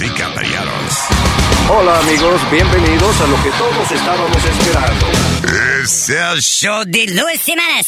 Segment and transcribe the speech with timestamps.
[0.00, 1.04] Y Caballeros.
[1.70, 5.06] Hola amigos, bienvenidos a lo que todos estábamos esperando.
[5.82, 7.86] Es el show de Luis Semanas.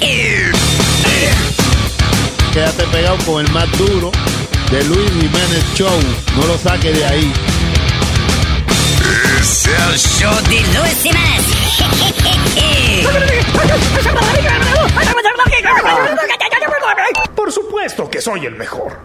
[2.52, 4.10] Quédate pegado con el más duro
[4.70, 6.00] de Luis Jiménez Show.
[6.34, 7.30] No lo saques de ahí.
[9.38, 11.44] Es el show de Luis Semanas.
[17.36, 19.04] Por supuesto que soy el mejor.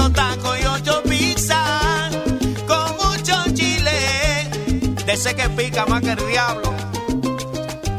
[0.00, 2.16] ocho tacos y ocho pizzas
[2.66, 4.48] con mucho chile.
[5.04, 6.72] De ese que pica más que el diablo.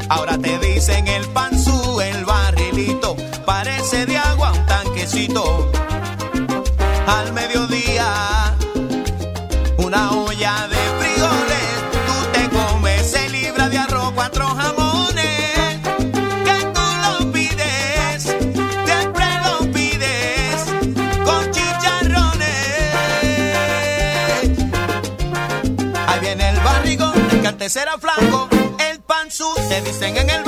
[0.08, 5.70] Ahora te dicen el panzú, el barrilito, parece de agua un tanquecito.
[7.06, 7.71] Al mediodía
[27.62, 27.96] Antes era
[28.90, 30.41] el pan su te dicen en el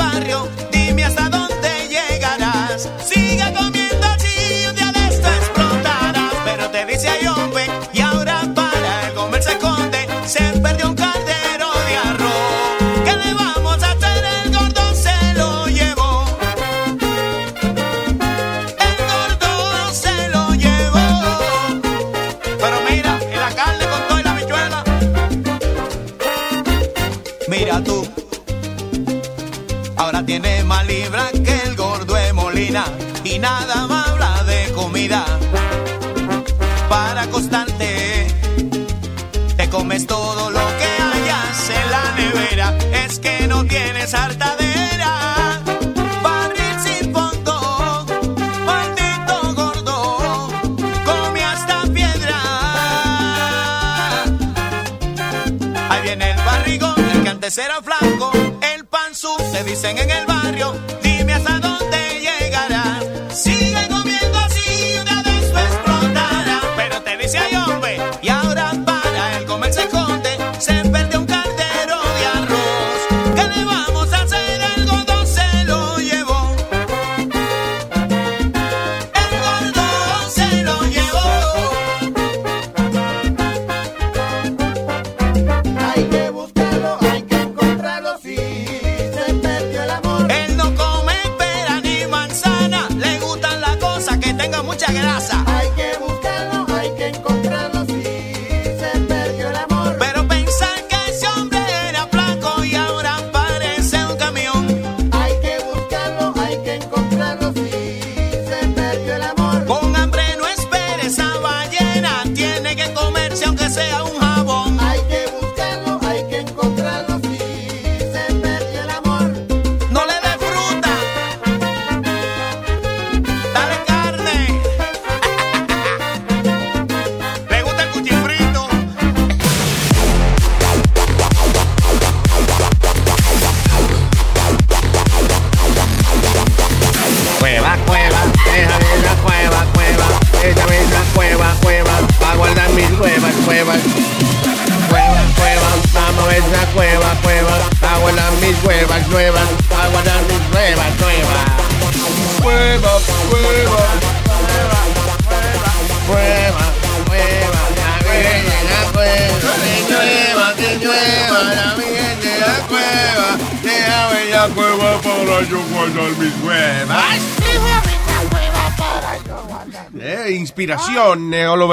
[94.86, 95.63] mucha grasa.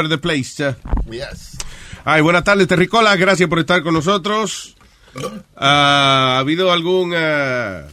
[0.09, 0.55] the place.
[1.09, 1.57] Yes.
[2.03, 3.15] Ay, buenas tardes, Terricola.
[3.15, 4.75] Gracias por estar con nosotros.
[5.55, 7.83] Ah, ¿Ha habido algún ah,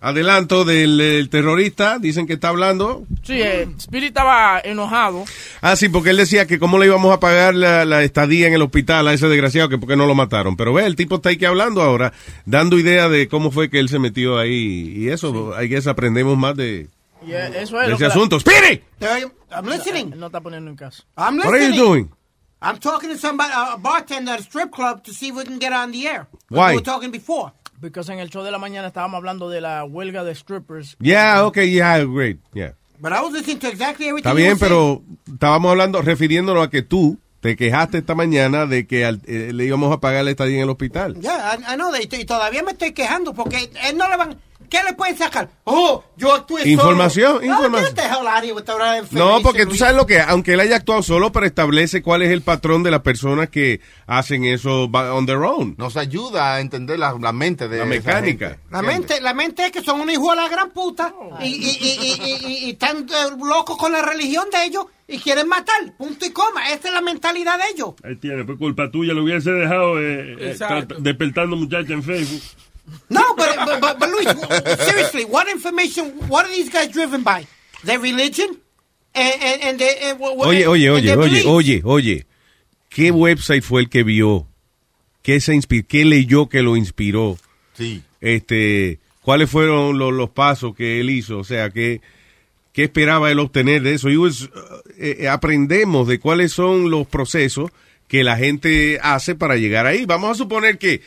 [0.00, 1.98] adelanto del, terrorista?
[1.98, 3.04] Dicen que está hablando.
[3.22, 5.24] Sí, eh, Spirit estaba enojado.
[5.60, 8.62] Ah, sí, porque él decía que cómo le íbamos a pagar la, estadía en el
[8.62, 10.56] hospital a ese desgraciado, que porque no lo mataron.
[10.56, 12.12] Pero ve, el tipo está ahí que hablando ahora,
[12.46, 14.94] dando idea de cómo fue que él se metió ahí.
[14.96, 16.88] Y eso, hay que aprendemos más de,
[17.26, 18.36] y eh, eso es ese que la- asunto.
[18.36, 18.82] ¡Spirit!
[19.50, 20.12] I'm listening.
[20.12, 21.02] Él no está poniendo en caso.
[21.16, 21.78] I'm What are you listening.
[21.84, 22.10] doing?
[22.60, 25.58] I'm talking to somebody, a bartender at a strip club to see if we can
[25.60, 26.26] get on the air.
[26.48, 26.70] Why?
[26.70, 27.52] We were talking before.
[27.80, 30.96] Porque en el show de la mañana estábamos hablando de la huelga de strippers.
[31.00, 32.72] Yeah, okay, yeah, great, yeah.
[33.00, 34.72] But I was listening to exactly everything Está you bien, were saying.
[34.72, 39.52] pero estábamos hablando, refiriéndonos a que tú te quejaste esta mañana de que al- eh,
[39.54, 41.14] le íbamos a pagar la estadía en el hospital.
[41.20, 42.00] Yeah, I, I know that.
[42.00, 44.36] Y todavía me estoy quejando porque él no le van...
[44.68, 45.48] ¿Qué le pueden sacar?
[45.64, 46.70] Oh, yo actué solo.
[46.72, 47.94] Información, No, información.
[48.54, 52.02] with that No, porque tú sabes lo que, aunque él haya actuado solo, pero establece
[52.02, 55.74] cuál es el patrón de las personas que hacen eso on their own.
[55.78, 58.48] Nos ayuda a entender la, la mente de La esa mecánica.
[58.50, 58.62] gente.
[58.70, 61.78] La mente, la mente es que son unos hijos de la gran puta y, y,
[61.80, 65.48] y, y, y- y- y están eh, locos con la religión de ellos y quieren
[65.48, 65.96] matar.
[65.96, 66.68] Punto y coma.
[66.70, 67.94] Esa es la mentalidad de ellos.
[68.04, 72.42] Ahí tiene, pues culpa tuya, lo hubiese dejado eh, eh, despertando muchachas en Facebook.
[73.10, 74.28] No, but, but, but, but Luis,
[74.86, 77.46] seriously, what information, what are these guys driven by?
[77.84, 78.48] Their religion?
[79.14, 82.24] And, and, and they- and what- Oye, oye, and oye, oye, oye, oye.
[82.90, 84.46] ¿Qué website fue el que vio?
[85.22, 85.86] ¿Qué se inspiró?
[85.88, 87.36] ¿Qué leyó que lo inspiró?
[87.74, 88.02] Sí.
[88.20, 91.38] Este, ¿cuáles fueron los, los pasos que él hizo?
[91.38, 92.00] O sea, ¿qué,
[92.72, 94.08] qué esperaba él obtener de eso?
[94.10, 94.48] Y pues,
[94.98, 97.70] eh, eh, aprendemos de cuáles son los procesos
[98.08, 100.06] que la gente hace para llegar ahí.
[100.06, 101.02] Vamos a suponer que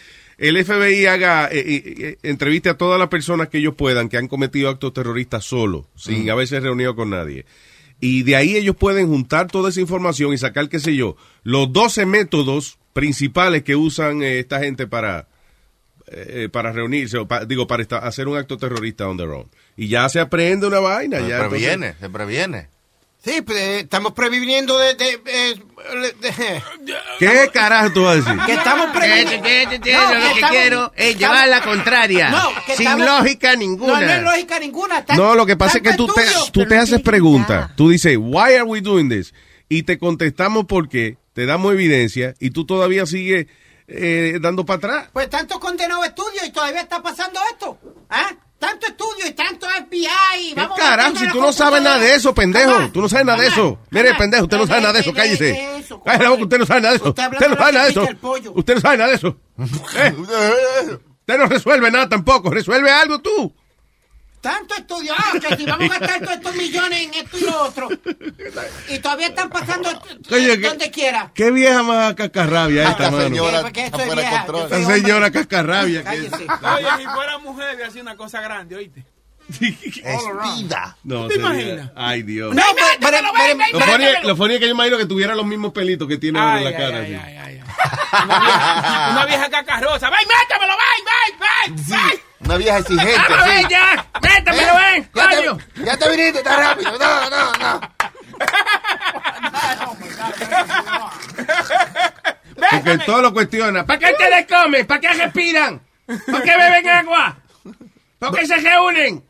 [0.49, 4.17] el FBI haga eh, eh, eh, entreviste a todas las personas que ellos puedan que
[4.17, 7.45] han cometido actos terroristas solo, sin haberse reunido con nadie.
[7.99, 11.71] Y de ahí ellos pueden juntar toda esa información y sacar, qué sé yo, los
[11.71, 15.27] 12 métodos principales que usan eh, esta gente para,
[16.07, 19.47] eh, para reunirse, o pa- digo, para esta- hacer un acto terrorista on their own.
[19.77, 21.19] Y ya se aprende una vaina.
[21.19, 22.67] Se ya, previene, entonces- se previene.
[23.23, 24.95] Sí, eh, estamos previniendo de...
[24.95, 25.61] de, eh,
[26.21, 26.61] de-
[27.19, 28.45] ¿Qué carajo tú vas a decir?
[28.47, 29.37] que estamos previniendo...
[29.37, 32.29] No, lo que estamos- quiero es estamos- llevar la contraria.
[32.29, 33.99] No, que sin estamos- lógica No, ninguna.
[34.01, 35.05] no hay lógica ninguna.
[35.05, 37.75] Tan- No, lo que pasa es que tú te, tú te haces preguntas.
[37.75, 39.33] Tú dices, why are we doing this?
[39.69, 43.45] Y te contestamos por qué, te damos evidencia y tú todavía sigues
[43.87, 45.09] eh, dando para atrás.
[45.13, 47.77] Pues tanto condenado estudio y todavía está pasando esto.
[48.09, 48.31] ¿Ah?
[48.61, 50.49] Tanto estudio y tanto FBI.
[50.49, 51.15] ¿Qué Vamos carajo?
[51.15, 52.71] Si tú no sabes nada de eso, pendejo.
[52.71, 53.79] Jamás, Tú no sabes nada de eso.
[53.89, 54.19] Mire, jamás.
[54.19, 55.13] pendejo, usted no sabe nada de eso.
[55.15, 55.77] Cállese.
[55.79, 57.09] eso, Cállese la boca, usted no sabe nada de eso.
[57.09, 58.07] Usted no sabe nada de eso.
[58.53, 59.37] Usted no sabe nada de eso.
[59.97, 60.15] Eh,
[61.21, 62.51] Usted no resuelve nada tampoco.
[62.51, 63.51] Resuelve algo tú.
[64.41, 65.13] Tanto estudio.
[65.17, 67.89] Ah, que si vamos a gastar todos estos millones en esto y lo otro.
[68.89, 69.99] Y todavía están pasando eh,
[70.29, 71.31] que- donde quiera.
[71.33, 73.23] Qué vieja más cascarrabia esta, Esta mano.
[73.23, 76.03] señora Porque es vieja, Esta señora cascarrabia.
[76.09, 76.29] Oye,
[76.97, 79.05] si fuera mujer, hubiera sido una cosa grande, ¿oíste?
[79.61, 80.97] Espida.
[81.03, 81.91] No, ¿Te sería- imaginas?
[81.95, 82.55] Ay, Dios.
[82.55, 82.63] No,
[82.99, 83.17] pero,
[84.23, 86.63] Lo funny, es que yo imagino que tuviera los mismos pelitos que tiene ahora en
[86.63, 86.97] la ay, cara.
[86.99, 87.25] ay, así.
[87.25, 87.51] ay, ay, ay.
[88.23, 90.09] Una vieja, una vieja cacarrosa.
[90.09, 91.75] ¡Ven, métamelo, ven, ven, ven!
[91.87, 92.19] ven!
[92.39, 93.21] Una vieja exigente.
[93.29, 93.49] ¡Vamos, sí.
[93.49, 94.05] ven ya!
[94.21, 95.09] ¡Métamelo, ven!
[95.13, 95.57] Ya ¡Coño!
[95.75, 96.97] te, ya te viniste, está rápido.
[96.97, 97.81] No, no, no.
[102.71, 103.85] Porque todo lo cuestiona.
[103.85, 104.85] ¿Para qué ustedes comen?
[104.87, 105.81] ¿Para qué respiran?
[106.05, 107.37] ¿Para qué beben agua?
[108.19, 109.23] ¿Por qué se reúnen?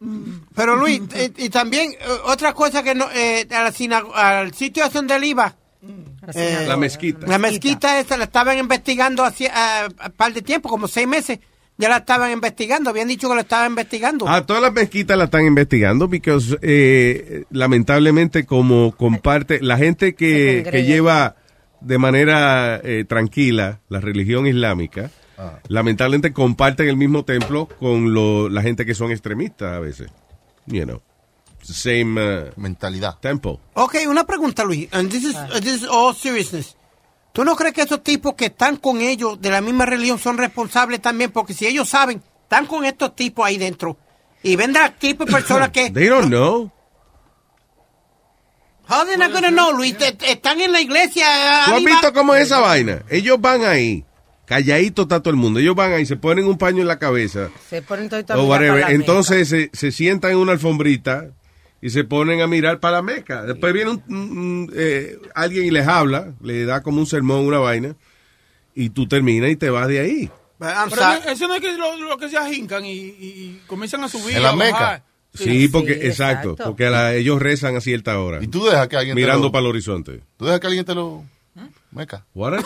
[0.54, 3.72] Pero Luis, eh, y también eh, otra cosa que no, eh, la
[4.14, 5.54] al sitio es donde él iba.
[6.34, 7.26] eh, La mezquita.
[7.26, 11.38] La mezquita esa la estaban investigando hacía un par de tiempo, como seis meses.
[11.76, 12.90] Ya la estaban investigando.
[12.90, 14.28] Habían dicho que lo estaban investigando.
[14.28, 20.66] A todas las mezquitas la están investigando porque eh, lamentablemente como comparte la gente que,
[20.70, 21.36] que lleva
[21.80, 25.10] de manera eh, tranquila la religión islámica,
[25.68, 30.10] lamentablemente comparten el mismo templo con lo- la gente que son extremistas a veces.
[30.66, 31.00] You know,
[31.62, 33.18] same uh, Mentalidad.
[33.20, 33.58] temple.
[33.74, 34.88] Ok, una pregunta, Luis.
[34.92, 36.76] And this is, uh, this is all seriousness.
[37.32, 40.36] ¿Tú no crees que esos tipos que están con ellos de la misma religión son
[40.36, 41.30] responsables también?
[41.30, 43.96] Porque si ellos saben, están con estos tipos ahí dentro.
[44.42, 45.90] Y vendrá tipo de personas que...
[45.90, 46.70] They don't know.
[48.88, 49.94] How they not gonna know, Luis?
[50.26, 51.24] Están en la iglesia.
[51.66, 53.02] ¿Tú has visto cómo es esa vaina?
[53.08, 54.04] Ellos van ahí,
[54.50, 55.60] calladito está todo el mundo.
[55.60, 58.84] Ellos van ahí, se ponen un paño en la cabeza Se ponen todo o whatever.
[58.90, 61.30] Entonces se, se sientan en una alfombrita
[61.80, 63.44] y se ponen a mirar para la meca.
[63.44, 67.94] Después viene un- eh, alguien y les habla, le da como un sermón, una vaina,
[68.74, 70.30] y tú terminas y te vas de ahí.
[70.58, 74.08] Pero eso no es que lo, lo que se ahincan y, y- y comienzan a
[74.08, 74.36] subir.
[74.36, 74.54] En la.
[74.54, 75.04] Meca.
[75.32, 76.64] Sí, porque, sí, exacto, exacto.
[76.70, 79.52] porque la- ellos rezan a cierta hora, Y tú dejas que alguien te mirando lo...
[79.52, 80.20] para el horizonte.
[80.36, 81.24] Tú dejas que alguien te lo...
[81.92, 82.26] Meca.
[82.34, 82.60] What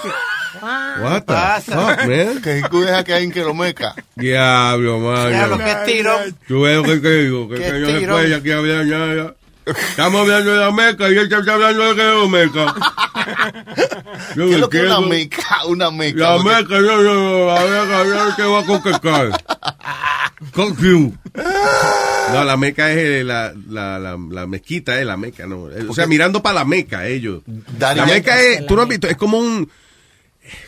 [0.61, 2.43] you- What the fuck, man?
[2.43, 3.95] Que tú dejas que hay en que lo meca.
[4.17, 5.29] Diablo, man.
[5.31, 6.17] Diablo, qué tiro.
[6.49, 8.17] Tú ves lo que te digo, que Qué que yo tiro.
[8.19, 9.35] después aquí hablando ya, ya.
[9.67, 12.75] Estamos hablando de la meca y él está hablando de que es la meca.
[14.37, 15.65] Yo ¿Qué es lo que es una meca?
[15.67, 16.19] Una meca.
[16.19, 19.31] La Porque- meca, yo, yo, la meca, yo que va con que cae.
[20.53, 21.17] Con you.
[22.33, 25.71] No, la meca es eh, la, la, la, la mezquita, es la meca, no.
[25.71, 27.43] Eh, O sea, mirando para la meca, ellos.
[27.47, 29.71] Daddy La meca es, tú no has visto, es como un,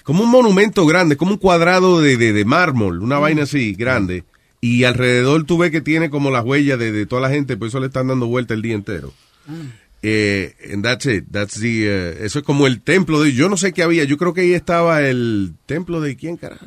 [0.03, 4.25] como un monumento grande, como un cuadrado de, de, de mármol, una vaina así, grande.
[4.61, 7.69] Y alrededor tú ves que tiene como las huellas de, de toda la gente, por
[7.69, 9.13] eso le están dando vuelta el día entero.
[10.03, 11.25] Eh, and that's it.
[11.33, 14.19] That's the, eh, eso es como el templo de, yo no sé qué había, yo
[14.19, 16.65] creo que ahí estaba el templo de quién, carajo.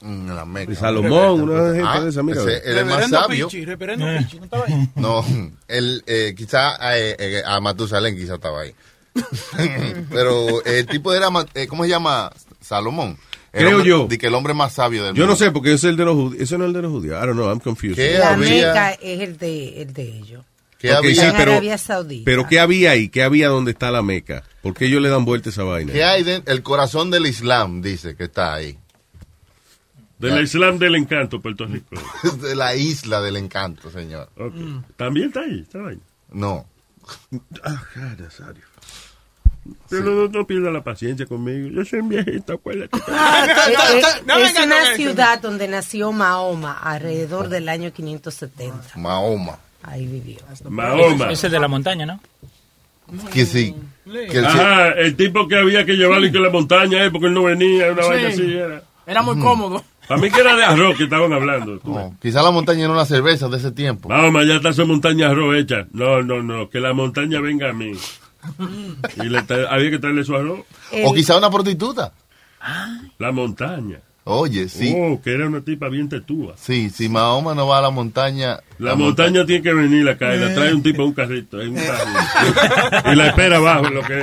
[0.00, 0.70] Mm, La meca.
[0.70, 2.40] De Salomón, una gente Ah, de esa, mira.
[2.40, 3.48] ese- él es más Reverendo sabio.
[3.48, 4.88] Pichi, reverendo Pichi, ¿no estaba ahí?
[4.96, 5.24] No,
[5.68, 8.72] él, eh, quizá eh, eh, a Matusalén quizá estaba ahí.
[10.10, 12.30] Pero el tipo era, eh, ¿cómo se llama?
[12.60, 13.16] Salomón.
[13.52, 14.06] El Creo hombre- yo.
[14.06, 15.44] De que el hombre más sabio del Yo no mundo.
[15.44, 16.42] sé, porque ese es el de los judíos.
[16.42, 17.16] Ese no es el de los judíos.
[17.22, 17.96] I don't know, I'm confused.
[17.96, 18.68] ¿Qué La había?
[18.68, 20.44] Meca es el de, el de ellos.
[20.78, 21.14] ¿Qué había?
[21.14, 22.22] sí, pero, Arabia Saudita.
[22.24, 23.08] pero ¿qué había ahí?
[23.08, 24.44] ¿Qué había donde está la Meca?
[24.62, 25.92] ¿Por qué ellos le dan vuelta a esa vaina?
[25.92, 28.78] ¿Qué hay de- el corazón del Islam dice que está ahí.
[30.18, 31.96] Del Islam del Encanto, Puerto Rico.
[32.42, 34.28] de la isla del encanto, señor.
[34.96, 35.98] También está ahí, está ahí.
[36.30, 36.66] No.
[37.64, 38.62] Ah, God, Nazario.
[39.90, 41.68] Pero no, no pierda la paciencia conmigo.
[41.68, 42.96] Yo soy un viejito, acuérdate.
[42.98, 48.96] Es, es- no es con una ciudad donde nació Mahoma alrededor del año 570.
[48.96, 49.58] Mahoma.
[49.82, 50.38] Ahí vivió.
[50.68, 51.30] Mahoma.
[51.30, 52.20] Ese de la montaña, ¿no?
[53.32, 53.74] Que sí.
[54.04, 57.26] Que el- Ajá, el tipo que había que llevarlo y que la montaña, eh, porque
[57.26, 58.08] él no venía, una Sí.
[58.08, 58.82] vaina así era.
[59.06, 59.84] Era muy cómodo.
[60.10, 61.80] Para mí que era de arroz que estaban hablando.
[61.84, 64.08] no, quizá la montaña era una cerveza de ese tiempo.
[64.08, 65.86] Mahoma, ya está su montaña arroz hecha.
[65.92, 67.92] No, no, no, que la montaña venga a mí.
[69.24, 69.38] Y le
[69.68, 70.62] había que traerle su arroz.
[71.04, 72.12] O quizá una prostituta.
[73.18, 74.00] La montaña.
[74.24, 74.94] Oye, sí.
[74.96, 76.54] Oh, que era una tipa bien tetúa.
[76.58, 78.60] Sí, si Mahoma no va a la montaña.
[78.78, 81.60] La, montaña, tiene que venir acá y la trae un tipo en un carrito.
[81.60, 83.12] en un carrito.
[83.12, 83.88] y la espera abajo.
[83.88, 84.22] Lo que...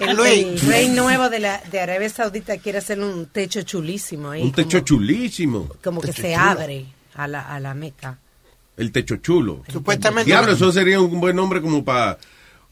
[0.00, 4.42] El, el rey nuevo de, la, de Arabia Saudita quiere hacer un techo chulísimo ahí.
[4.42, 5.68] Un techo como, chulísimo.
[5.82, 6.38] como que se chulo.
[6.38, 8.18] abre a la, a la Meca.
[8.76, 9.64] El techo chulo.
[9.68, 10.30] Supuestamente.
[10.30, 12.18] Diablo, eso sería un buen nombre como para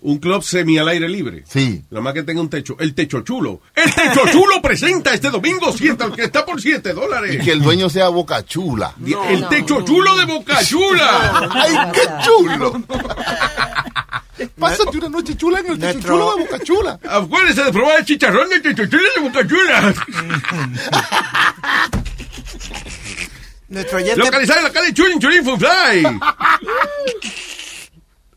[0.07, 1.45] un club semi al aire libre.
[1.49, 1.83] Sí.
[1.91, 2.77] Nada más que tenga un techo.
[2.79, 3.63] El techo chulo.
[3.75, 7.43] El techo chulo presenta este domingo siete, que está por 7 Y dólares.
[7.43, 8.93] que el dueño sea Boca Chula.
[9.31, 11.49] el no, techo no, chulo de Boca Chula.
[11.53, 12.83] ¡Ay, qué chulo!
[14.59, 16.99] Pásate una noche chula en el techo Nuestro- chulo de Boca Chula.
[17.09, 19.95] Acuérdense de probar el chicharrón del techo chulo de Boca Chula.
[23.69, 26.21] Nuestro oyente, Localizado en la calle Chulin Chulin Fun Fly.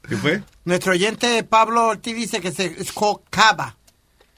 [0.08, 0.42] ¿Qué fue?
[0.68, 2.92] Nuestro oyente Pablo Ortiz dice que se, es
[3.30, 3.76] Cava.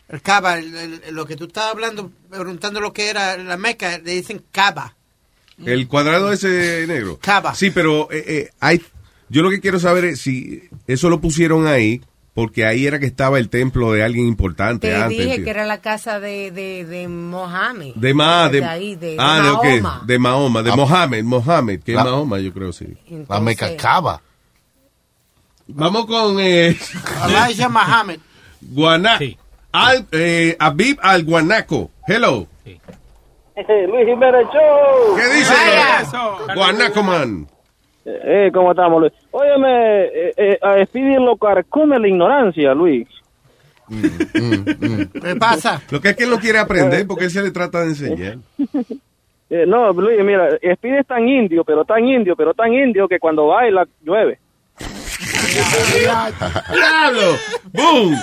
[0.08, 3.98] El Cava, el- el- lo que tú estabas hablando, preguntando lo que era la Meca,
[4.00, 4.96] le dicen Cava.
[5.66, 7.20] El cuadrado ese negro.
[7.22, 7.54] Cava.
[7.54, 8.82] Sí, pero eh, eh, hay,
[9.28, 12.02] yo lo que quiero saber es si eso lo pusieron ahí
[12.34, 15.18] porque ahí era que estaba el templo de alguien importante Te antes.
[15.18, 15.44] dije tío.
[15.44, 17.96] que era la casa de, de, de Mohammed.
[17.96, 20.04] De Ma, de, ahí, de, de ah, de, Mahoma.
[20.06, 20.76] de Mahoma, de Ah.
[20.76, 22.86] Mohammed, Mohammed, que La- es Mahoma, yo creo, sí.
[23.28, 24.22] La meca cava.
[25.70, 26.70] Vamos con eh,
[27.28, 28.16] Elijah Muhammad.
[28.62, 29.38] Guana, Sí.
[29.72, 31.92] al, eh, Abib al Guanaco.
[32.08, 32.48] Hello.
[33.56, 35.16] Luis Jiménez Show.
[35.18, 35.54] ¿Qué dice?
[36.02, 36.38] Eso.
[36.56, 37.48] Guanaco Man.
[38.06, 39.14] Eh, ¿cómo estamos, Luis?
[39.32, 43.08] Óyeme, eh, eh, a Speedy lo carcome la ignorancia, Luis.
[43.90, 45.82] ¿Qué pasa?
[45.92, 48.38] Lo que es que él no quiere aprender porque él se le trata de enseñar.
[49.52, 53.18] Eh, no, Luis, mira, Speedy es tan indio, pero tan indio, pero tan indio que
[53.18, 54.38] cuando baila llueve.
[56.74, 57.38] ¡Diablo!
[57.74, 58.14] ¡Boom!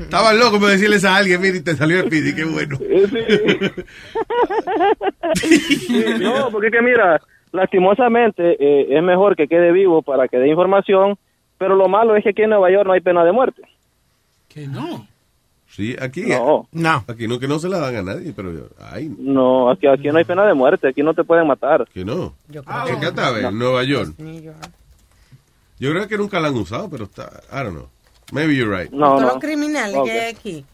[0.00, 2.78] Estaba loco por decirles a alguien, mira, y te salió el pidi, qué bueno.
[5.34, 7.20] Sí, no, porque es que mira,
[7.52, 11.16] lastimosamente eh, es mejor que quede vivo para que dé información,
[11.58, 13.62] pero lo malo es que aquí en Nueva York no hay pena de muerte.
[14.48, 15.06] Que no.
[15.68, 17.04] Sí, aquí, No, No.
[17.06, 18.50] aquí no, que no se la dan a nadie, pero
[18.90, 21.86] ay, no, aquí, aquí no hay pena de muerte, aquí no te pueden matar.
[21.94, 22.34] que no.
[22.48, 23.46] Yo creo ¿En que?
[23.46, 24.14] En Nueva York.
[25.80, 27.88] Yo creo que nunca la han usado, pero está, I don't know.
[28.32, 28.92] Maybe you're right.
[28.92, 29.26] No, Todos no.
[29.28, 30.64] los criminales que hay aquí.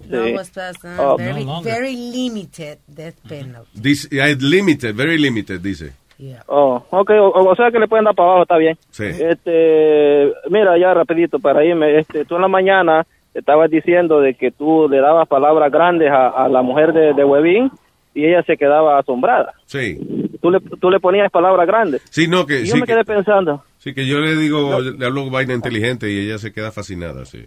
[0.00, 0.06] Sí.
[0.08, 1.16] No was passed, Oh.
[1.16, 3.80] very, No very limited death penalty.
[3.80, 4.08] This,
[4.40, 5.92] limited, very limited, dice.
[6.18, 6.42] Yeah.
[6.48, 8.76] Oh, ok, o, o sea que le pueden dar para abajo, está bien.
[8.90, 9.04] Sí.
[9.04, 14.50] Este, mira, ya rapidito para irme, este, tú en la mañana estabas diciendo de que
[14.50, 17.70] tú le dabas palabras grandes a, a la mujer de, de Webin
[18.14, 19.54] y ella se quedaba asombrada.
[19.66, 19.98] Sí.
[20.42, 22.02] Tú le, tú le ponías palabras grandes.
[22.10, 24.80] Sí, no, que, Y yo sí, me que, quedé pensando, sí, que yo le digo,
[24.80, 27.44] le hablo vaina inteligente y ella se queda fascinada, sí.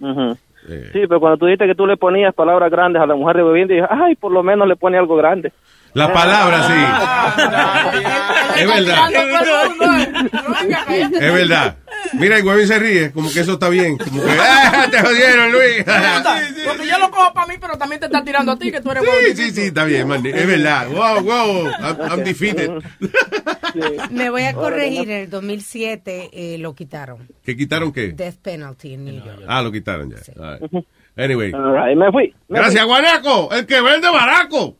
[0.00, 3.36] Eh, Sí, pero cuando tú dijiste que tú le ponías palabras grandes a la mujer
[3.36, 5.52] de Webin, dije, ay, por lo menos le pone algo grande.
[5.92, 6.72] La palabra, sí.
[8.60, 9.10] Es verdad.
[11.12, 11.76] Es verdad.
[12.12, 13.96] Mira, y Webin se ríe, como que eso está bien.
[13.98, 15.84] Como que, ¡ah, te jodieron, Luis!
[16.66, 18.90] Porque yo lo cojo para mí, pero también te está tirando a ti, que tú
[18.90, 19.20] eres bueno.
[19.28, 20.24] Sí, sí, sí, está bien, man.
[20.24, 20.88] Es verdad.
[20.88, 21.66] Wow, wow.
[21.80, 22.70] I'm, I'm defeated.
[24.10, 27.28] Me voy a corregir, en el 2007 eh, lo quitaron.
[27.42, 28.12] ¿Qué quitaron qué?
[28.12, 29.42] Death penalty en New York.
[29.48, 30.18] Ah, lo quitaron ya.
[30.42, 30.86] All right.
[31.16, 31.52] Anyway.
[31.52, 32.34] All right, me fui.
[32.48, 32.88] me Gracias, fui.
[32.88, 33.52] Guanaco.
[33.52, 34.76] El que vende baraco.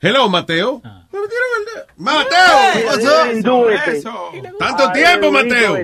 [0.00, 0.80] Hello, Mateo.
[1.12, 1.86] Me metieron el dedo.
[1.96, 2.86] Mateo.
[2.86, 4.58] what's up?
[4.58, 5.76] Tanto tiempo, Mateo.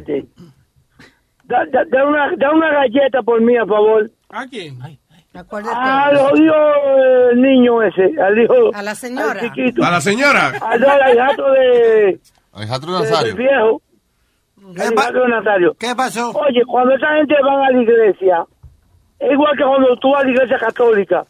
[1.46, 4.10] Da, da- da una, da una galleta por mí, a favor.
[4.30, 4.78] ¿A quién?
[5.34, 8.70] Al jodido eh, niño ese, al hijo.
[8.72, 9.32] A la señora.
[9.32, 9.84] al chiquito.
[9.84, 10.52] A la señora.
[10.60, 12.20] Al, al hijato de.
[12.52, 13.34] Alejandro de- Nazario.
[13.34, 13.82] del viejo.
[14.80, 15.74] Al hijato de Nazario.
[15.78, 16.30] ¿Qué pasó?
[16.30, 18.44] Oye, cuando esa gente va a la iglesia,
[19.18, 21.24] es igual que cuando tú vas a la iglesia católica.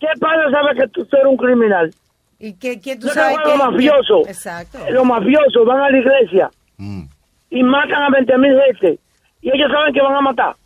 [0.00, 1.90] ¿Qué padre sabe que tú eres un criminal?
[2.40, 4.28] ¿Y qué, quién tú No sabes que- los mafiosos.
[4.28, 4.78] Exacto.
[4.90, 7.02] Los mafiosos van a la iglesia Mm.
[7.50, 8.98] y matan a 20 mil gente.
[9.40, 10.56] Y ellos saben que van a matar.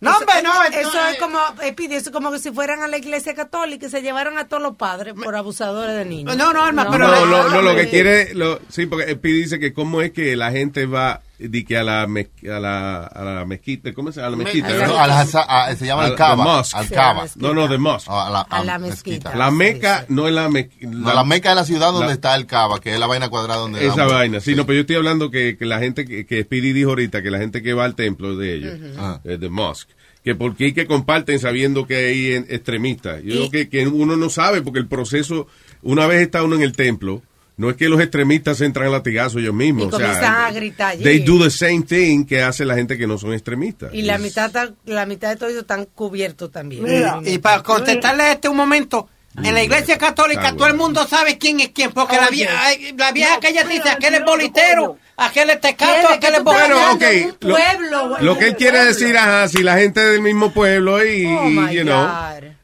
[0.00, 0.64] No, hombre, no.
[0.64, 3.86] Eso es como, eh, Pidi, eso es como que si fueran a la iglesia católica
[3.86, 6.36] y se llevaran a todos los padres por abusadores de niños.
[6.36, 9.30] No, no, Alma, No, pero- no, no, lo que quiere, lo, sí, porque el Pi
[9.30, 13.04] dice que cómo es que la gente va, di que a la, mez- a la,
[13.04, 14.28] a la mezquita, ¿cómo se llama?
[14.28, 14.98] A la mezquita, No, ¿no?
[14.98, 16.76] al Hasa- a- se llama Al- el mosque.
[16.78, 17.26] Al Cava.
[17.36, 18.10] No, no, de mosque.
[18.12, 19.34] A la, A la mezquita.
[19.34, 20.74] La Meca no es la Meca.
[20.82, 23.28] No, la Meca es la ciudad donde la- está el Cava, que es la vaina
[23.28, 26.26] cuadrada donde Esa vaina, sí, no, pero yo estoy hablando que, que la gente que,
[26.26, 29.20] que Speedy dijo ahorita, que la gente que va al templo de ellos, Ah.
[29.24, 29.92] eh, de mosque,
[30.24, 33.22] que porque hay que comparten sabiendo que hay extremistas.
[33.24, 35.46] Yo creo que, que uno no sabe porque el proceso,
[35.82, 37.22] una vez está uno en el templo,
[37.56, 39.84] no es que los extremistas entran a latigazo ellos mismos.
[39.84, 41.04] Y o sea, comienzan a gritar allí.
[41.04, 43.92] They do the same thing que hace la gente que no son extremistas.
[43.92, 44.50] Y la mitad,
[44.86, 46.84] la mitad de todo eso están cubiertos también.
[47.24, 49.08] Y, y para contestarle este un momento,
[49.42, 52.54] en la iglesia católica todo el mundo sabe quién es quién, porque la, vieja,
[52.96, 56.50] la vieja que ella dice, aquel es bolitero, aquel es tecato, aquel ¿Qué es tú
[56.50, 56.78] estás bolero.
[56.78, 57.06] hablando?
[57.06, 58.24] ok, un lo- pueblo, güey.
[58.24, 61.68] Lo que él quiere decir, ajá, si la gente es del mismo pueblo y, Oh,
[61.70, 62.06] you know,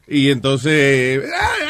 [0.07, 1.21] y entonces,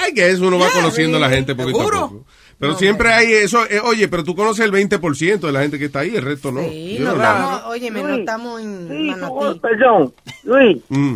[0.02, 2.00] ay, que eso uno va conociendo a la gente poquito a ¿Seguro?
[2.10, 2.26] poco.
[2.60, 5.86] Pero siempre hay eso, eh, oye, pero tú conoces el 20% de la gente que
[5.86, 6.62] está ahí, el resto no.
[6.62, 11.16] Sí, no no- estamos, oye, no Luis, estamos en Sí, tú perdón, Luis, Mm,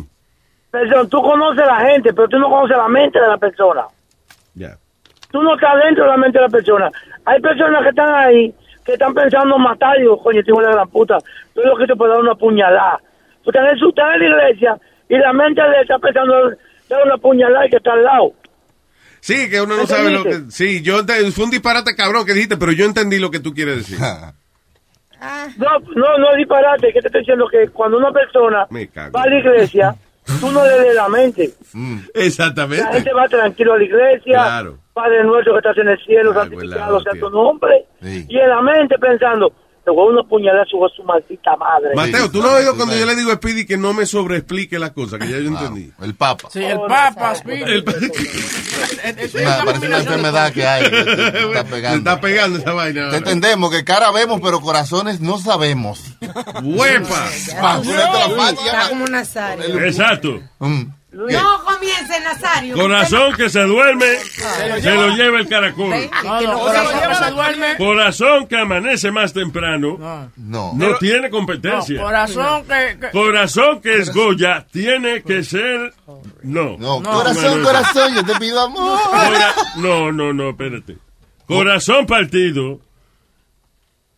[0.72, 3.84] perdón, tú conoces a la gente, pero tú no conoces la mente de la persona.
[4.56, 4.78] ya.
[5.32, 6.92] Tú no estás dentro de la mente de la persona.
[7.26, 8.54] Hay personas que están ahí,
[8.86, 11.18] que están pensando en matar, y digo, coño, tío de la puta,
[11.56, 13.00] tú lo que te puedo dar una puñalada.
[13.44, 14.78] Tú estás en, su- en la iglesia
[15.10, 18.04] y la mente de él está pensando en dar una puñalada y que está al
[18.04, 18.32] lado.
[19.24, 20.52] Sí, que uno no sabe lo que...
[20.52, 20.98] Sí, yo
[21.34, 23.98] fue un disparate cabrón que dijiste, pero yo entendí lo que tú quieres decir.
[25.56, 29.28] No, no, no es disparate, que te estoy diciendo que cuando una persona va a
[29.30, 29.96] la iglesia,
[30.42, 31.50] tú no le des la mente.
[32.14, 32.84] Exactamente.
[32.84, 34.80] La gente va tranquilo a la iglesia, Claro.
[34.92, 38.98] Padre nuestro que estás en el cielo, santificado sea tu nombre, y en la mente
[39.00, 39.54] pensando,
[39.84, 41.90] te voy a una puñalada a su, maldita madre.
[41.96, 44.80] Mateo, tú no has oído cuando yo le digo a Speedy que no me sobreexplique
[44.80, 45.92] las cosas, que ya yo entendí.
[46.02, 46.50] El Papa.
[46.52, 47.64] Sí, el Papa, Speedy.
[47.64, 50.86] El- una- parece una enfermedad que hay.
[50.86, 51.98] está Se pegando.
[51.98, 53.10] está pegando esa vaina.
[53.10, 56.00] Te entendemos que cara vemos, pero corazones no sabemos.
[56.64, 57.30] ¡Huepa!
[57.34, 59.80] Está como Nazario.
[59.84, 60.40] Exacto.
[61.14, 62.76] No comience, Nazario.
[62.76, 64.06] Corazón que se duerme,
[64.82, 65.92] se lo lleva el caracol.
[65.92, 67.78] Ve, No, que no, los corazón que se duerme.
[67.78, 70.74] Corazón que amanece más temprano, No.
[70.74, 72.02] no tiene No, competencia.
[72.02, 75.94] corazón que, que- Corazón que es Goya tiene que ser.
[76.42, 76.78] No.
[76.80, 79.00] No, corazón, corazón, yo te pido amor.
[79.04, 80.98] Cora- No, no, no, espérate.
[81.46, 82.80] Corazón partido.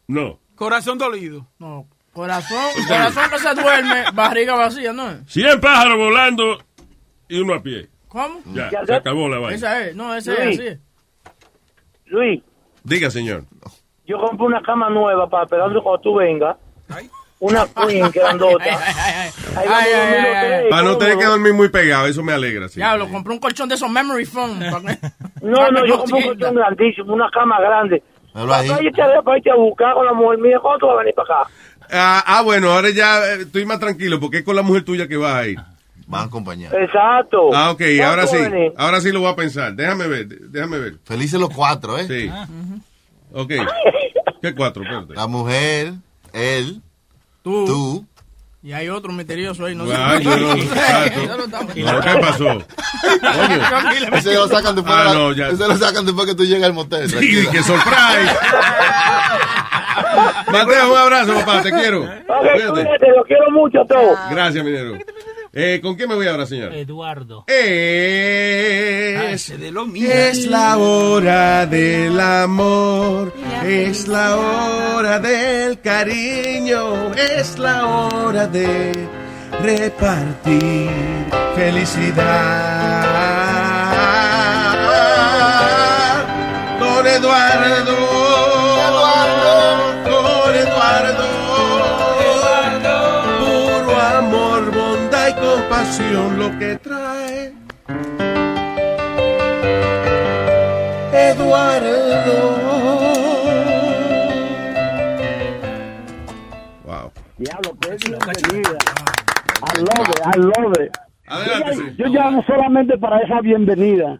[0.07, 0.39] No.
[0.55, 1.45] Corazón dolido.
[1.59, 5.09] No, corazón, corazón que se duerme, barriga vacía, ¿no?
[5.27, 6.63] 100 pájaros volando
[7.27, 7.89] y uno a pie.
[8.07, 8.39] ¿Cómo?
[8.53, 9.55] Ya, se acabó la vaina.
[9.55, 10.59] Esa es, no, esa Luis.
[10.59, 10.81] es así.
[12.05, 12.43] Luis,
[12.83, 13.43] Diga, señor.
[14.05, 16.55] yo compré una cama nueva para esperando cuando tú vengas.
[17.39, 18.63] Una queen grandota.
[19.57, 22.69] Ahí Para no tener que dormir muy pegado, eso me alegra.
[22.69, 22.75] Sí.
[22.75, 24.59] Diablo, compré un colchón de esos memory foam.
[25.41, 28.01] No, no, yo compré un colchón grandísimo, una cama grande.
[28.33, 28.67] Ahí.
[28.67, 30.99] Para irte a, para irte a buscar con la mujer mía, ¿cuándo tú vas a
[30.99, 31.49] venir para acá?
[31.91, 35.07] Ah, ah, bueno, ahora ya eh, estoy más tranquilo porque es con la mujer tuya
[35.07, 35.47] que vas a
[36.07, 36.73] Van a acompañar.
[36.75, 37.49] Exacto.
[37.53, 38.37] Ah, ok, ¿Cuándo ahora sí.
[38.37, 38.51] vas?
[38.77, 39.73] Ahora sí lo voy a pensar.
[39.73, 40.95] Déjame ver, déjame ver.
[41.03, 42.05] Felices los cuatro, ¿eh?
[42.07, 42.31] Sí.
[43.33, 43.51] Ok.
[44.41, 44.83] ¿Qué cuatro?
[44.83, 45.13] Espérate.
[45.15, 45.93] La mujer,
[46.33, 46.81] él,
[47.43, 47.65] Tú.
[47.65, 48.05] tú.
[48.61, 49.93] Y hay otro misterioso ahí, no sé.
[50.23, 50.31] Yo
[51.45, 52.45] estamos- No, ¿Qué pasó?
[52.45, 54.15] Coño.
[54.17, 55.49] Ese lo sacan después, Ah, no, ya.
[55.49, 57.07] ese lo sacan después que tú llegas al motel.
[57.07, 57.51] Sí, tranquila.
[57.51, 58.35] que surprise.
[60.51, 62.01] Mateo, un abrazo, papá, te quiero.
[62.03, 62.07] Ok,
[62.53, 62.71] Cuídate.
[62.71, 64.17] cuídate, los quiero mucho a todos.
[64.31, 64.97] Gracias, minero.
[65.57, 66.73] Eh, ¿Con quién me voy ahora, señor?
[66.73, 67.45] Eduardo.
[67.47, 67.57] Es,
[69.57, 70.11] de lo mío.
[70.11, 79.07] es la hora del amor, es la hora del cariño, es la hora de
[79.61, 80.89] repartir
[81.55, 83.05] felicidad.
[86.77, 88.14] Con Eduardo,
[95.69, 97.53] compasión lo que trae.
[101.13, 102.55] Eduardo.
[106.85, 107.11] Wow.
[107.37, 108.77] Diablo, qué bienvenida.
[109.61, 110.91] I love it, I love it.
[111.27, 111.95] Adelante, yo, sí.
[111.97, 114.17] yo llamo solamente para esa bienvenida.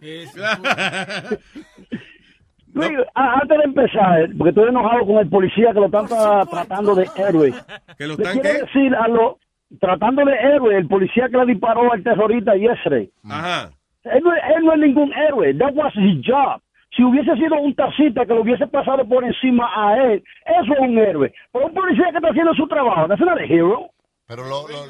[3.14, 7.08] Antes de empezar, porque estoy enojado con el policía que lo están tra- tratando de
[7.16, 7.54] héroe.
[7.96, 8.64] ¿Que lo Le están quiero qué?
[8.66, 9.38] decir a lo
[9.80, 13.10] tratando de héroe, el policía que le disparó al terrorista yesterday.
[13.28, 13.70] Ajá.
[14.04, 15.54] Él no, él no es ningún héroe.
[15.54, 16.60] That was his job.
[16.96, 20.80] Si hubiese sido un taxista que lo hubiese pasado por encima a él, eso es
[20.80, 21.32] un héroe.
[21.52, 23.90] Pero un policía que está haciendo su trabajo, that's not a hero.
[24.26, 24.84] Pero lo, lo,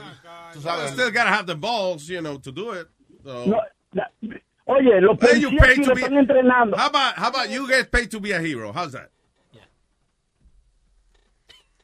[0.52, 0.90] tú sabes.
[0.92, 2.86] Still gotta have the balls, you know, to do it.
[3.24, 3.46] So.
[3.46, 3.60] No,
[3.92, 4.10] na-
[4.66, 6.76] oye, los policías pay to lo están entrenando.
[6.76, 8.72] How about, how about you get paid to be a hero?
[8.72, 9.10] How's that?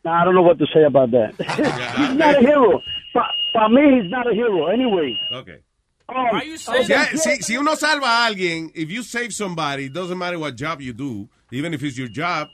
[0.04, 1.34] Nah, I don't know what to say about that.
[1.96, 2.82] he's not a hero.
[3.54, 4.66] Para mí, he's not a hero.
[4.66, 5.16] Anyway.
[5.32, 5.58] Okay.
[6.08, 6.56] Okay,
[6.88, 10.38] Ya, yo- si, si uno salva a alguien, if you save somebody, it doesn't matter
[10.38, 12.48] what job you do, even if it's your job,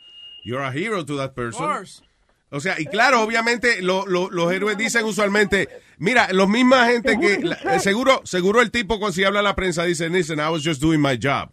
[0.45, 1.65] you're a hero to that person.
[1.65, 2.03] course.
[2.51, 7.19] O sea, y claro, obviamente lo- lo- los héroes dicen usualmente, mira, los misma gente
[7.19, 10.49] que, la- seguro, seguro el tipo cuando si habla a la prensa dice, listen, I
[10.51, 11.51] was just doing my job.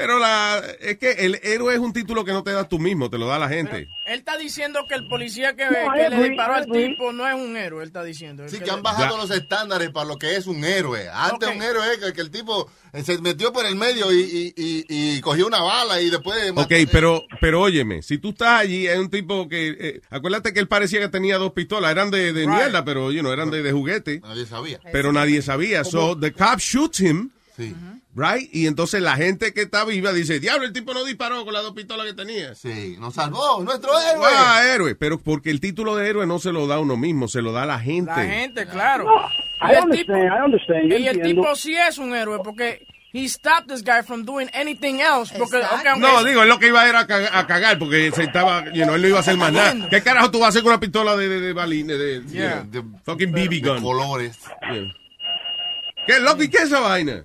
[0.00, 3.10] Pero la, es que el héroe es un título que no te das tú mismo,
[3.10, 3.88] te lo da la gente.
[4.06, 7.26] Él está diciendo que el policía que, No, que I le disparó al tipo no
[7.28, 8.48] es un héroe, él está diciendo.
[8.48, 11.08] Sí, que que han le- bajado los estándares para lo que es un héroe.
[11.12, 14.20] Antes un héroe es que, que el tipo eh, se metió por el medio y,
[14.20, 14.84] y, y,
[15.16, 16.52] y cogió una bala y después...
[16.54, 20.60] Ok, pero, pero óyeme, si tú estás allí, hay un tipo que, eh, acuérdate que
[20.60, 22.50] él parecía que tenía dos pistolas, eran de, de Right.
[22.50, 24.20] mierda, pero, you know, eran de, de juguete.
[24.20, 24.78] Nadie sabía.
[24.92, 25.84] Pero nadie sabía.
[25.84, 27.74] So, the cop shoots him, Sí.
[28.14, 28.48] right?
[28.54, 31.62] Y entonces la gente que está viva dice, diablo, el tipo no disparó con las
[31.64, 32.54] dos pistolas que tenía.
[32.54, 34.26] Sí, nos salvó, nuestro héroe.
[34.34, 34.94] Ah, héroe.
[34.94, 37.66] Pero porque el título de héroe no se lo da uno mismo, se lo da
[37.66, 38.12] la gente.
[38.12, 39.06] La gente, claro.
[39.60, 42.86] I Y el understand, I understand, yo y el tipo sí es un héroe porque
[43.12, 45.34] he stopped this guy from doing anything else.
[45.36, 45.60] Porque,
[45.98, 48.84] No, digo, él lo que iba era a cagar, a cagar, porque se estaba, you
[48.84, 49.88] know, él no iba a hacer más nada.
[49.90, 52.62] ¿Qué carajo tú vas a hacer con una pistola de, de, de balines, de, Yeah.
[52.62, 53.82] de- de fucking BB gun?
[53.82, 54.38] colores.
[56.06, 57.24] ¿Qué, loco, y qué es esa vaina?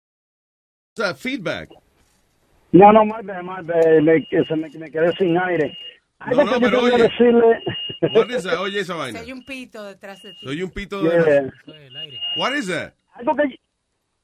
[0.97, 1.69] Sea, feedback.
[2.73, 4.01] No, no, my bad, my bad.
[4.03, 5.77] Me, que se me, me quedé sin aire.
[6.19, 7.03] Algo no, que yo pero oye.
[7.03, 7.63] decirle.
[8.13, 8.59] What is that?
[8.59, 9.19] Oye, esa vaina.
[9.21, 10.39] Hay un pito detrás de ti.
[10.45, 11.23] Soy un pito Yeah.
[11.23, 11.51] de...
[12.35, 12.93] What is that?
[13.15, 13.57] Algo que...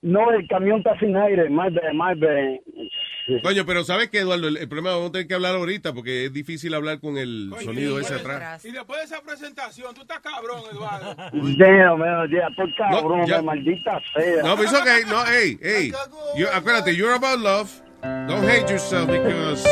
[0.01, 1.49] No, el camión está sin aire.
[1.49, 2.59] My bad, my bad.
[3.43, 4.47] Coño, pero ¿sabes qué, Eduardo?
[4.47, 7.51] El, el problema vamos a tener que hablar ahorita porque es difícil hablar con el
[7.63, 8.63] sonido ese atrás.
[8.63, 11.15] Y después de esa presentación, tú estás cabrón, Eduardo.
[11.57, 13.41] Damn, man, yeah, por cabrón, ya.
[13.41, 14.43] man, maldita sea.
[14.43, 15.03] No, pero it's okay.
[15.07, 15.91] No, hey, hey.
[16.37, 17.69] You, acuérdate, you're about love.
[18.01, 19.63] Don't hate yourself because...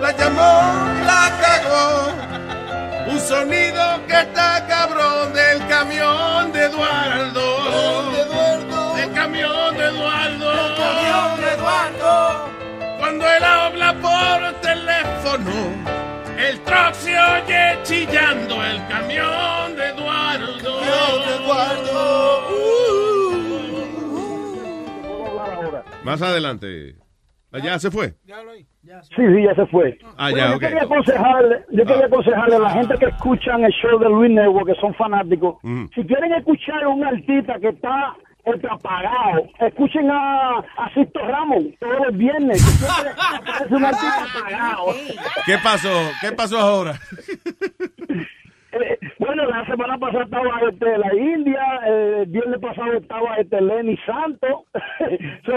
[0.00, 3.12] La llamó, la cagó.
[3.12, 8.51] Un sonido que está cabrón del camión de Eduardo.
[9.82, 10.50] De Eduardo.
[10.52, 12.14] Del camión de Eduardo.
[13.00, 15.50] Cuando él habla por teléfono,
[16.38, 20.78] el truck se oye chillando el camión de Eduardo.
[22.48, 22.52] Uh.
[26.04, 26.94] Más adelante.
[27.52, 28.08] Allá se fue.
[28.12, 28.16] Sí,
[29.16, 29.98] sí, ya se fue.
[30.16, 33.72] Ah, Bueno, ya, yo quería aconsejarle, yo quería aconsejarle a la gente que escuchan el
[33.72, 35.86] show de Luis Network, que son fanáticos, Mm.
[35.94, 42.06] si quieren escuchar a un artista que está apagado, escuchen a, a Sisto Ramos todos
[42.06, 42.62] los viernes,
[43.68, 44.86] que un artista apagado.
[45.46, 46.10] ¿Qué pasó?
[46.20, 46.98] ¿Qué pasó ahora?
[48.72, 53.60] Eh, bueno, la semana pasada estaba este, la India, eh, el viernes pasado estaba este,
[53.60, 54.62] Lenny Santos.
[55.44, 55.52] So,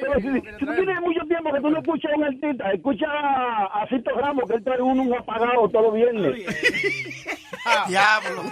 [0.00, 3.06] pero si, si tú tienes mucho tiempo que tú no escuchas a un artista, escucha
[3.08, 6.34] a, a Cito Ramos, que él trae uno un apagado todos los viernes.
[7.88, 8.42] Diablo.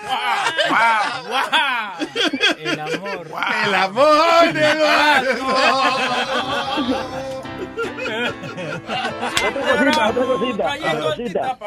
[2.59, 3.27] El amor.
[3.67, 4.67] El amor de
[9.47, 11.59] Otra cosita, otra cosita, otra cosita.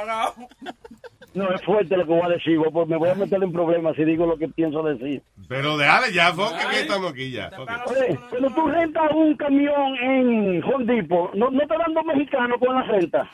[1.34, 3.96] No, es fuerte lo que voy a decir, pues me voy a meter en problemas
[3.96, 5.22] si digo lo que pienso decir.
[5.48, 7.52] Pero déjale ya, foca, que estamos aquí ya.
[7.86, 12.58] Oye, cuando tú rentas un camión en Home Depot, ¿no, no te dan dos mexicanos
[12.60, 13.30] con la renta?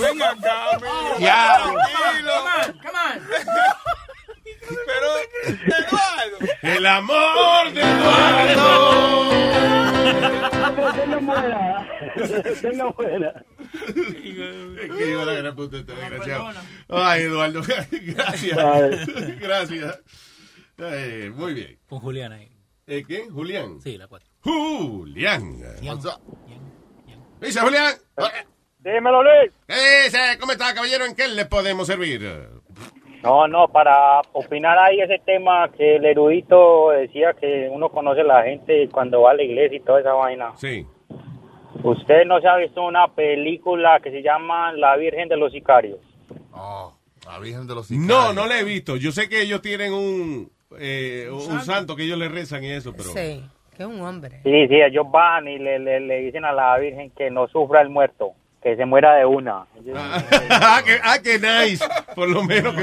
[0.00, 0.78] Venga acá,
[1.20, 1.56] Ya.
[1.62, 2.32] Tranquilo.
[2.82, 3.20] Come on,
[4.68, 5.08] Pero,
[5.62, 6.38] Eduardo.
[6.62, 9.30] El amor de Eduardo.
[10.94, 11.88] Tenga buena.
[12.60, 13.44] Tenga buena.
[14.96, 16.50] Que iba la gran puta este desgraciado.
[16.88, 18.56] Ay, Eduardo, gracias.
[19.40, 20.00] Gracias.
[20.78, 21.78] Eh, muy bien.
[21.88, 22.50] Con Julián ahí.
[22.86, 23.30] ¿Eh, ¿Quién?
[23.30, 23.80] ¿Julián?
[23.80, 24.28] Sí, la cuatro.
[24.40, 25.56] Julián.
[27.40, 27.94] Dice Julián.
[28.78, 29.52] Dímelo, Luis.
[29.66, 29.74] ¿Qué
[30.04, 30.38] dice?
[30.38, 31.04] ¿Cómo está, caballero?
[31.04, 32.20] ¿En qué le podemos servir?
[33.26, 38.24] No, no, para opinar ahí ese tema que el erudito decía que uno conoce a
[38.24, 40.52] la gente cuando va a la iglesia y toda esa vaina.
[40.56, 40.86] Sí.
[41.82, 45.98] ¿Usted no se ha visto una película que se llama La Virgen de los Sicarios?
[47.26, 48.96] La Virgen de los No, no le he visto.
[48.96, 52.92] Yo sé que ellos tienen un, eh, un santo que ellos le rezan y eso,
[52.92, 53.10] pero...
[53.10, 53.44] Sí,
[53.76, 54.40] que es un hombre.
[54.44, 57.82] Sí, sí, ellos van y le, le, le dicen a la Virgen que no sufra
[57.82, 58.32] el muerto,
[58.66, 59.64] que se muera de una.
[60.50, 61.84] ah, que, ah, que nice.
[62.16, 62.82] Por lo menos que...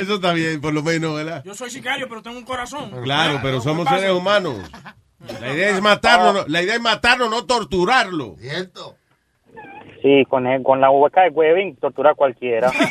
[0.00, 1.40] Eso está bien, por lo menos, ¿verdad?
[1.44, 2.90] Yo soy sicario, pero tengo un corazón.
[3.04, 4.56] Claro, pero somos seres humanos.
[5.40, 8.34] La idea es matarlo, no- la idea es matarlo, no torturarlo.
[8.40, 8.96] ¿Cierto?
[10.02, 12.72] Sí, con, el- con la hueca de Webin tortura a cualquiera.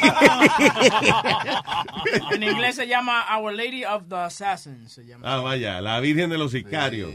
[2.31, 4.93] En inglés se llama Our Lady of the Assassins.
[4.93, 5.25] Se llama.
[5.29, 7.12] Ah, vaya, la Virgen de los Sicarios.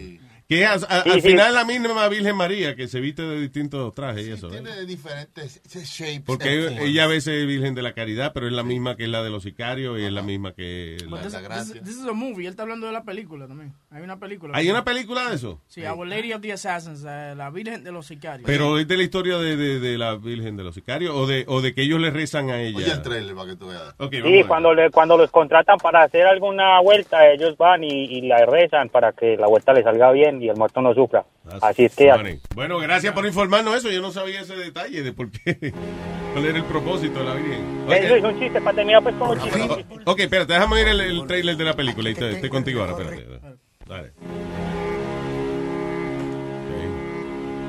[0.48, 1.28] Que a- a- Sí, al sí.
[1.28, 4.48] final es la misma Virgen María, que se viste de distintos trajes y eso.
[4.48, 4.52] ¿eh?
[4.52, 6.22] Tiene diferentes shapes.
[6.24, 9.04] Porque and ella, a veces es Virgen de la Caridad, pero es la misma que
[9.04, 11.10] es la de los sicarios y es la misma que la...
[11.10, 12.46] But this, this- this is a movie.
[12.46, 13.74] Él está hablando de la película también.
[13.90, 14.56] Hay una película.
[14.56, 15.60] ¿Hay una película de eso?
[15.68, 18.46] Sí, Our Lady of the Assassins, eh, la Virgen de los Sicarios.
[18.46, 21.44] Pero es de la historia de, de- de la Virgen de los Sicarios o de,
[21.46, 22.78] o de que ellos le rezan a ella.
[22.78, 23.82] Oye el trailer para que tú veas.
[23.98, 27.84] Ok, vamos a Sí, cuando, le, cuando los contratan para hacer alguna vuelta, ellos van
[27.84, 30.94] y, y la rezan para que la vuelta le salga bien y el muerto no
[30.94, 31.24] sufra.
[31.60, 32.12] Así es que...
[32.12, 32.40] Funny.
[32.54, 33.90] Bueno, gracias por informarnos eso.
[33.90, 35.72] Yo no sabía ese detalle de por qué.
[36.32, 37.84] ¿Cuál era el propósito de la Virgen?
[37.86, 37.92] Ok.
[37.92, 39.60] Eso es un chiste, para terminar pues con un chiste.
[40.06, 42.82] O- Ok, espérate, déjame oír el, el trailer de la película y te- estoy contigo
[42.82, 43.58] ahora, espérate.
[43.86, 44.12] Dale.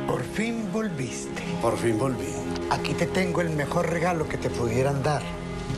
[0.07, 1.41] Por fin volviste.
[1.61, 2.33] Por fin volví.
[2.71, 5.21] Aquí te tengo el mejor regalo que te pudieran dar.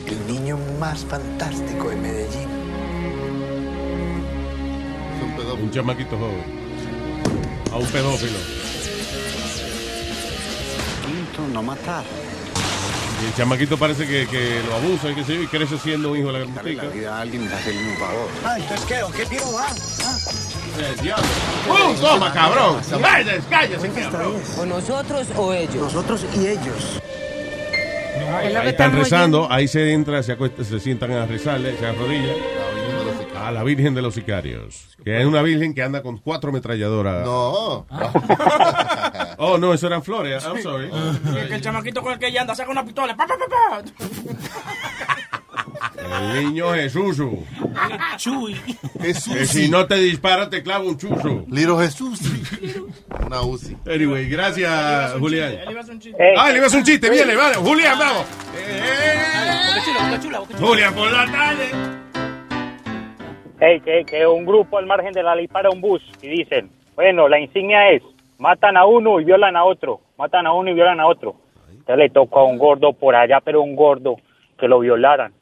[0.06, 2.48] El niño más fantástico de Medellín.
[5.62, 6.61] Un chamaquito joven.
[7.72, 8.38] A un pedófilo.
[11.06, 12.04] Quinto, no matar.
[13.22, 16.26] Y el chamaquito parece que, que lo abusa y que y crece siendo un hijo
[16.26, 18.28] de la gran Darle la vida a alguien hacerle un favor.
[18.44, 19.02] Ah, entonces ¿qué?
[19.02, 19.68] ¿O qué tiro va?
[21.68, 22.80] ¡Uh, toma, cabrón!
[23.00, 24.42] ¡Cállese, cállese, cabrón!
[24.58, 25.76] ¿O nosotros o ellos?
[25.76, 27.00] Nosotros y ellos.
[28.34, 32.36] Ahí están rezando, ahí se entra, se, acuesta, se sientan a rezarle, se arrodillan.
[33.42, 34.88] A la Virgen de los Sicarios.
[35.04, 37.24] Que es una virgen que anda con cuatro ametralladoras.
[37.24, 37.86] No.
[39.38, 40.44] oh, no, eso eran flores.
[40.44, 40.88] I'm sorry.
[41.34, 43.16] Que, que el chamaquito con el que ella anda saca una pistola.
[43.16, 43.82] ¡Pa, pa, pa, pa!
[45.98, 47.16] El niño Jesús.
[48.16, 48.54] Chuy.
[49.00, 49.34] Jesús.
[49.34, 51.44] Que si no te dispara, te clava un chuzo.
[51.48, 52.20] Little Jesús.
[53.26, 53.76] Una UCI.
[53.86, 55.52] Anyway, gracias, Julián.
[55.52, 56.34] Él iba a hacer un chiste.
[56.36, 57.56] Ah, le iba a hacer un chiste, viene, vale.
[57.56, 58.26] Julián, vamos.
[60.60, 62.01] Julián, por la tarde.
[63.64, 67.28] Hey, que, un grupo al margen de la ley para un bus y dicen, bueno,
[67.28, 68.02] la insignia es,
[68.36, 71.36] matan a uno y violan a otro, matan a uno y violan a otro.
[71.68, 74.16] Entonces le tocó a un gordo por allá, pero un gordo,
[74.58, 75.32] que lo violaran.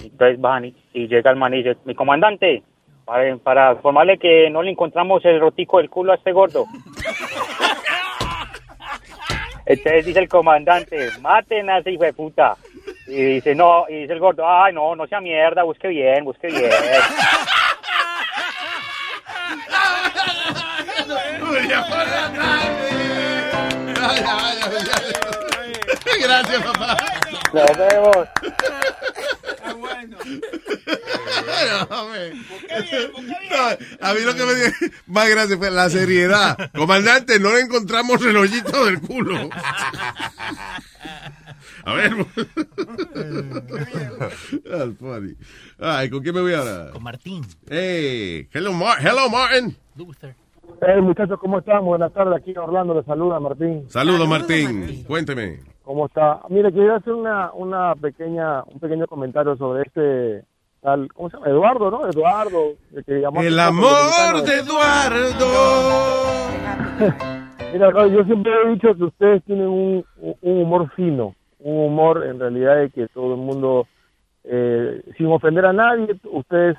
[0.00, 2.62] Entonces van y, y llega el man y dice, mi comandante,
[3.04, 6.64] para, para informarle que no le encontramos el rotico del culo a este gordo.
[9.68, 12.56] Entonces dice el comandante, maten a ese hijo de puta.
[13.06, 16.46] Y dice, no, y dice el gordo, ay, no, no sea mierda, busque bien, busque
[16.46, 16.70] bien.
[26.22, 26.96] Gracias, papá.
[27.52, 28.28] Nos vemos.
[33.50, 34.70] No, a mí lo que me dio
[35.06, 36.56] más gracia fue la seriedad.
[36.74, 39.48] Comandante, no le encontramos relojito del culo.
[41.84, 42.12] A ver.
[44.64, 45.34] That's funny.
[45.78, 46.90] Ay, ¿con quién me voy ahora?
[46.92, 47.44] Con Martín.
[47.68, 49.76] Hey, hello, Mar hello Martin.
[50.80, 51.84] Hey, muchachos, ¿cómo están?
[51.84, 52.40] Buenas tardes.
[52.40, 53.88] Aquí Orlando le saluda, Martín.
[53.88, 55.04] Saludos, Martín.
[55.04, 55.60] Cuénteme.
[55.88, 56.42] ¿Cómo está?
[56.50, 60.44] Mire, quería hacer una, una pequeña, un pequeño comentario sobre este
[60.82, 61.48] tal, ¿cómo se llama?
[61.48, 62.06] Eduardo, ¿no?
[62.06, 62.58] Eduardo.
[62.94, 65.48] el que llamó El amor de Eduardo.
[67.72, 72.38] Mira, yo siempre he dicho que ustedes tienen un, un humor fino, un humor en
[72.38, 73.86] realidad de que todo el mundo,
[74.44, 76.76] eh, sin ofender a nadie, ustedes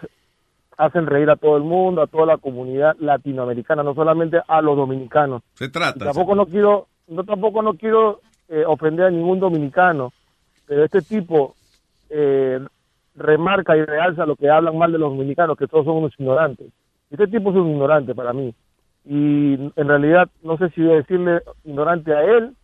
[0.78, 4.78] hacen reír a todo el mundo, a toda la comunidad latinoamericana, no solamente a los
[4.78, 5.42] dominicanos.
[5.56, 6.06] Se Y trata.
[6.06, 8.20] tampoco no quiero, no tampoco no quiero
[8.50, 10.12] eh, ofender a ningún dominicano,
[10.66, 11.56] pero este tipo
[12.10, 12.60] eh,
[13.16, 16.68] remarca y realza lo que hablan mal de los dominicanos, que todos son unos ignorantes.
[17.10, 18.54] Este tipo es un ignorante para mí.
[19.06, 22.56] Y en realidad no sé si decirle ignorante a él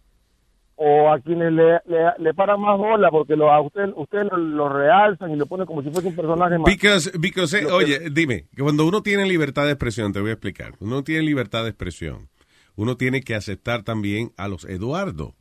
[0.75, 4.37] o a quienes le, le, le paran más bola porque lo, a usted, ustedes lo,
[4.37, 6.65] lo realzan y lo ponen como si fuese un personaje más.
[6.65, 10.33] Because, because, eh, oye, dime, que cuando uno tiene libertad de expresión, te voy a
[10.33, 12.27] explicar, uno tiene libertad de expresión,
[12.75, 15.33] uno tiene que aceptar también a los Eduardo,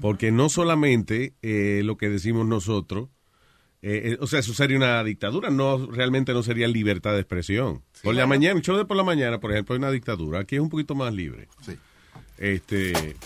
[0.00, 3.10] porque no solamente eh, lo que decimos nosotros,
[3.82, 7.82] eh, eh, o sea, eso sería una dictadura, no realmente no sería libertad de expresión.
[8.02, 10.60] por la mañana, show de por la mañana, por ejemplo, hay una dictadura, aquí es
[10.60, 11.48] un poquito más libre.
[12.38, 13.16] Este,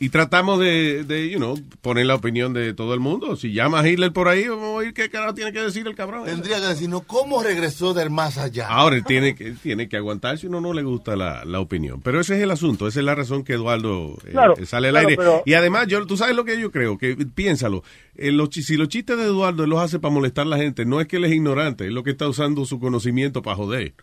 [0.00, 3.36] y tratamos de, de, you know, poner la opinión de todo el mundo.
[3.36, 5.94] Si llama a Hitler por ahí, vamos a oír qué carajo tiene que decir el
[5.94, 6.24] cabrón.
[6.24, 8.68] Tendría que decirnos cómo regresó del más allá.
[8.68, 12.00] Ahora él tiene que, tiene que aguantar si uno no le gusta la, la opinión.
[12.02, 14.92] Pero ese es el asunto, esa es la razón que Eduardo eh, Claro, sale al
[14.94, 15.16] claro, aire.
[15.16, 17.82] pero- Y además, yo, tú sabes lo que yo creo, que piénsalo,
[18.16, 20.84] eh, los si los chistes de Eduardo él los hace para molestar a la gente,
[20.84, 23.94] no es que él es ignorante, es lo que está usando su conocimiento para joder.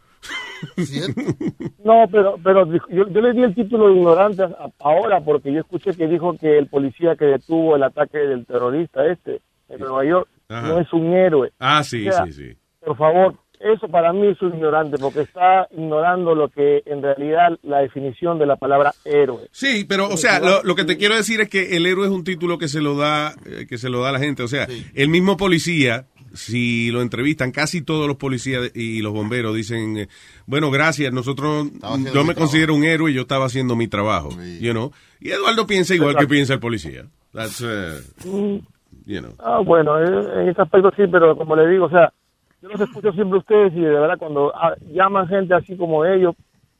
[1.83, 4.43] No, pero, pero yo, yo le di el título de ignorante
[4.79, 9.05] ahora porque yo escuché que dijo que el policía que detuvo el ataque del terrorista
[9.05, 10.67] este en Nueva York Ajá.
[10.67, 11.51] no es un héroe.
[11.59, 12.57] Ah, sí, O sea, sí, sí.
[12.83, 17.57] Por favor, eso para mí es un ignorante porque está ignorando lo que en realidad
[17.63, 19.47] la definición de la palabra héroe.
[19.51, 22.11] Sí, pero, o sea, lo, lo que te quiero decir es que el héroe es
[22.11, 24.43] un título que se lo da, eh, que se lo da a la gente.
[24.43, 29.55] O sea, el mismo policía, si lo entrevistan, casi todos los policías y los bomberos
[29.55, 30.07] dicen, eh,
[30.45, 31.67] bueno, gracias, nosotros,
[32.13, 34.91] yo me considero un héroe y yo estaba haciendo mi trabajo, you know.
[35.19, 37.05] Y Eduardo piensa igual que piensa el policía.
[37.33, 38.59] That's, uh, Mm,
[39.05, 39.33] you know.
[39.39, 42.13] Ah, bueno, eh, en ese aspecto sí, pero como le digo, o sea,
[42.61, 46.05] yo los escucho siempre a ustedes y de verdad cuando ah, llaman gente así como
[46.05, 46.35] ellos,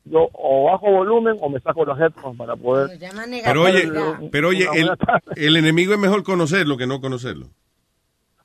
[0.06, 2.98] yo o bajo volumen o me saco los headphones para poder...
[3.44, 3.92] Pero oye,
[4.32, 4.92] pero oye, el,
[5.36, 7.48] el enemigo es mejor conocerlo que no conocerlo.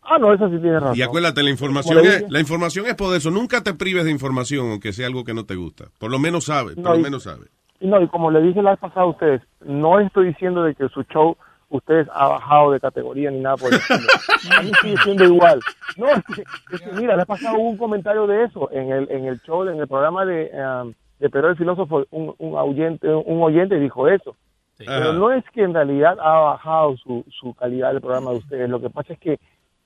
[0.02, 0.96] Ah, no, eso sí tiene razón.
[0.96, 3.18] Y acuérdate, la información, es, la información es poder.
[3.18, 5.86] Eso nunca te prives de información, aunque sea algo que no te gusta.
[5.98, 7.48] Por lo menos sabes, por lo y- menos sabes.
[7.80, 10.74] Y no, y como le dije la vez pasada a ustedes, no estoy diciendo de
[10.74, 11.36] que su show
[11.70, 14.08] ustedes ha bajado de categoría ni nada por el estilo.
[14.58, 15.60] A mí sigue siendo igual.
[15.96, 16.42] No, es que,
[16.74, 19.66] es que mira, le he pasado un comentario de eso en el, en el show,
[19.68, 24.36] en el programa de, um, de el Filósofo, un, un, oyente, un oyente dijo eso.
[24.76, 25.12] Pero Ajá.
[25.12, 28.68] no es que en realidad ha bajado su, su calidad del programa de ustedes.
[28.68, 29.38] Lo que pasa es que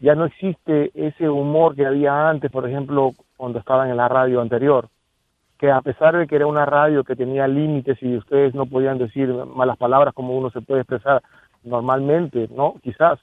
[0.04, 4.40] ya no existe ese humor que había antes, por ejemplo, cuando estaban en la radio
[4.40, 4.88] anterior
[5.58, 8.98] que a pesar de que era una radio que tenía límites y ustedes no podían
[8.98, 11.22] decir malas palabras como uno se puede expresar
[11.62, 12.74] normalmente, ¿no?
[12.82, 13.18] Quizás.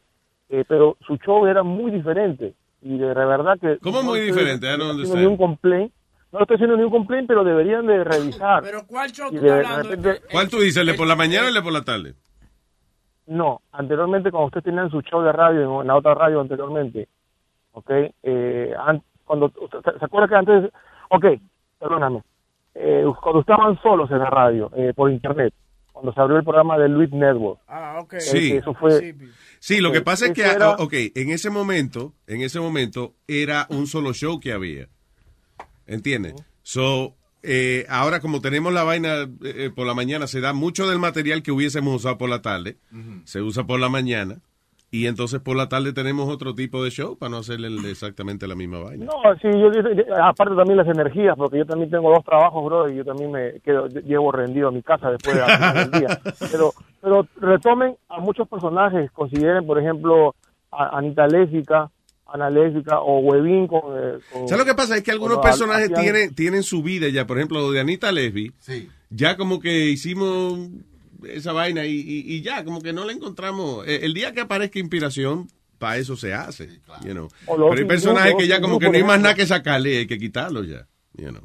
[0.50, 2.54] Eh, pero su show era muy diferente.
[2.82, 3.78] Y de verdad que...
[3.80, 4.66] ¿Cómo no muy estoy diferente?
[4.66, 5.22] I don't haciendo understand.
[5.22, 5.94] ni un complaint.
[6.32, 8.64] No estoy haciendo ni un complaint, pero deberían de revisar.
[8.64, 9.90] Pero ¿cuál show tú estás hablando?
[9.90, 10.78] repente- ¿Cuál tú dices?
[10.78, 12.14] ¿El de por la mañana o el de por la tarde?
[13.32, 17.08] No, anteriormente cuando usted tenía su show de radio, en la otra radio anteriormente,
[17.72, 17.90] ¿ok?
[18.24, 20.72] Eh, an- cuando, ¿se, se acuerda que antes,
[21.10, 21.26] ok,
[21.80, 22.22] perdóname,
[22.76, 25.54] eh, cuando estaban solos en la radio, eh, por internet,
[25.94, 27.60] cuando se abrió el programa de Luis Network.
[27.68, 28.16] Ah, ok.
[28.20, 28.52] Sí.
[28.54, 29.16] Eso fue...
[29.60, 33.14] Sí, lo Ok, que pasa es que, era- ok, en ese momento, en ese momento
[33.28, 34.88] era un solo show que había.
[35.88, 36.36] ¿Entiendes?
[36.64, 41.00] So, eh, ahora como tenemos la vaina eh, por la mañana, se da mucho del
[41.00, 42.78] material que hubiésemos usado por la tarde,
[43.24, 44.40] se usa por la mañana,
[44.94, 48.56] y entonces por la tarde tenemos otro tipo de show para no hacerle exactamente la
[48.56, 49.06] misma vaina.
[49.06, 49.70] No, sí, yo,
[50.22, 53.62] aparte también las energías, porque yo también tengo dos trabajos, bro, y yo también me
[53.62, 56.20] quedo, llevo rendido a mi casa después de del día.
[56.52, 56.72] Pero,
[57.02, 60.36] pero retomen a muchos personajes, consideren, por ejemplo,
[60.72, 61.90] a Anita Lésica,
[62.34, 63.82] Ana Lésica o Huevín con...
[63.98, 64.96] eh, con- ¿Sabes lo que pasa?
[64.98, 67.28] Es que algunos personajes hacían- tienen, tienen su vida ya.
[67.28, 68.52] Por ejemplo, lo de Anita Lesbi,
[69.10, 70.60] ya como que hicimos
[71.28, 73.88] esa vaina y, y- y ya, como que no le encontramos.
[73.88, 76.68] eh, El día que aparezca inspiración, para eso se hace.
[77.04, 77.28] you know.
[77.48, 79.98] O lo Pero hay personajes que ya como que no hay más nada que sacarle,
[80.00, 80.88] hay que quitarlo ya.
[81.18, 81.42] you know.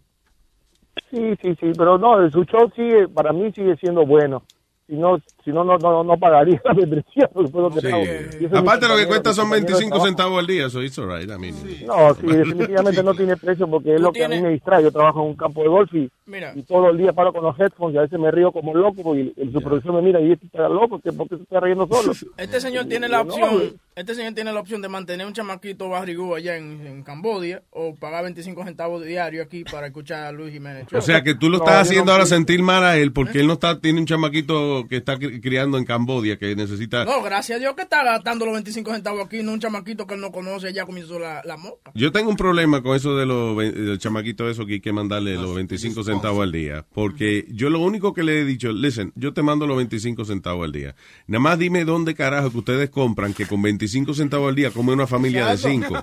[1.11, 4.43] Sí, sí, sí, pero no, su show sigue, para mí sigue siendo bueno.
[4.87, 7.30] Si no, si no, no, no, no pagaría la membresía.
[7.32, 8.44] que Sí.
[8.47, 10.07] es Aparte lo que cuesta son compañero de 25 trabajo.
[10.07, 11.30] centavos al día, so it's alright.
[11.30, 11.55] I mean,
[11.86, 14.82] No, sí, definitivamente no tiene precio porque es lo que a mí me distrae.
[14.82, 16.53] Yo trabajo en un campo de golf y, Mira.
[16.55, 19.14] y todo el día paro con los headphones y a veces me río como loco
[19.16, 21.86] y el supervisor me mira y este está loco, ¿qué- ¿por qué se está riendo
[21.86, 22.12] solo?
[22.36, 26.34] Este señor tiene la opción, este señor tiene la opción de mantener un chamaquito barrigú
[26.34, 30.86] allá en, en Cambodia o pagar 25 centavos diario aquí para escuchar a Luis Jiménez.
[30.92, 33.47] O sea que tú lo estás haciendo no- ahora sentir mal a él porque él
[33.47, 37.05] no está, tiene un chamaquito que está criando en Cambodia que necesita.
[37.05, 40.14] No, gracias a Dios que está gastando los 25 centavos aquí, no un chamaquito que
[40.14, 41.93] él no conoce, ya comenzó la, la moca.
[41.95, 45.34] Yo tengo un problema con eso de los del chamaquito eso que hay que mandarle
[45.34, 46.87] los 25 centavos al día.
[46.93, 50.64] Porque yo lo único que le he dicho, listen, yo te mando los 25 centavos
[50.64, 50.95] al día.
[51.26, 54.93] Nada más dime dónde carajo que ustedes compran que con 25 centavos al día come
[54.93, 56.03] una familia de 5.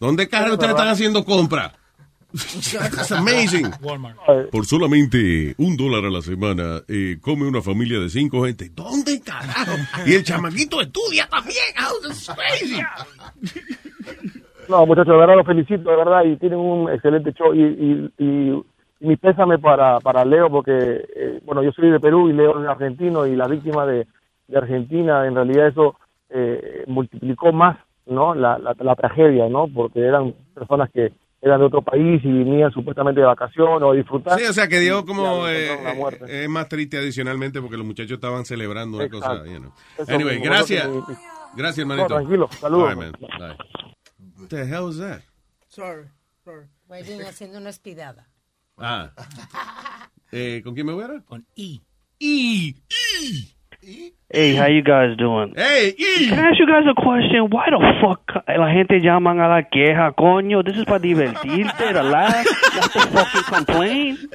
[0.00, 1.74] ¿Dónde carajo ustedes están haciendo compra?
[2.34, 3.70] It's amazing.
[4.50, 8.70] Por solamente un dólar a la semana eh, come una familia de cinco gente.
[8.74, 9.72] ¿Dónde carajo?
[10.04, 11.56] Y el chamaquito estudia también.
[12.10, 12.82] Is crazy.
[14.68, 17.54] No, muchachos, de verdad los felicito, de verdad, y tienen un excelente show.
[17.54, 18.64] Y, y, y,
[19.00, 20.72] y mi pésame para, para Leo, porque,
[21.14, 24.06] eh, bueno, yo soy de Perú y Leo es argentino, y la víctima de,
[24.48, 25.94] de Argentina, en realidad eso
[26.30, 28.34] eh, multiplicó más, ¿no?
[28.34, 29.68] La, la, la tragedia, ¿no?
[29.72, 31.12] Porque eran personas que
[31.42, 34.38] eran de otro país y venían supuestamente de vacación o a disfrutar.
[34.38, 36.24] Sí, o sea que dio como eh, encontraron la muerte.
[36.28, 39.28] eh, es más triste adicionalmente porque los muchachos estaban celebrando una Exacto.
[39.40, 39.46] cosa.
[39.50, 39.72] you know.
[40.08, 40.88] Anyway, mismo, gracias.
[41.54, 42.08] Gracias, hermanito.
[42.08, 42.88] No, tranquilo, saludos.
[42.90, 43.12] Right, man.
[43.38, 43.56] Bye.
[44.38, 45.22] What the hell is that?
[45.68, 46.04] Sorry,
[46.44, 46.66] sorry.
[46.88, 48.28] Vayan haciendo una espidada.
[48.78, 49.10] Ah.
[50.32, 51.80] Eh, ¿Con quién me voy a Con I.
[52.18, 52.74] I.
[53.86, 55.54] Hey, how you guys doing?
[55.54, 57.46] Hey, Can I ask you guys a question?
[57.50, 60.64] Why the fuck la gente llaman a la queja, coño?
[60.64, 64.16] This is para divertirte, relax, not to fucking complain.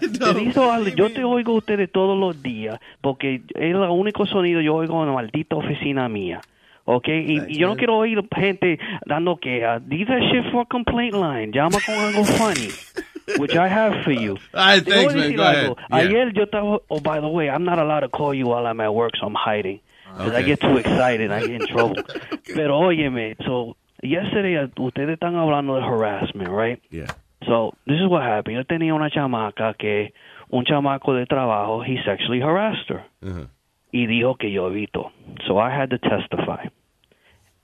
[0.00, 4.24] Te digo algo, yo te oigo a ustedes todos los días, porque es el único
[4.24, 6.40] sonido yo oigo en la maldita oficina mía.
[6.86, 7.08] ¿Ok?
[7.08, 9.82] Y, y yo no quiero oír gente dando quejas.
[9.86, 11.52] Leave that shit for a complaint line.
[11.52, 12.68] Llama con algo funny.
[13.38, 14.32] Which I have for you.
[14.54, 15.22] All right, Te voy a thanks, man.
[15.32, 15.76] decir Go algo.
[15.76, 15.76] ahead.
[15.90, 15.96] Yeah.
[15.96, 18.80] Ayer yo estaba, oh, by the way, I'm not allowed to call you while I'm
[18.80, 19.80] at work, so I'm hiding.
[20.16, 21.96] Because I get too excited, I get in trouble.
[22.54, 26.80] Pero óyeme, so, yesterday uh, ustedes están hablando de harassment, right?
[26.90, 27.08] Yeah.
[27.46, 28.56] So, this is what happened.
[28.56, 30.12] Yo tenía una chamaca que,
[30.52, 33.04] un chamaco de trabajo, he sexually harassed her.
[33.26, 33.46] Uh-huh.
[33.92, 35.10] Y dijo que yo evito.
[35.48, 36.66] So I had to testify.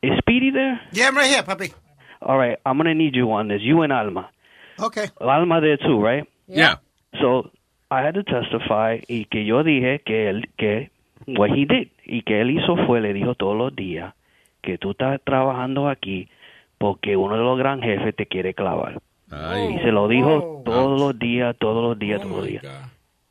[0.03, 0.81] Is Speedy there?
[0.93, 1.73] Yeah, I'm right here, puppy.
[2.23, 3.61] All right, I'm going to need you on this.
[3.63, 4.29] You and Alma.
[4.83, 5.07] Okay.
[5.21, 6.27] Alma there too, right?
[6.47, 6.77] Yeah.
[7.21, 7.51] So
[7.91, 10.91] I had to testify y que yo dije que él, que
[11.27, 14.15] what he did y que él hizo fue le dijo todos los días
[14.63, 16.29] que tú estás trabajando aquí
[16.79, 19.01] porque uno de los gran jefes te quiere clavar.
[19.75, 22.63] Y se lo dijo todos los días, todos los días, todos los días.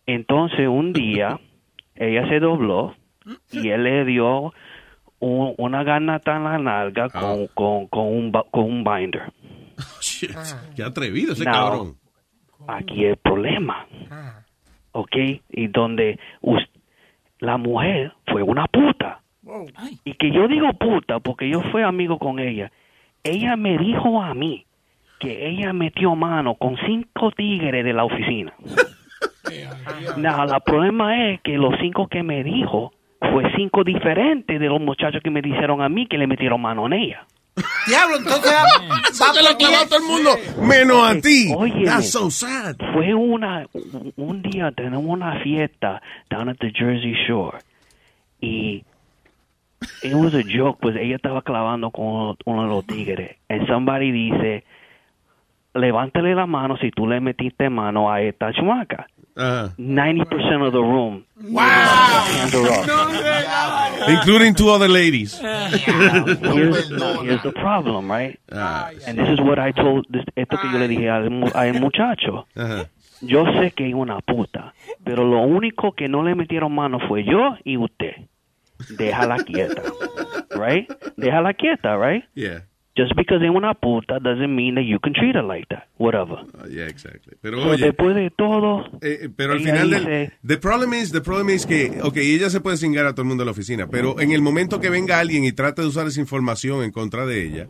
[0.05, 1.39] Entonces un día
[1.95, 2.95] ella se dobló
[3.51, 4.53] y él le dio
[5.19, 9.31] un- una garnata en la nalga con, con, con, un, ba- con un binder.
[10.19, 10.31] Shit.
[10.75, 11.95] Qué atrevido ese Now, cabrón.
[12.67, 13.87] Aquí el problema.
[14.91, 15.15] ¿Ok?
[15.49, 16.19] Y donde
[17.39, 19.21] la mujer fue una puta.
[20.03, 22.71] Y que yo digo puta porque yo fui amigo con ella.
[23.23, 24.65] Ella me dijo a mí
[25.19, 28.53] que ella metió mano con cinco tigres de la oficina.
[30.17, 34.79] Now, el problema es que los cinco que me dijo fue cinco diferentes de los
[34.79, 37.25] muchachos que me dijeron a mí que le metieron mano en ella.
[37.89, 38.51] Diablo, entonces.
[39.11, 40.29] Se te lo clavó todo el mundo,
[40.61, 41.51] menos a ti.
[41.55, 42.75] Óyeme, That's so sad.
[42.93, 43.65] Fue una,
[44.15, 47.57] un- día tenemos una fiesta down at the Jersey Shore
[48.39, 48.83] y
[50.03, 54.11] it was a joke, pues ella estaba clavando con uno de los tigres and somebody
[54.11, 54.63] dice,
[55.73, 59.07] levántale la mano si tú le metiste mano a esta chamaca.
[59.39, 59.73] Ajá.
[59.77, 61.23] 90% of the room.
[61.41, 61.63] Wow.
[64.07, 65.39] Including two other ladies.
[65.39, 68.37] here's, here's the problem, right?
[68.49, 72.45] And this is what I told, this, esto que yo le dije al, al muchacho.
[73.21, 74.73] Yo sé que es una puta,
[75.03, 78.15] pero lo único que no le metieron mano fue yo y usted.
[78.97, 79.81] Déjala quieta,
[80.55, 80.89] right?
[81.17, 82.23] Déjala quieta, right?
[82.33, 82.61] Yeah.
[82.97, 85.85] Just because es una puta doesn't mean that you can treat her like that.
[85.97, 86.39] Whatever.
[86.57, 87.37] Uh, yeah, exactly.
[87.41, 91.11] Pero oye, después de todo, eh, eh, pero al final dice- del, the problem is,
[91.11, 93.51] the problem is que, ok, ella se puede cingar a todo el mundo en la
[93.51, 96.91] oficina, pero en el momento que venga alguien y trate de usar esa información en
[96.91, 97.67] contra de ella,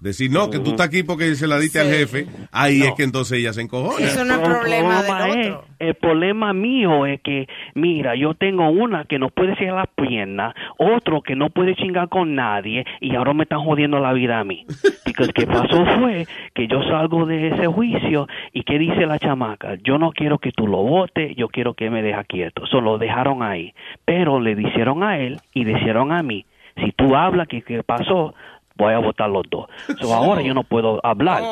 [0.00, 3.02] decir, no, que tú estás aquí porque se la diste al jefe, ahí es que
[3.02, 4.04] entonces ella se encojona.
[4.04, 5.64] Eso no es El problema del problema es- otro.
[5.78, 10.54] el problema mío es que, mira, yo tengo una que no puede cerrar las piernas,
[10.78, 14.44] otro que no puede chingar con nadie y ahora me están jodiendo la vida a
[14.44, 14.66] mí.
[15.16, 19.76] Porque que pasó fue que yo salgo de ese juicio y ¿qué dice la chamaca?
[19.82, 22.66] Yo no quiero que tú lo votes, yo quiero que me deja quieto.
[22.66, 23.72] Solo lo dejaron ahí.
[24.04, 26.44] Pero le dijeron a él y le hicieron a mí.
[26.84, 28.34] Si tú hablas que, que pasó,
[28.76, 29.66] voy a votar los dos.
[30.00, 31.42] So, ahora yo no puedo hablar.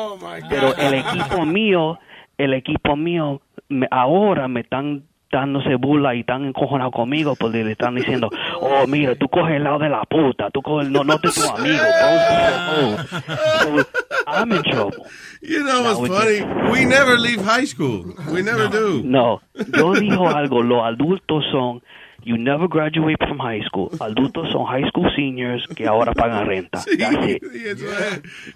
[0.49, 1.99] Pero el equipo mío,
[2.37, 7.71] el equipo mío, me- ahora me están dándose burla y están encojonados conmigo porque le
[7.73, 8.29] están diciendo,
[8.61, 11.41] oh, mira, tú coges el lado de la puta, tú coges, no, no te tu
[11.49, 11.83] amigo.
[11.83, 13.19] bro.
[13.59, 13.85] So,
[14.27, 15.05] I'm in trouble.
[15.41, 16.41] You know Now what's funny?
[16.71, 18.13] We never leave high school.
[18.31, 19.01] We never do.
[19.03, 19.41] No,
[19.75, 21.81] yo dijo algo, los adultos son,
[22.25, 23.89] you never graduate from high school.
[24.01, 26.83] Adultos son high school seniors que ahora pagan renta.
[26.97, 27.41] That's it.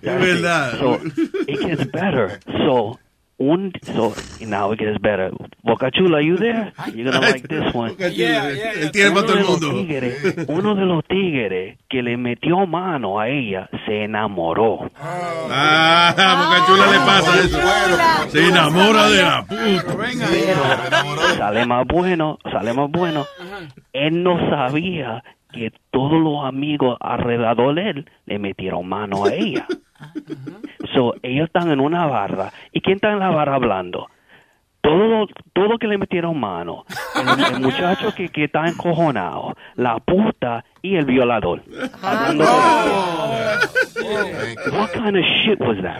[0.01, 0.79] That's it.
[0.79, 0.99] So
[1.47, 2.39] it gets better.
[2.47, 2.97] So
[3.39, 5.31] un so now it gets better.
[5.63, 6.73] Boca Chula, are you there?
[6.93, 7.95] You're gonna like this one.
[7.97, 9.71] Él tiene para Uno todo el de los mundo.
[9.73, 14.89] tigres- uno de los tigres que le metió mano a ella se enamoró.
[15.01, 18.29] Ah, a Boca Chula le pasa eso.
[18.29, 21.35] Se enamora de la puta.
[21.37, 23.25] sale más bueno, sale más bueno.
[23.93, 29.65] Él no sabía que todos los amigos alrededor de él le metieron mano a ella.
[30.95, 32.53] So, ellos están en una barra.
[32.71, 34.07] ¿Y quién está en la barra hablando?
[34.81, 36.85] Todo, todo que le metieron mano.
[37.15, 41.61] El, el muchacho que, que está encojonado, la puta y el violador.
[42.01, 42.49] Hablando de-
[44.71, 45.99] What kind of shit was that?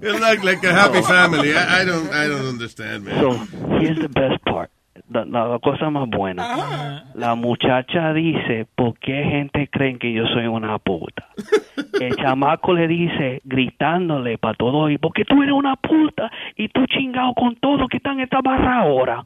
[0.00, 1.52] It's like, like a happy family.
[1.54, 3.20] I, I don't, I don't understand, man.
[3.20, 3.32] So,
[3.78, 4.70] here's the best part.
[5.10, 7.04] La, cosa más buena.
[7.14, 11.28] La muchacha dice, ¿por qué gente creen que yo soy una puta?
[12.00, 16.30] El chamaco le dice, gritándole para todo, ¿y por qué tú eres una puta?
[16.56, 19.24] Y tú chingado con todo que está en esta barra ahora.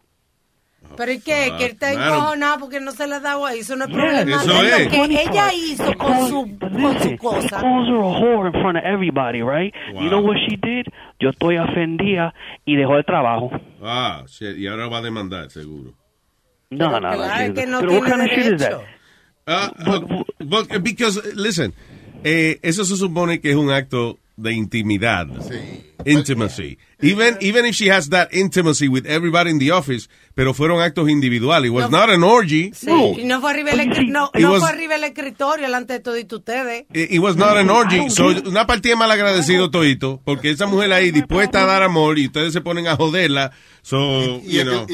[0.97, 1.53] Pero ¿y qué?
[1.59, 2.15] Que él está claro.
[2.15, 3.61] encojonado porque no se le ha dado ahí.
[3.61, 4.37] Eso no es Yeah, problema.
[4.43, 4.85] eso de es.
[4.85, 7.61] Lo que ella hizo con su, con su cosa.
[7.61, 9.73] calls her a whore in front of everybody, right?
[9.95, 10.87] You know what she did?
[11.21, 12.35] Yo estoy ofendida
[12.65, 13.51] y dejó el trabajo.
[13.83, 15.95] Ah, shit, y ahora va a demandar, seguro.
[16.71, 17.11] No, no, no.
[17.17, 18.81] claro she- que no Pero what tiene kind of shit is that?
[19.47, 20.27] Ah, but-
[20.69, 21.75] but- because, listen,
[22.25, 25.27] eh, eso se supone que es un acto de intimidad.
[26.07, 26.79] Intimacy.
[27.01, 31.11] Even, even if she has that intimacy with everybody in the office, pero fueron actos
[31.11, 31.69] individuales.
[31.71, 31.99] It was No.
[31.99, 32.71] not an orgy.
[32.73, 35.95] Sí, y no fue arriba el, no, It no was- fue arriba el escritorio delante
[35.95, 36.85] de todos ustedes.
[36.93, 38.09] It, it was not an orgy.
[38.11, 42.27] So, una partida mal agradecido todito, porque esa mujer ahí dispuesta a dar amor y
[42.27, 43.51] ustedes se ponen a joderla.
[43.83, 44.87] So, you know.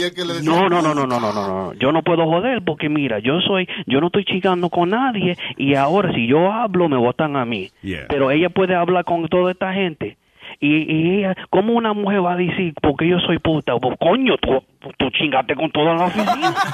[0.42, 1.72] No, no, no, no, no, no, no, no.
[1.74, 5.74] Yo no puedo joder porque mira, yo soy, yo no estoy chingando con nadie y
[5.74, 7.70] ahora si yo hablo me votan a mí.
[7.82, 8.06] Yeah.
[8.08, 10.16] Pero ella puede hablar con toda esta gente.
[10.60, 13.74] Y, y ella, ¿cómo una mujer va a decir porque yo soy puta?
[13.80, 14.58] Pues coño, tú,
[14.98, 16.54] tú chingaste con toda la oficina.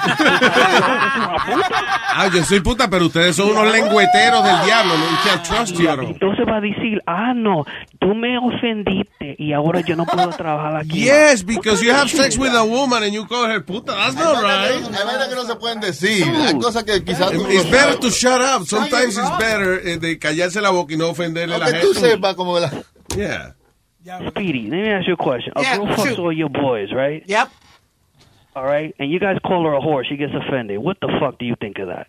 [2.17, 4.93] Ah, yo soy puta, pero ustedes son unos lengüeteros del diablo.
[4.97, 5.05] No.
[6.07, 7.65] Entonces va a decir, ah, no,
[7.99, 11.03] tú me ofendiste y ahora yo no puedo trabajar aquí.
[11.03, 13.93] Yes, because you have sex with a woman and you call her puta.
[13.93, 14.81] That's not right.
[14.95, 16.23] Hay vainas que no se pueden decir.
[16.23, 18.65] Hay cosas que quizás tú It's better to shut up.
[18.65, 21.81] Sometimes it's better eh, de callarse la boca y no ofenderle a la gente.
[21.81, 22.71] tú sepas como la...
[23.17, 23.55] Yeah.
[24.29, 25.53] Speedy, let me ask you a question.
[25.55, 26.19] A Yeah, girl fucks shoot.
[26.19, 27.23] all your boys, right?
[27.25, 27.49] Yep.
[28.55, 30.05] All right, and you guys call her a whore.
[30.07, 30.77] She gets offended.
[30.79, 32.07] What the fuck do you think of that?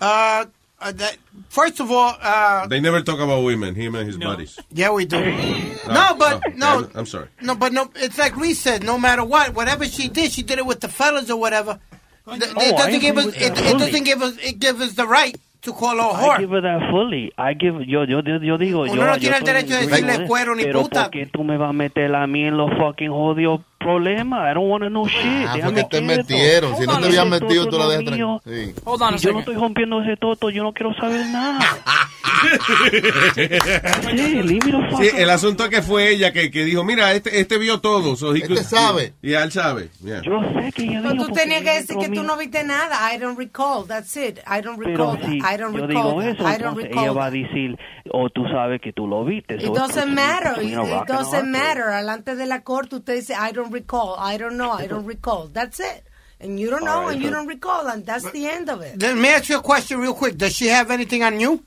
[0.00, 0.46] Uh,
[0.80, 1.16] uh, that,
[1.48, 4.58] first of all, uh, They never talk about women, him and his buddies.
[4.70, 5.18] yeah, we do.
[5.86, 7.26] No, but oh, no, I'm- I'm sorry.
[7.40, 7.90] no, but no.
[7.96, 8.84] It's like Reese said.
[8.84, 11.80] No matter what, whatever she did, she did it with the fellas or whatever.
[12.26, 12.40] Oh, it
[12.76, 13.26] doesn't give us.
[13.34, 14.36] It, it doesn't give us.
[14.38, 16.38] It gives us the right to call a I whore.
[16.38, 17.32] give her that fully.
[17.38, 19.04] I give yo yo yo, yo digo Uno yo.
[19.06, 21.02] no yo tiene el estoy derecho de decirle cuero ni pero puta.
[21.04, 24.50] ¿por qué tú me vas a meter a mí en los fucking jodidos problemas?
[24.50, 25.46] I don't want to know shit.
[25.48, 26.22] Ah, Déjame porque te quieto.
[26.22, 26.76] metieron.
[26.76, 28.40] Si no te habían metido, tú la dejas tranquila.
[28.44, 28.74] Sí.
[29.26, 31.58] Yo no estoy rompiendo ese toto, yo no quiero saber nada.
[34.98, 38.16] sí, el asunto es que fue ella que, que dijo, mira, este, este vio todo.
[38.16, 39.12] So he Este could- sabe.
[39.22, 39.88] Y él sabe.
[40.04, 40.22] Yeah.
[40.22, 43.12] Yo sé que ella Pero tú tenías que decir que tú no viste nada.
[43.14, 43.86] I don't recall.
[43.86, 44.38] That's it.
[44.46, 45.18] I don't Pero recall.
[45.30, 45.38] si.
[45.38, 45.88] I don't yo recall.
[45.88, 46.34] digo that.
[46.34, 47.02] eso, I don't recall.
[47.04, 47.76] ella va a decir,
[48.10, 49.54] o tú sabes que tú lo viste.
[49.56, 50.62] It doesn't matter.
[50.62, 50.74] It,
[51.06, 51.84] doesn't matter.
[51.84, 54.16] Alante de la corte usted dice, I don't recall.
[54.18, 54.70] I don't know.
[54.70, 55.48] I don't recall.
[55.52, 56.04] That's it.
[56.40, 57.86] And you don't know right, and you don't recall.
[57.86, 59.00] And that's the end of it.
[59.00, 60.36] Let me ask you a question real quick.
[60.36, 61.62] Does she have anything on you?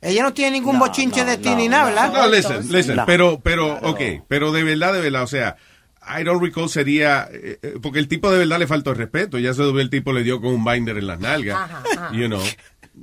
[0.00, 2.12] Ella no tiene ningún bochinche de ti ni nada, ¿verdad?
[2.12, 3.06] No, listen, listen, No.
[3.06, 5.56] pero, pero, ok, pero de verdad, de verdad, o sea,
[6.04, 9.38] I don't recall sería, eh, eh, porque el tipo de verdad le faltó el respeto,
[9.38, 11.70] ya se ve el tipo le dio con un binder en las nalgas,
[12.12, 12.42] you know.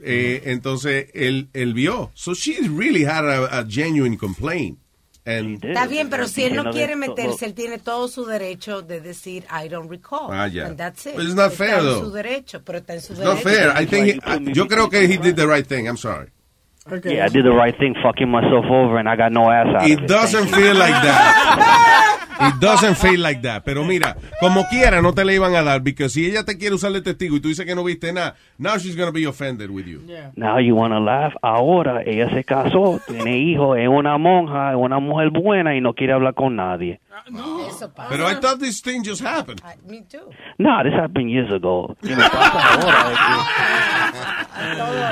[0.03, 2.11] eh, entonces él, él vio.
[2.15, 4.77] So she really had a, a genuine complaint.
[5.25, 8.99] And, Está bien, pero si él no quiere meterse, él tiene todo su derecho de
[9.01, 10.29] decir I don't recall.
[10.31, 10.65] Ah, ya.
[10.67, 11.15] And that's it.
[11.15, 11.99] But it's not está fair, en though.
[12.05, 13.49] su derecho, pero está en su It's not derecho.
[13.73, 13.73] fair.
[13.83, 15.85] I think he- I- yo creo que he did the right thing.
[15.87, 16.29] I'm sorry.
[17.05, 19.87] Yeah, I did the right thing, fucking myself over, and I got no ass out
[19.87, 20.07] It of it.
[20.07, 20.61] doesn't Thank you.
[20.71, 22.15] feel like that.
[22.41, 23.65] It doesn't feel like that.
[23.65, 25.83] Pero mira, como quiera, no te le iban a dar.
[25.83, 28.35] Porque si ella te quiere usar de testigo y tú dices que no viste nada,
[28.57, 29.99] now she's gonna be offended with you.
[30.37, 31.33] Now you wanna laugh.
[31.41, 35.93] Ahora ella se casó, tiene hijos, es una monja, es una mujer buena y no
[35.93, 37.01] quiere hablar con nadie.
[37.67, 38.09] Eso pasa.
[38.09, 39.61] Pero I thought this thing just happened.
[39.87, 40.29] Me too.
[40.57, 41.95] No, this happened years ago.
[42.01, 43.11] Que me pasa ahora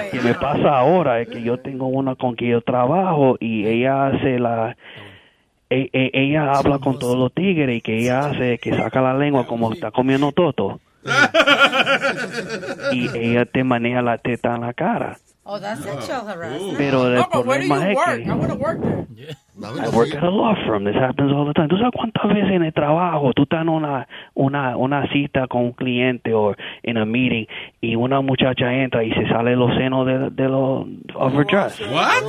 [0.02, 3.38] es que, que me pasa ahora es que yo tengo una con que yo trabajo
[3.40, 4.76] y ella hace la
[5.70, 9.14] e- e- ella habla con todos los tigres y que ella hace que saca la
[9.14, 10.80] lengua como está comiendo toto
[12.92, 15.18] y ella te maneja la teta en la cara
[15.50, 16.78] Oh, that's sexual harassment.
[16.78, 18.18] pero el you problema es work?
[18.18, 19.36] que I want to work there.
[19.58, 20.84] I work at a law firm.
[20.84, 21.70] This happens all the time.
[21.70, 25.64] ¿Tú sabes cuántas veces en el trabajo tú estás en una, una, una cita con
[25.64, 27.46] un cliente o en a meeting
[27.82, 30.86] y una muchacha entra y se sale los senos de, de los
[31.48, 31.80] dress?
[31.90, 32.24] What?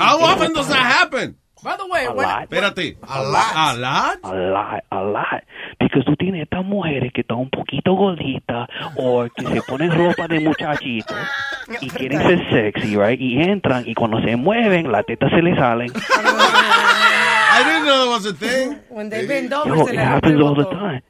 [0.00, 1.36] How often does that happen?
[1.66, 2.42] By the way, A when, lot.
[2.44, 2.96] Espérate.
[3.02, 3.52] A lot.
[3.56, 4.18] A lot?
[4.22, 5.42] A lot, a lot.
[5.80, 10.28] Porque tú tienes estas mujeres que están un poquito gorditas o que se ponen ropa
[10.28, 11.16] de muchachito
[11.80, 13.20] y quieren ser sexy, right?
[13.20, 15.90] Y entran y cuando se mueven, las tetas se les salen.
[15.90, 18.78] I didn't know that was a thing.
[18.88, 21.02] When they bend over, Yo, se it happens all the time.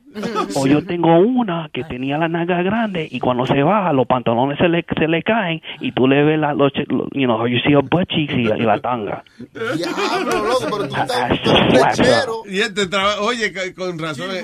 [0.55, 4.59] O yo tengo una que tenía la naga grande y cuando se baja los pantalones
[4.59, 6.73] se le, se le caen y tú le ves la, los,
[7.13, 9.23] you know, you see her butt cheeks y, y la tanga.
[9.53, 12.43] Diablo, loco, pero tú That's estás just flat lechero.
[12.47, 12.83] Y este
[13.21, 14.31] oye, con razón.
[14.33, 14.43] eh,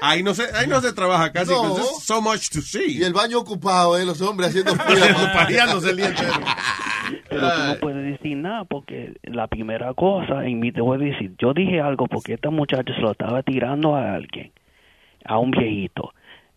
[0.00, 1.52] Ahí no se, ahí no se trabaja casi.
[1.52, 1.74] No.
[1.74, 2.98] there's so much to see.
[2.98, 4.04] Y el baño ocupado, ¿eh?
[4.04, 4.72] Los hombres haciendo.
[5.34, 6.32] Pajeándose el día entero.
[7.28, 11.04] Pero tú no puedes decir nada porque la primera cosa, y mi- te voy a
[11.04, 14.52] decir, yo dije algo porque esta muchacha se lo estaba tirando a alguien,
[15.24, 16.12] a un viejito,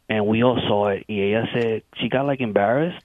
[0.09, 3.01] and we all saw it, y ella se, she got like embarrassed,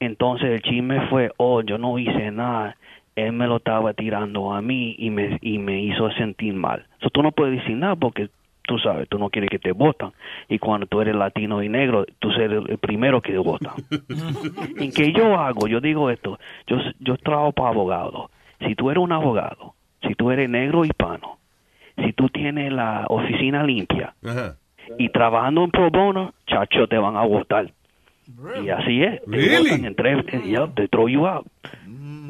[0.00, 2.76] entonces el chisme fue, oh, yo no hice nada,
[3.14, 6.86] él me lo estaba tirando a mí y me, y me hizo sentir mal.
[7.02, 8.30] So, tú no puedes decir nada porque
[8.62, 10.12] tú sabes, tú no quieres que te votan.
[10.48, 13.74] Y cuando tú eres latino y negro, tú eres el primero que te votan.
[14.76, 15.66] ¿En qué yo hago?
[15.68, 18.30] Yo digo esto, yo, yo trabajo para abogados.
[18.66, 19.74] Si tú eres un abogado,
[20.06, 21.38] si tú eres negro hispano,
[21.96, 24.56] si tú tienes la oficina limpia Ajá.
[24.98, 27.70] Y trabajando en pro bono, chacho, te van a votar.
[28.62, 29.20] Y así es.
[29.26, 29.84] Really?
[29.84, 31.46] en tres, yep, they throw you out.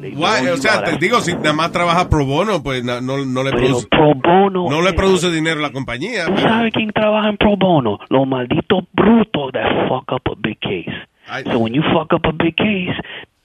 [0.01, 0.41] They Why?
[0.43, 3.43] throw O sea, te digo, si nada más trabaja pro bono, pues na- no, no
[3.43, 6.25] le Pero produce, pro bono no le produce dinero a la compañía.
[6.25, 7.99] ¿Tú sabes quién trabaja en pro bono?
[8.09, 10.91] Los malditos brutos that fuck up a big case.
[11.51, 12.95] so when you fuck up a big case,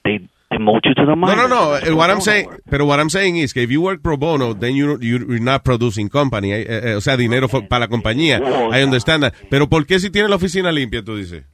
[0.04, 0.20] they
[0.50, 1.48] demote you to the No, minor.
[1.48, 1.96] no, no.
[1.96, 2.62] What I'm saying, work.
[2.70, 5.62] pero what I'm saying is que if you work pro bono, then you, you're not
[5.62, 6.52] producing company.
[6.52, 8.40] eh, eh, o sea, dinero para la compañía.
[8.72, 9.34] I understand that.
[9.50, 11.44] Pero ¿por qué si tiene la oficina limpia, tú dices?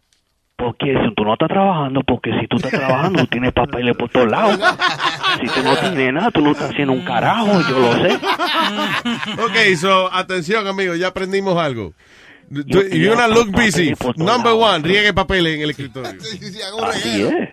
[0.57, 4.09] Porque si tú no estás trabajando, porque si tú estás trabajando, tú tienes papeles por
[4.11, 4.57] todos lados.
[5.41, 8.15] Si tú no tienes nada, tú no estás haciendo un carajo, yo lo sé.
[9.43, 11.93] Ok, so, atención, amigo, ya aprendimos algo.
[12.51, 13.95] Yo Tú- You wanna tenía look busy.
[14.17, 16.13] Number one, riegue papeles en el escritorio.
[16.85, 17.49] Así es.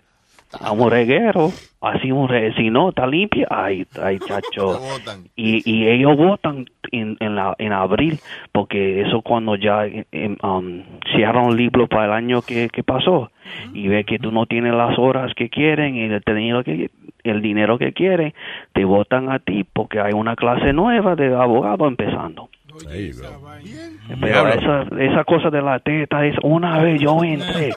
[0.53, 1.67] Estamos regueros.
[1.81, 4.73] Así un re- si no está limpia, ay, ay, chacho.
[5.35, 8.19] Y, y ellos votan en, en, la, en abril,
[8.51, 10.83] porque eso cuando ya em, um,
[11.15, 13.31] cierran el libro para el año que, que pasó
[13.73, 16.91] y ve que tú no tienes las horas que quieren y el dinero que,
[17.23, 18.33] el dinero que quieren,
[18.73, 22.49] te votan a ti porque hay una clase nueva de abogados empezando.
[24.19, 27.69] Pero esa, esa cosa de la teta, es una vez yo entré,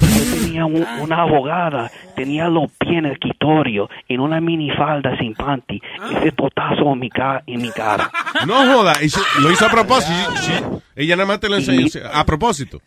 [0.00, 5.34] yo tenía un- una abogada, tenía los pies en el escritorio, en una minifalda sin
[5.34, 5.80] panty,
[6.16, 8.10] ese potazo en mi, ca en mi cara.
[8.46, 10.30] No joda, hizo- lo hizo a propósito.
[10.36, 10.64] Sí, sí.
[10.96, 12.80] Ella nada más te lo enseñó a propósito.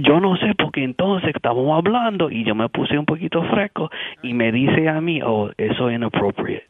[0.00, 3.90] Yo no sé porque entonces estábamos hablando y yo me puse un poquito fresco
[4.22, 6.66] y me dice a mí, oh, eso es inappropriate.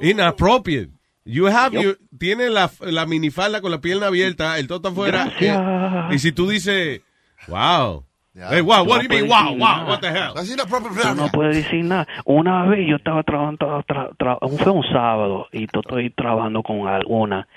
[0.00, 0.90] Inappropriate.
[1.24, 5.24] You have your- tiene la, la minifalda con la pierna abierta, el toto afuera.
[6.10, 7.00] eh, y si tú dices,
[7.48, 8.04] wow.
[8.50, 10.32] Hey, wow, what do you mean, wow, wow, what the hell?
[11.02, 12.06] Tú no puedes decir nada.
[12.24, 16.86] Una vez yo estaba trabajando, tra- tra- fue un sábado y yo estoy trabajando con
[16.86, 17.48] alguna.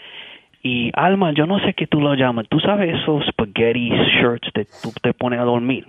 [0.63, 2.47] Y Alma, yo no sé qué tú lo llamas.
[2.49, 3.89] Tú sabes esos spaghetti
[4.19, 5.85] shirts que tú te pones a dormir.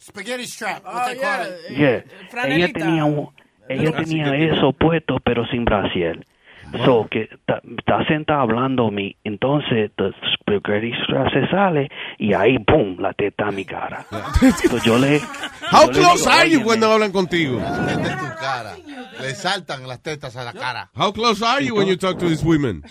[0.00, 0.82] Spaghetti strap.
[0.84, 1.76] Oh, call it.
[1.76, 2.04] Yeah.
[2.54, 3.30] Ella tenía, un-
[3.68, 6.24] ella tenía eso puesto, pero sin brasier.
[6.84, 10.92] So, que ta- está sentada hablando mi, entonces the spaghetti
[11.32, 11.88] se sale
[12.18, 14.04] y ahí, boom, la teta a mi cara.
[14.68, 15.18] So, yo le...
[15.72, 17.58] How yo le close digo, are you cuando hablan contigo?
[17.58, 18.76] Tu cara.
[19.20, 20.90] Le saltan las tetas a la cara.
[20.94, 22.82] How close are you when you talk to these women?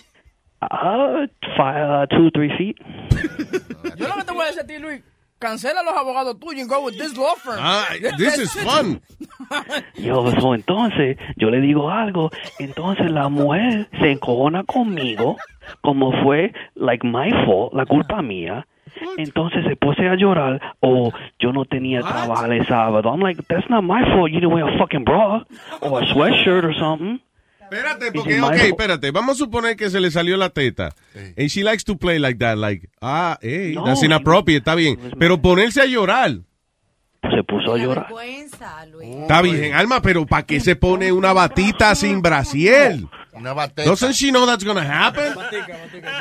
[0.60, 1.26] Uh,
[1.56, 2.76] five, uh, two, three feet.
[3.96, 5.02] Yo lo que te voy a decir a ti, Luis,
[5.38, 7.58] cancela a los abogados tuyos and go with this law firm.
[7.60, 9.00] Ah, this is fun.
[9.94, 15.36] Yo, so, entonces, yo le digo algo, entonces la mujer se encojona conmigo,
[15.80, 18.66] como fue, like, my fault, la culpa mía.
[19.16, 23.10] Entonces se puse a llorar, o yo no tenía trabajo el sábado.
[23.10, 25.44] I'm like, that's not my fault, you didn't wear a fucking bra,
[25.80, 27.20] or a sweatshirt or something.
[27.70, 29.10] Espérate, porque, ok, espérate.
[29.10, 30.94] Vamos a suponer que se le salió la teta.
[31.36, 34.98] And she likes to play like that, like, ah, hey, No, that's inappropriate, está bien.
[35.18, 36.38] Pero ponerse a llorar.
[37.22, 38.06] Se puso a llorar.
[39.22, 43.00] Está bien, Alma, pero ¿para qué se pone una batita sin brasier?
[43.38, 43.88] Una bateta.
[43.88, 45.32] Doesn't she know that's gonna happen?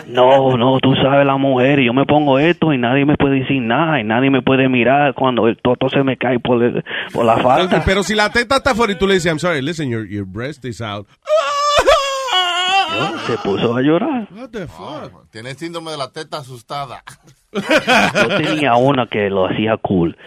[0.07, 3.39] No, no, tú sabes la mujer, y yo me pongo esto y nadie me puede
[3.41, 6.83] decir nada, y nadie me puede mirar cuando el toto se me cae por, el-
[7.13, 7.81] por la falda.
[7.85, 10.25] Pero si la teta está fuera y tú le dices, I'm sorry, listen, your, your
[10.25, 11.07] breast is out.
[12.97, 14.27] Yo, se puso a llorar.
[14.31, 15.29] What the fuck?
[15.31, 17.03] Tiene el síndrome de la teta asustada.
[17.51, 20.17] Yo tenía una que lo hacía cool.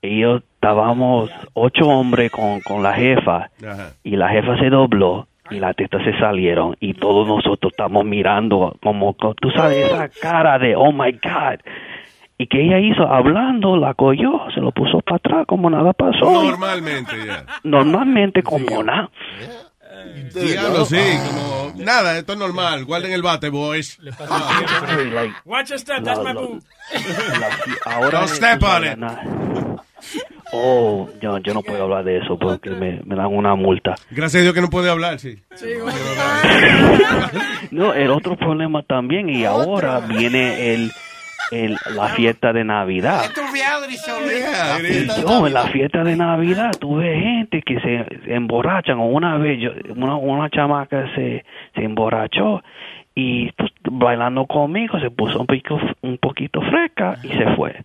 [0.00, 3.92] Y yo estábamos ocho hombres con, con la jefa Ajá.
[4.02, 8.76] y la jefa se dobló y las tetas se salieron y todos nosotros estamos mirando
[8.82, 11.60] como, co- tú sabes, esa cara de, oh my God.
[12.36, 16.42] Y que ella hizo, hablando, la cogió, se lo puso para atrás como nada pasó.
[16.44, 17.44] Normalmente, ya.
[17.62, 19.08] Normalmente como nada.
[20.34, 22.84] Diablo, sí, como, nada, esto es normal.
[22.84, 23.98] Guarden el bate, boys.
[25.44, 26.58] Watch your step, that's my boo.
[27.86, 28.98] Ahora Don't step on it.
[30.56, 33.96] Oh, yo, yo no puedo hablar de eso porque me, me dan una multa.
[34.12, 35.36] Gracias a Dios que no puede hablar, sí.
[37.72, 40.92] No, el otro problema también, y ahora viene el,
[41.50, 43.24] el, la fiesta de Navidad.
[43.24, 45.18] Esto es reality show, Luis.
[45.18, 49.00] Y yo en la fiesta de Navidad tuve gente que se, se emborrachan.
[49.00, 51.44] Una vez yo, una, una chamaca se,
[51.74, 52.62] se emborrachó
[53.14, 57.82] y pues, bailando conmigo se puso un poquito, un poquito fresca y se fue.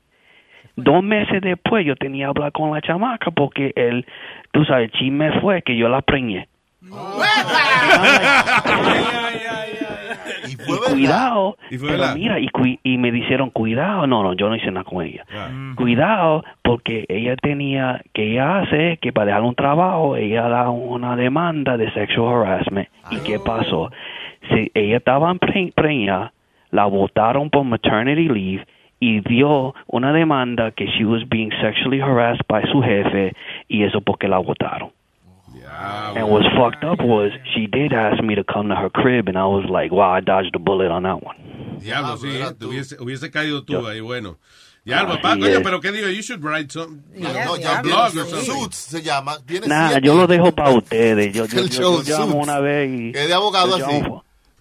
[0.83, 4.05] Dos meses después yo tenía que hablar con la chamaca porque el,
[4.51, 6.47] tú sabes, el chisme fue que yo la preñé.
[10.47, 12.15] Y cuidado, Y fue pero verdad.
[12.15, 15.25] mira, y, cui- y me dijeron, cuidado, no, no, yo no hice nada con ella.
[15.75, 21.15] Cuidado, porque ella tenía, que ella hace, que para dejar un trabajo, ella da una
[21.15, 22.87] demanda de sexual harassment.
[23.11, 23.91] ¿Y qué pasó?
[24.49, 26.33] Si ella estaba pre- preñada,
[26.71, 28.65] la votaron por maternity leave
[28.99, 33.33] y dio una demanda que she was being sexually harassed by su jefe
[33.67, 34.91] y eso porque la votaron.
[36.15, 39.37] And what's fucked up was she did ask me to come to her crib, and
[39.37, 41.37] I was like, wow, I dodged a bullet on that one.
[41.79, 42.27] Diablo, sí,
[42.59, 44.37] hubiese, hubiese caído tú ahí, bueno.
[44.83, 46.09] Diablo, papá, coño, pero ¿qué digo?
[46.09, 48.45] You should write some, No, no, ya blog or something.
[48.45, 49.37] Suits se llama.
[49.47, 49.67] Siete.
[50.01, 51.33] yo lo dejo para ustedes.
[51.33, 52.43] Yo, yo, yo- llamo Suits.
[52.43, 53.09] una vez y...
[53.15, 54.03] Es de abogado así.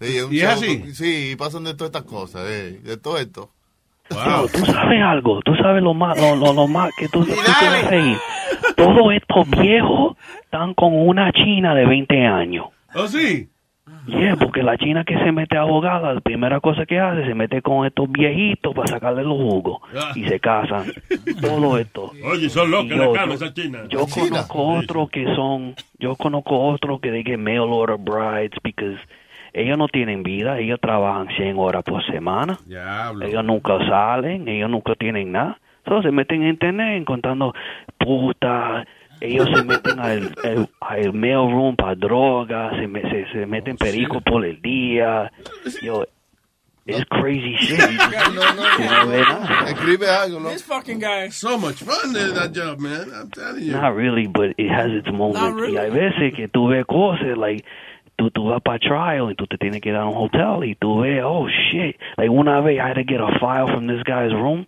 [0.01, 0.95] Sí, un ¿Y es así?
[0.95, 3.51] Sí, pasan de todas estas cosas, eh, de todo esto.
[4.11, 7.33] Yo, tú sabes algo, tú sabes lo más, lo, lo, lo más que tú, tú
[7.33, 8.17] te vas a reír.
[8.77, 12.67] Todos estos viejos están con una china de 20 años.
[12.95, 13.49] ¿Oh, sí?
[14.07, 17.61] Yeah, porque la china que se mete abogada, la primera cosa que hace, se mete
[17.61, 19.81] con estos viejitos para sacarle los jugos
[20.15, 20.85] y se casan.
[21.43, 22.13] Todo esto.
[22.25, 23.81] Oye, son locos la yo- cama yo- esa china.
[23.91, 28.99] Yo conozco otros que son, yo conozco otros que they get mail order brides because
[29.53, 32.59] ellos no tienen vida, ellos trabajan 100 horas por semana.
[32.67, 33.25] Diablo.
[33.27, 35.59] Ellos nunca salen, ellos nunca tienen nada.
[35.85, 37.55] Solo se meten en internet encontrando
[37.99, 38.85] puta.
[39.21, 43.77] Ellos se meten al, al, al mail room para drogas, se, me- se, se meten
[43.77, 45.33] perico por el día.
[45.83, 46.05] Yo,
[46.87, 47.79] it's crazy shit.
[48.33, 49.65] No nada.
[49.71, 50.51] Escribe algo, ¿no?
[50.51, 51.31] This fucking guy.
[51.33, 53.09] So much fun in that job, man.
[53.13, 53.73] I'm telling you.
[53.73, 55.69] Not really, but it has its moments.
[55.69, 57.65] Y hay veces que tú ves cosas, like,
[58.19, 60.75] tú, tú vas para trial y tú te tienes que dar a un hotel y
[60.75, 61.97] tú ves, oh shit.
[62.19, 64.67] Like, una vez I had to get a file from this guy's room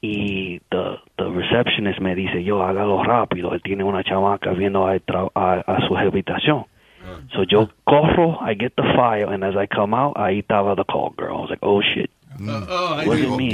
[0.00, 3.52] y the, the receptionist me dice, yo, hágalo rápido.
[3.54, 6.64] Él tiene una chamaca viendo a, tra- a, a su habitación.
[7.04, 7.18] Ah.
[7.34, 10.84] So yo corro, I get the file, and as I come out, ahí estaba the
[10.84, 11.36] call girl.
[11.36, 12.10] I was like, oh shit.
[12.40, 13.50] oh, What does it mean?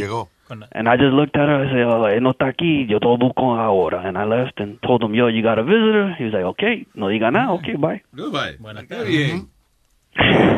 [0.50, 3.06] And I just looked at her and said, oh, él no está aquí, yo te
[3.06, 4.06] lo busco ahora.
[4.06, 6.14] And I left and told him, yo, you got a visitor?
[6.18, 8.02] He was like, okay, no diga nada, okay, bye.
[8.14, 8.56] Goodbye.
[8.88, 9.48] Qué bien.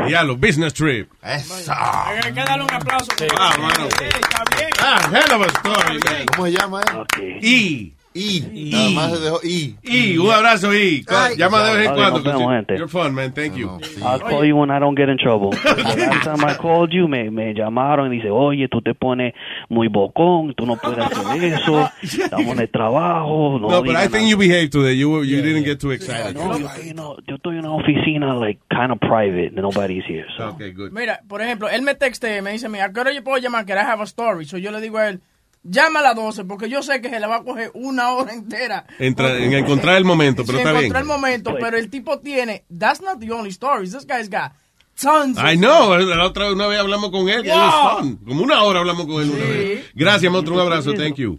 [0.07, 1.11] Diablo, business trip.
[1.22, 1.72] Eso.
[1.72, 3.11] Hay que darle un aplauso.
[3.38, 3.88] Ah, mano.
[3.91, 4.70] Sí, está bien.
[4.80, 6.26] Ah, hell of a story, man.
[6.34, 6.97] ¿Cómo se llama, eh?
[6.97, 7.38] Okay.
[7.43, 7.93] E.
[8.12, 8.70] Y.
[8.72, 9.76] Nada más se dejó y.
[9.82, 11.04] Y, un abrazo, Y.
[11.08, 11.36] Ay.
[11.36, 12.20] Llama de vez en cuando.
[12.76, 13.32] You're fun, man.
[13.32, 13.78] Thank you.
[14.02, 15.50] I'll call you when I don't get in trouble.
[15.64, 19.34] Last time I called you, me, me llamaron y dice, oye, tú te pones
[19.68, 23.58] muy bocón, tú no puedes hacer eso, estamos en el trabajo.
[23.61, 24.96] No, No, but I think you behaved today.
[24.98, 26.34] You were- you didn't get too excited.
[26.34, 30.04] No, yo, estoy en una- yo estoy en una oficina, like, kind of private, nobody's
[30.06, 30.26] here.
[30.36, 30.48] So.
[30.50, 30.90] Okay, good.
[30.92, 33.64] Mira, por ejemplo, él me texte, me dice, mira, ¿a qué hora yo puedo llamar?
[33.64, 34.44] Que I have a story.
[34.46, 35.20] So yo le digo a él,
[35.62, 38.32] llama a las 12, porque yo sé que se le va a coger una hora
[38.32, 38.86] entera.
[38.98, 40.84] Entra- en encontrar el momento, pero Sí, está bien.
[40.86, 43.92] encontré el momento, pero el tipo tiene, that's not the only stories.
[43.92, 44.52] This guy's got
[45.00, 48.16] tons of I know, la otra una vez hablamos con él, fun.
[48.18, 49.84] como una hora hablamos con él una vez.
[49.94, 51.38] Gracias, monstruo, un abrazo, thank you.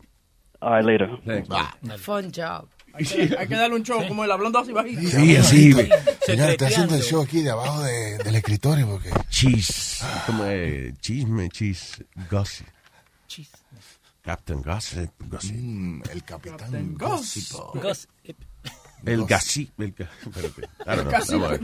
[0.59, 1.09] All right, later.
[1.25, 2.01] Thanks.
[2.01, 2.67] Fun job.
[2.93, 5.01] Hay que, hay que darle un show como él hablando así bajito.
[5.09, 5.73] Sí, así.
[6.25, 9.09] Señor, estoy haciendo el show aquí de abajo de- del escritorio porque.
[9.29, 10.03] Cheese.
[10.27, 12.67] Como eh, chisme, cheese, gossip.
[14.21, 15.11] Captain Gossip.
[15.27, 15.55] gossip.
[15.55, 17.57] Mm, el capitán Gossip.
[19.03, 19.69] El gossip.
[19.79, 19.91] El,
[21.05, 21.41] Gossip.
[21.41, 21.61] ver.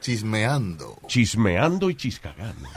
[0.00, 0.98] Chismeando.
[1.06, 2.68] Chismeando y chiscagando.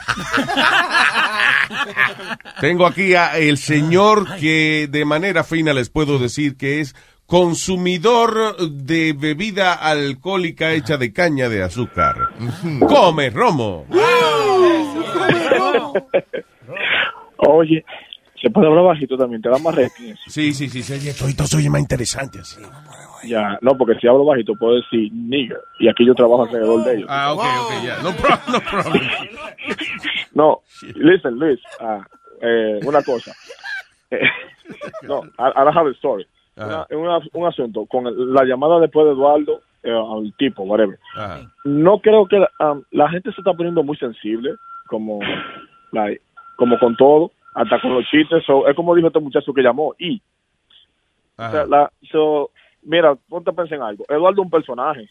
[2.59, 6.95] Tengo aquí a el señor que de manera fina les puedo decir que es
[7.25, 12.29] consumidor de bebida alcohólica hecha de caña de azúcar.
[12.87, 13.87] Come, Romo.
[17.47, 17.83] Oye,
[18.41, 19.75] se puede hablar bajito también, te da más.
[20.27, 22.61] Sí, sí, sí, se oye, todo se oye más interesante así.
[23.25, 26.95] Ya, no, porque si hablo bajito puedo decir nigger, y aquí yo trabajo alrededor de
[26.95, 27.07] ellos.
[27.09, 27.97] Ah, ok, ok, ya.
[28.03, 29.01] No problem, no problem.
[30.35, 30.61] No,
[30.95, 32.05] listen, Luis, ah,
[32.41, 33.31] eh, una cosa.
[34.09, 34.19] Eh,
[35.03, 36.25] no, don't have a story.
[36.57, 40.97] Una- una- un asunto, con el- la llamada después de Eduardo, eh, al tipo, whatever.
[41.15, 41.41] Ajá.
[41.65, 44.55] No creo que um, la gente se está poniendo muy sensible,
[44.87, 45.19] como,
[45.91, 46.21] like,
[46.55, 48.43] como con todo, hasta con los chistes.
[48.45, 50.21] So, es como dijo este muchacho que llamó, y.
[51.35, 52.51] O sea, la, so,
[52.83, 54.05] mira, ponte a pensar en algo.
[54.07, 55.09] Eduardo es un personaje.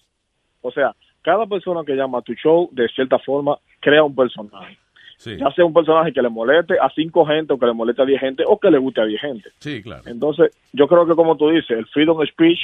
[0.61, 4.79] O sea, cada persona que llama a tu show, de cierta forma, crea un personaje.
[5.17, 5.37] Sí.
[5.37, 8.05] Ya sea un personaje que le moleste a cinco gente, o que le moleste a
[8.07, 9.51] diez gente, o que le guste a diez gente.
[9.59, 10.03] Sí, claro.
[10.07, 12.59] Entonces, yo creo que como tú dices, el freedom of speech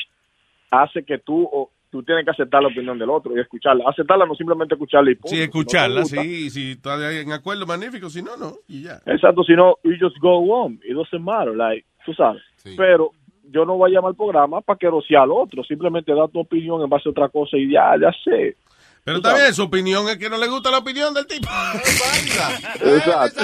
[0.71, 3.85] hace que tú, tú tienes que aceptar la opinión del otro y escucharla.
[3.89, 5.29] Aceptarla, no simplemente escucharla y punto.
[5.29, 9.01] Sí, Si no escucharla, sí, si está en acuerdo, magnífico, si no, no, y ya.
[9.07, 10.81] Exacto, si no, you just go on.
[10.85, 12.43] It doesn't matter, like, tú sabes.
[12.77, 13.13] Pero
[13.51, 15.65] yo no voy a llamar al programa para que rociar al otro.
[15.65, 18.57] Simplemente da tu opinión en base a otra cosa y ya, ya sé.
[19.05, 21.49] Pero está bien, su opinión es que no le gusta la opinión del tipo.
[22.85, 23.43] Exacto.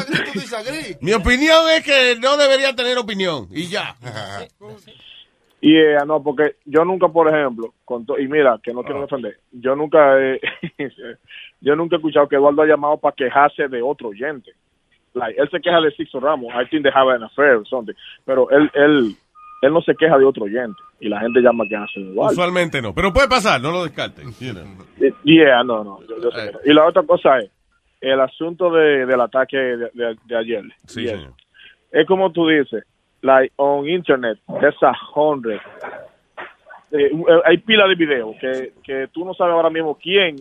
[1.00, 3.96] Mi opinión es que no debería tener opinión, y ya.
[5.66, 9.38] Y eh, no, porque yo nunca, por ejemplo, con y mira, que no quiero defender,
[9.52, 10.38] yo nunca he,
[11.60, 14.52] yo nunca he escuchado que Eduardo ha llamado para quejarse de otro oyente.
[15.14, 17.94] Like, él se queja de Sixto Ramos, I think they have an affair or something,
[18.26, 19.16] pero él, él,
[19.62, 22.32] él no se queja de otro oyente y la gente llama a quejarse de Eduardo.
[22.32, 24.32] Usualmente no, pero puede pasar, no lo descarten.
[24.40, 24.64] you know.
[25.24, 26.00] Yeah, no, no.
[26.06, 26.58] yo- yo sé que no.
[26.64, 27.50] Y la otra cosa es
[28.02, 30.62] el asunto de, del ataque de, de- de ayer.
[30.86, 31.32] Sí, señor.
[31.92, 32.84] Es como tú dices,
[33.24, 35.60] like on internet, there's a hundred.
[36.92, 40.36] Eh, eh, hay pila de videos que, que tú no sabes ahora mismo quién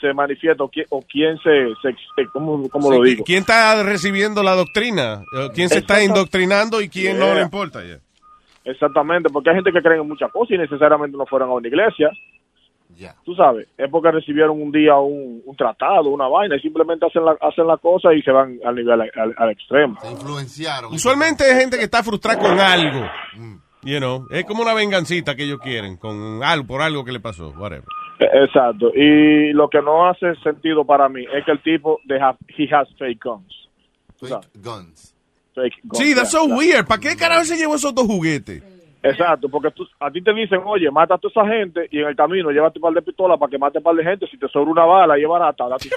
[0.00, 3.24] se manifiesta o quién, o quién se, se eh, ¿cómo, cómo Sí, lo digo?
[3.24, 5.22] ¿Quién está recibiendo la doctrina?
[5.36, 7.34] Eh, ¿Quién se está indoctrinando y quién no Yeah.
[7.34, 7.84] le importa?
[7.84, 7.98] ya?
[8.64, 11.66] Exactamente, porque hay gente que cree en muchas cosas y necesariamente no fueron a una
[11.68, 12.10] iglesia.
[13.24, 17.24] Tú sabes, es porque recibieron un día un, un tratado, una vaina, y simplemente hacen
[17.24, 19.98] la, hacen la cosa y se van al nivel al, al extremo.
[20.00, 20.92] Se influenciaron.
[20.92, 23.06] Usualmente hay gente que está frustrada con algo.
[23.82, 27.20] You know, es como una vengancita que ellos quieren, con algo, por algo que le
[27.20, 27.84] pasó, whatever.
[28.18, 32.18] Eh, Exacto, y lo que no hace sentido para mí es que el tipo, they
[32.18, 33.68] have, he has fake guns.
[34.20, 35.14] Sabes, Guns.
[35.54, 35.98] Fake guns.
[35.98, 36.56] Sí, that's yeah, so yeah.
[36.56, 36.86] weird.
[36.88, 38.62] ¿Para qué carajo se llevó esos dos juguetes?
[39.02, 42.08] Exacto, porque tú, a ti te dicen, oye, mata a toda esa gente y en
[42.08, 44.26] el camino llévate un par de pistolas para que mate un par de gente.
[44.30, 45.96] Si te sobra una bala y es barata, un tiro.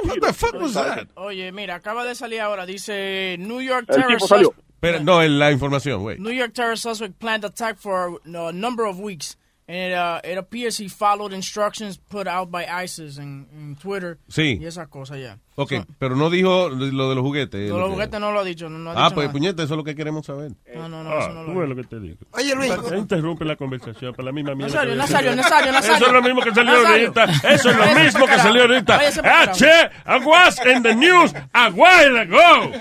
[1.16, 2.66] Oye, mira, acaba de salir ahora.
[2.66, 4.54] Dice New York El terror salió.
[4.80, 6.18] Pero no, en la información, güey.
[6.20, 9.38] New York terror suspect planned attack for a number of weeks.
[9.68, 14.18] And it, uh, it appears he followed instructions put out by ISIS en, en Twitter.
[14.28, 14.58] Sí.
[14.60, 15.38] Y esas cosas ya.
[15.56, 17.70] Ok, pero no dijo lo de los juguetes.
[17.70, 18.70] Lo los que- juguetes no lo ha dicho.
[18.70, 19.32] No, no ha Ah, dicho pues nada.
[19.34, 20.54] puñete, eso es lo que queremos saber.
[20.74, 22.18] No, no, no, Ah, eso no tú lo ves lo que te digo.
[22.32, 22.72] Oye, Luis.
[22.98, 24.74] Interrumpe la conversación para la misma mierda.
[24.74, 25.36] Nazario, Nazario.
[25.36, 25.96] Nazario, Nazario.
[25.98, 27.24] Eso es lo mismo que salió ahorita.
[27.54, 28.96] Eso es lo mismo que salió ahorita.
[28.98, 29.66] H,
[30.08, 32.72] I was in the news a while ago.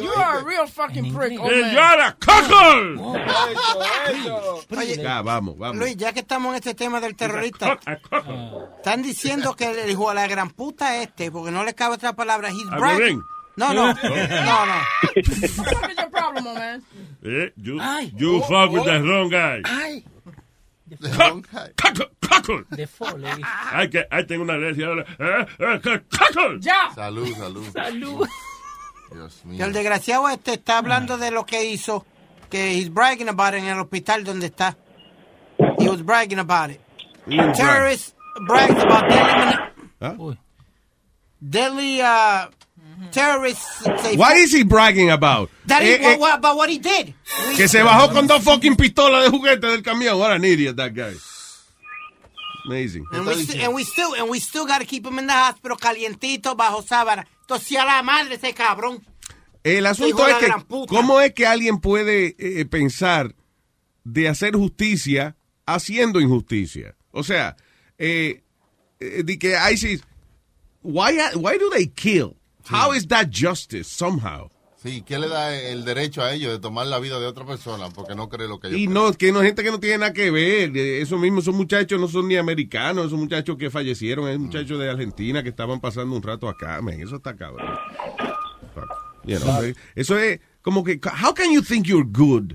[0.00, 1.38] You are a real fucking prick.
[1.40, 1.72] And man.
[1.72, 3.00] you're a cockle.
[4.78, 5.76] Oye, Ya, vamos, vamos.
[5.76, 7.78] Luis, ya que estamos en este tema del terrorista,
[8.78, 12.12] están diciendo que el hijo de la gran puta este, porque no le cabe otra
[12.12, 13.22] palabra, he's ¿A bragging.
[13.56, 14.74] No, no, no, no.
[16.12, 16.82] Come on, man.
[17.22, 18.12] Eh, you Ay.
[18.16, 18.84] you Oh, fuck with oh.
[18.84, 19.60] the wrong guy.
[19.64, 20.04] Ay.
[20.86, 21.08] De.
[23.72, 25.04] Ay, que, ay, tengo una alergia ahora.
[25.18, 26.60] Eh, eh, cackle.
[26.60, 26.90] Ya.
[26.94, 27.66] Salud, salud.
[27.72, 28.28] Salud.
[29.12, 29.64] Dios mío.
[29.64, 32.06] el desgraciado este está hablando de lo que hizo,
[32.48, 34.76] que he's bragging about it en el hospital donde está.
[35.78, 36.80] He was bragging about it.
[37.26, 39.04] Mm, Terrorist brags about
[40.00, 40.16] ¿Ah?
[41.40, 42.48] Deadly uh,
[43.10, 43.66] terrorists.
[44.02, 45.50] say- What is he bragging about?
[45.66, 47.14] That is Eh, what, eh, what- about what he did.
[47.56, 50.18] que se bajó con dos fucking pistolas de juguete del camión.
[50.18, 51.14] What an idiot that guy.
[52.66, 53.04] Amazing.
[53.12, 55.32] And we, sti- and we still and we still got to keep him in the
[55.32, 57.26] hospital calientito bajo sábana.
[57.42, 59.02] Entonces a la madre ese cabrón.
[59.64, 60.52] El asunto es que.
[60.86, 63.34] ¿cómo es que alguien puede eh, pensar
[64.04, 65.36] de hacer justicia
[65.66, 66.94] haciendo injusticia?
[67.12, 67.56] O sea,
[67.98, 68.42] eh,
[69.00, 70.02] eh, de que ISIS,
[70.82, 72.36] why, why do they kill?
[72.64, 74.50] How is that justice somehow?
[74.82, 77.90] Sí, ¿qué le da el derecho a ellos de tomar la vida de otra persona
[77.90, 80.12] porque no cree lo que ellos Y no, que no gente que no tiene nada
[80.14, 80.74] que ver.
[80.74, 84.78] eh, Esos mismos, esos muchachos no son ni americanos, esos muchachos que fallecieron, es muchachos
[84.78, 87.68] de Argentina que estaban pasando un rato acá, man, eso está cabrón.
[89.24, 92.54] You know, eh, eso es como que, how can you think you're good?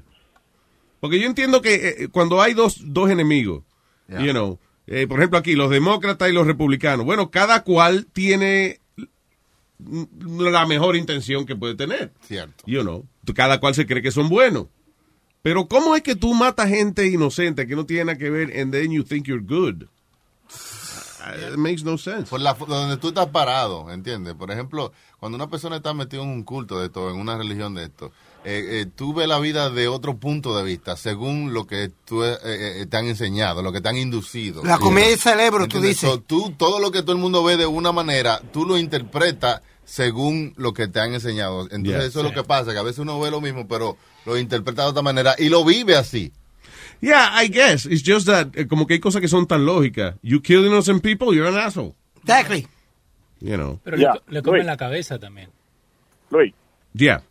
[0.99, 3.61] Porque yo entiendo que eh, cuando hay dos, dos enemigos,
[4.07, 4.21] Yeah.
[4.23, 8.79] you know, eh, por ejemplo aquí, los demócratas y los republicanos, bueno, cada cual tiene
[9.79, 12.13] la mejor intención que puede tener.
[12.21, 12.63] Cierto.
[12.65, 14.67] You know, cada cual se cree que son buenos.
[15.41, 18.71] Pero ¿cómo es que tú matas gente inocente que no tiene nada que ver and
[18.71, 19.83] then you think you're good?
[21.25, 22.29] Uh, It makes no sense.
[22.29, 24.33] Por la, donde tú estás parado, ¿entiendes?
[24.35, 27.73] Por ejemplo, cuando una persona está metida en un culto de esto, en una religión
[27.73, 28.11] de esto,
[28.45, 32.23] eh, eh, tú ves la vida de otro punto de vista, según lo que tú,
[32.23, 34.63] eh, eh, te han enseñado, lo que te han inducido.
[34.63, 36.09] La comida del cerebro, tú dices.
[36.09, 39.61] So, tú, todo lo que todo el mundo ve de una manera, tú lo interpretas
[39.83, 41.67] según lo que te han enseñado.
[41.71, 44.37] Entonces eso es lo que pasa, que a veces uno ve lo mismo, pero lo
[44.37, 46.31] interpreta de otra manera y lo vive así.
[47.01, 47.85] Yeah, I guess.
[47.85, 50.15] It's just that, eh, como que hay cosas que son tan lógicas.
[50.21, 51.93] You kill innocent people, you're an asshole.
[52.21, 52.67] Exactly.
[53.41, 53.79] You know.
[53.83, 55.49] Pero le, le comen la cabeza también.
[56.29, 56.53] Luis.
[56.93, 57.21] Yeah.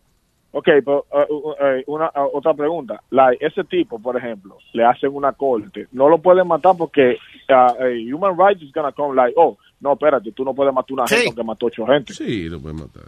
[0.57, 3.03] Ok, pero uh, uh, eh, una, uh, otra pregunta.
[3.11, 5.89] Like, ese tipo, por ejemplo, le hacen una corte.
[5.91, 7.17] No lo pueden matar porque
[7.49, 10.93] uh, eh, Human Rights is gonna come like, oh, no, espérate, tú no puedes matar
[10.93, 11.17] una Sí.
[11.17, 12.15] gente que mató ocho gente.
[12.15, 13.03] Sí, lo pueden matar.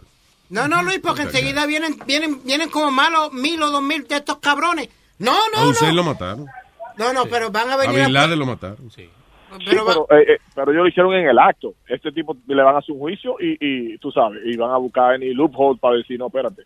[0.49, 4.15] No, no, Luis, porque enseguida vienen, vienen, vienen como malos mil o dos mil de
[4.17, 4.89] estos cabrones.
[5.19, 5.93] No, A no, usted no.
[5.95, 6.45] lo mataron.
[6.97, 8.03] No, no, pero van a A venir.
[8.05, 8.91] Bin Laden lo mataron.
[8.91, 9.09] Sí,
[9.65, 11.75] Pero pero, eh, eh, pero ellos lo hicieron en el acto.
[11.87, 14.77] Este tipo le van a hacer un juicio y, y tú sabes, y van a
[14.77, 16.63] buscar any loophole para decir, no, espérate.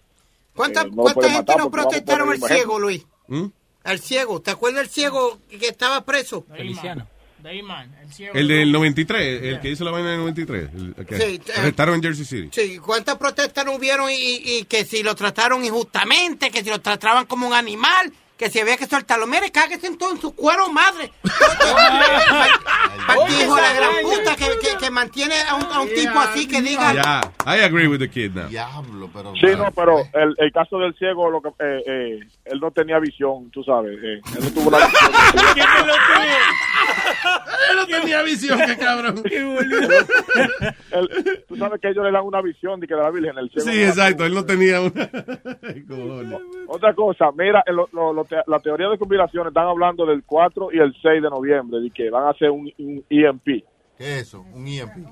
[0.56, 2.80] ¿Cuánta, eh, no cuánta gente matar no protestaron un ciego.
[2.80, 3.06] Luis?
[3.28, 3.45] ¿Mm?
[3.86, 4.41] El ciego.
[4.41, 6.45] ¿Te acuerdas del ciego que estaba preso?
[6.56, 7.08] Feliciano.
[7.41, 8.36] Dayman, el ciego.
[8.36, 10.70] El del 93, el que hizo la vaina del 93.
[10.76, 12.49] El, el que Sí, eh, arrestaron en Jersey City.
[12.52, 16.70] Sí, ¿cuántas protestas no hubieron y, y- y que si lo trataron injustamente, que si
[16.70, 19.28] lo trataban como un animal, que si había que soltarlo?
[19.28, 21.12] Mire, cáguese en todo en su cuero, madre.
[21.22, 21.30] De
[23.48, 26.92] la gran puta que, que, que mantiene a un, a un tipo así que diga...
[26.94, 28.48] Yeah, I agree with the kid now.
[28.48, 29.34] Diablo, pero...
[29.36, 32.98] Sí, no, pero el, el caso del ciego, lo que, eh, eh, él no tenía
[32.98, 33.96] visión, tú sabes.
[34.02, 35.12] eh, él no tuvo la visión.
[37.72, 39.22] Él no tenía visión, qué cabrón.
[40.91, 43.38] Él- tú sabes que ellos le dan una visión de que de la Virgen.
[43.38, 44.91] El ciego Sí, exacto, él no tenía una...
[46.67, 50.24] Otra cosa, mira, en lo- lo- lo te- la teoría de conspiración están hablando del
[50.26, 53.45] 4 y el 6 de noviembre, de que van a hacer un, un EMP,
[53.97, 54.41] ¿Qué es eso?
[54.53, 55.07] Un E EMP.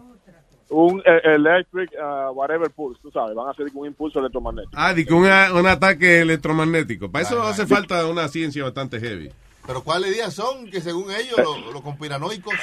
[0.70, 4.74] un eh, electric, uh, whatever pulse, tú sabes, van a hacer un impulso electromagnético.
[4.76, 7.12] Ah, di que una- un ataque electromagnético.
[7.12, 7.68] Para eso Ay, hace ay.
[7.68, 9.30] falta una ciencia bastante heavy.
[9.70, 12.56] Pero ¿cuáles días son que según ellos los, los conspiranoicos?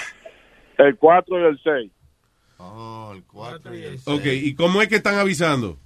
[0.76, 1.92] El 4 y el 6.
[2.58, 4.08] Oh, el 4 y el 6.
[4.08, 5.78] Ok, ¿y cómo es que están avisando?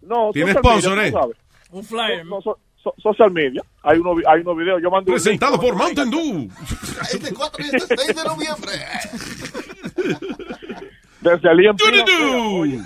[0.00, 1.36] No, ¿Tiene sponsor, media, eh?
[1.72, 2.24] Un flyer.
[2.24, 3.60] No, so- so- social media.
[3.82, 4.80] Hay unos hay unos videos.
[4.82, 5.62] Yo mando un Presentado link.
[5.62, 6.48] por Mountain Dew.
[7.02, 8.72] Este 4 y este 6 de noviembre.
[11.20, 11.76] Desde el.
[11.76, 12.82] Do-do-do.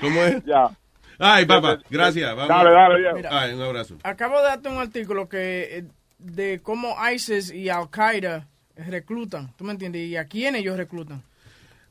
[0.00, 0.42] ¿Cómo es?
[0.46, 0.70] Ya.
[1.18, 2.34] Ay, papá, gracias.
[2.34, 2.48] Vamos.
[2.48, 3.12] Dale, dale.
[3.12, 3.28] Mira.
[3.42, 3.96] Ay, un abrazo.
[4.04, 5.84] Acabo de darte un artículo que eh,
[6.18, 9.52] de cómo ISIS y Al Qaeda reclutan.
[9.56, 10.08] ¿Tú me entiendes?
[10.08, 11.22] ¿Y a quién ellos reclutan?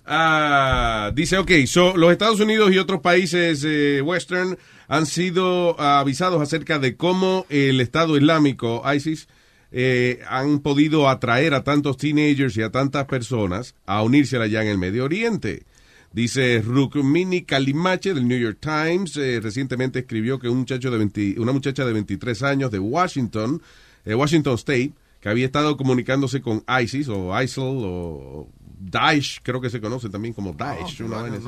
[0.05, 4.57] Ah, dice, ok, so, los Estados Unidos y otros países eh, western
[4.88, 9.28] han sido ah, avisados acerca de cómo el Estado Islámico, ISIS,
[9.71, 14.69] eh, han podido atraer a tantos teenagers y a tantas personas a unirse allá en
[14.69, 15.63] el Medio Oriente.
[16.13, 21.36] Dice Rukmini Kalimache del New York Times, eh, recientemente escribió que un muchacho de 20
[21.39, 23.61] una muchacha de 23 años de Washington,
[24.07, 28.47] eh, Washington State, que había estado comunicándose con ISIS o ISIL o
[28.79, 31.01] Daesh, creo que se conoce también como Daesh.
[31.01, 31.47] una vaina así.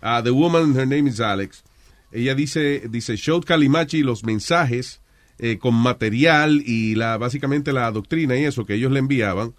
[0.00, 1.64] Ah, the woman, her name is Alex.
[2.12, 5.00] ella dice, dice, showed Kalimachi los mensajes
[5.38, 9.54] eh, con material y la básicamente la doctrina y eso que ellos le enviaban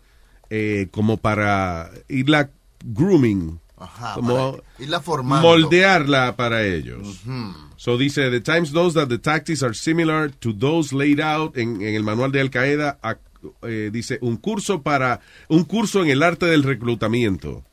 [0.50, 2.50] eh, como para irla
[2.84, 7.22] grooming, Ajá, como irla moldearla para ellos.
[7.26, 7.54] Ujú.
[7.78, 11.82] So dice, the Times knows that the tactics are similar to those laid out en,
[11.82, 13.00] en el manual de Al Qaeda.
[13.02, 13.18] a-
[13.64, 17.64] eh, dice, un curso para, un curso en el arte del reclutamiento,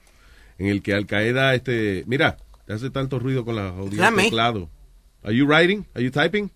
[0.58, 2.36] en el que Al Qaeda, este, mira,
[2.66, 3.74] te hace tanto ruido con la
[4.16, 4.70] teclado.
[5.24, 5.84] Are you writing?
[5.94, 6.50] Are you typing?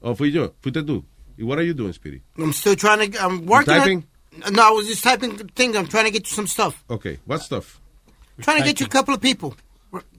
[0.00, 0.54] ¿O fui yo?
[0.60, 1.04] ¿Fuiste tú?
[1.36, 2.22] ¿Y what are you doing, Speedy?
[2.38, 3.18] I'm still trying to.
[3.18, 3.66] I'm working.
[3.74, 4.04] typing?
[4.52, 5.76] no, I was just typing thing.
[5.76, 6.84] I'm trying to get you some stuff.
[6.88, 7.80] Okay, what stuff?
[8.40, 9.54] Trying to get you a couple of people.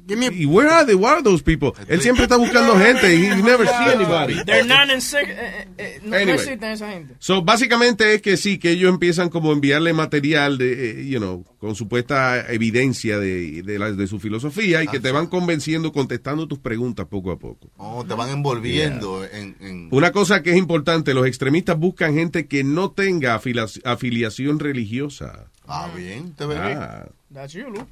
[0.08, 0.28] Give me.
[0.28, 0.96] A, ¿Y where are they?
[0.96, 1.74] What are those people?
[1.90, 4.42] Él siempre está buscando gente y he never see anybody.
[4.46, 5.28] They're not in sick.
[5.28, 6.36] eh, eh, eh, no, Anyway.
[6.36, 7.16] existen esa gente.
[7.20, 11.18] So, básicamente es que sí, que ellos empiezan como a enviarle material de, eh, you
[11.20, 15.92] know, con supuesta evidencia de, de, la- de su filosofía y que te van convenciendo,
[15.92, 17.70] contestando tus preguntas poco a poco.
[17.76, 22.48] Oh, te van envolviendo en, en- Una cosa que es importante, los extremistas buscan gente
[22.48, 23.36] que no tenga
[23.84, 25.52] afiliación religiosa.
[25.68, 26.46] Ah, bien, te.
[26.46, 27.86] Ah, That's you, Lou.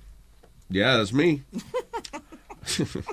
[0.69, 1.43] Yeah, that's me.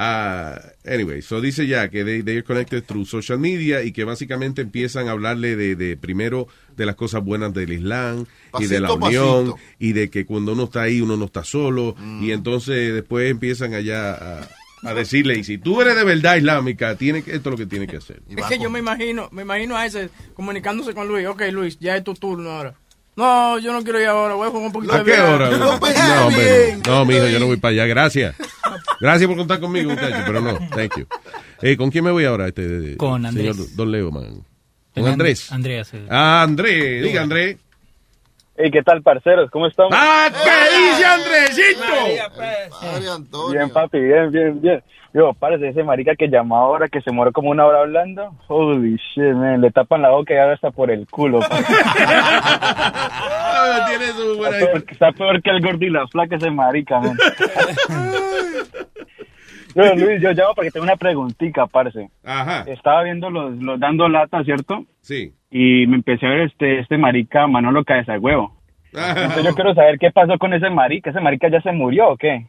[0.00, 4.04] Ah, anyway, so dice ya que they, they are connected through social media y que
[4.04, 6.46] básicamente empiezan a hablarle de, de primero
[6.76, 8.24] de las cosas buenas del Islam
[8.60, 9.56] y de la unión pasito.
[9.80, 12.22] y de que cuando uno está ahí uno no está solo Mm.
[12.22, 14.48] y entonces después empiezan allá a,
[14.84, 17.66] a decirle y si tú eres de verdad islámica, tiene que, esto es lo que
[17.66, 18.22] tiene que hacer.
[18.28, 21.26] Es que yo me imagino, me imagino a ese comunicándose con Luis.
[21.26, 22.74] Ok, Luis, ya es tu turno ahora.
[23.18, 25.50] No, yo no quiero ir ahora, voy a jugar un poquito ¿A de qué hora?
[25.50, 27.86] No, hombre, no, mijo, yo no voy para allá.
[27.86, 28.36] Gracias.
[29.00, 31.06] Gracias por contar conmigo, muchachos, pero no, thank you.
[31.60, 32.46] Eh, ¿Con quién me voy ahora?
[32.46, 33.56] Este, Con Andrés.
[33.56, 34.44] Señor Don Leo, man.
[34.94, 35.50] ¿Con Andrés?
[35.50, 36.06] Andreas, eh.
[36.08, 37.02] Ah, Andrés.
[37.02, 37.56] Diga, Andrés.
[38.56, 39.50] Hey, ¿qué tal, parceros?
[39.50, 39.88] ¿Cómo están?
[39.90, 41.82] ¡Ah, qué dice Andresito!
[43.50, 44.80] Bien, papi, bien, bien, bien.
[45.14, 48.34] Yo, parece ese marica que llamó ahora, que se muere como una hora hablando.
[48.46, 49.60] Holy shit, man.
[49.62, 51.40] Le tapan la boca y ahora está por el culo.
[53.60, 57.00] Ah, tiene su está, peor, está peor que el gordo y la flaca ese marica,
[57.00, 57.16] man.
[59.74, 62.08] Yo, Luis, yo llamo porque tengo una preguntita, parce.
[62.24, 62.64] Ajá.
[62.66, 64.84] Estaba viendo los, los dando lata, ¿cierto?
[65.00, 65.32] Sí.
[65.50, 68.56] Y me empecé a ver este, este marica Manolo Cabeza de Huevo.
[68.92, 71.10] Entonces yo quiero saber qué pasó con ese marica.
[71.10, 72.46] ¿Ese marica ya se murió o qué?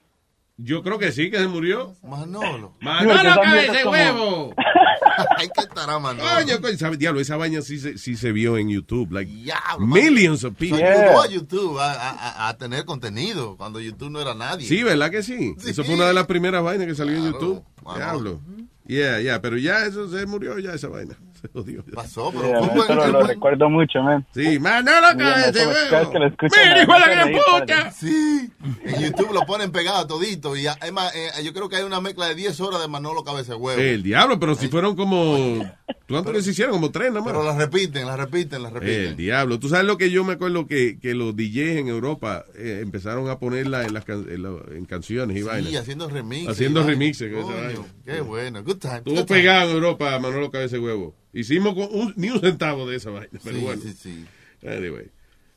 [0.62, 1.96] Yo creo que sí, que se murió.
[2.04, 2.76] Manolo.
[2.82, 4.54] Manolo, cabeza como- huevo.
[5.38, 6.30] Ay, qué estará, Manolo.
[6.36, 9.12] Coño, coño, diablo, esa vaina sí se, sí se vio en YouTube.
[9.12, 10.84] Like, Diablo, millions of people.
[10.84, 14.68] ayudó a YouTube a, a- a- a tener contenido cuando YouTube no era nadie.
[14.68, 15.56] Sí, ¿verdad que sí?
[15.66, 17.64] Eso fue una de las primeras vainas que salió en YouTube.
[17.96, 18.42] Diablo.
[18.86, 21.16] Yeah, yeah, pero ya eso se murió ya esa vaina.
[21.42, 21.84] Se jodió.
[21.94, 24.26] Pasó, Yeah, man, eso lo, lo recuerdo mucho, man.
[24.34, 25.60] Sí, Manolo Cabeza de
[25.90, 26.38] Cada vez que lo Huevo.
[26.42, 27.92] ¡Mira, hijo de la gran puta!
[27.92, 28.50] Sí,
[28.84, 30.56] en YouTube lo ponen pegado todito.
[30.56, 33.54] Y además, eh, yo creo que hay una mezcla de 10 horas de Manolo Cabeza
[33.54, 33.80] de Huevo.
[33.82, 35.64] El diablo, pero si fueron como...
[36.08, 36.74] ¿Cuántos que se hicieron?
[36.74, 37.32] Como tres nomás.
[37.32, 39.02] Pero las repiten, las repiten, las repiten.
[39.10, 39.60] El diablo.
[39.60, 43.30] Tú sabes lo que yo me acuerdo que, que los DJs en Europa eh, empezaron
[43.30, 45.76] a ponerla en, las can- en, la- en canciones y Sí, vainas.
[45.76, 46.50] haciendo remixes.
[46.50, 47.86] Haciendo remixes Coño.
[48.06, 48.98] Qué bueno, good time.
[48.98, 51.16] Estuvo pegado en Europa Manolo Cabeza de Huevo.
[51.34, 53.28] Hicimos con un- ni un centavo de esa vaina.
[53.44, 53.82] Pero Sí, bueno.
[53.82, 54.26] sí, sí.
[54.68, 55.08] Anyway.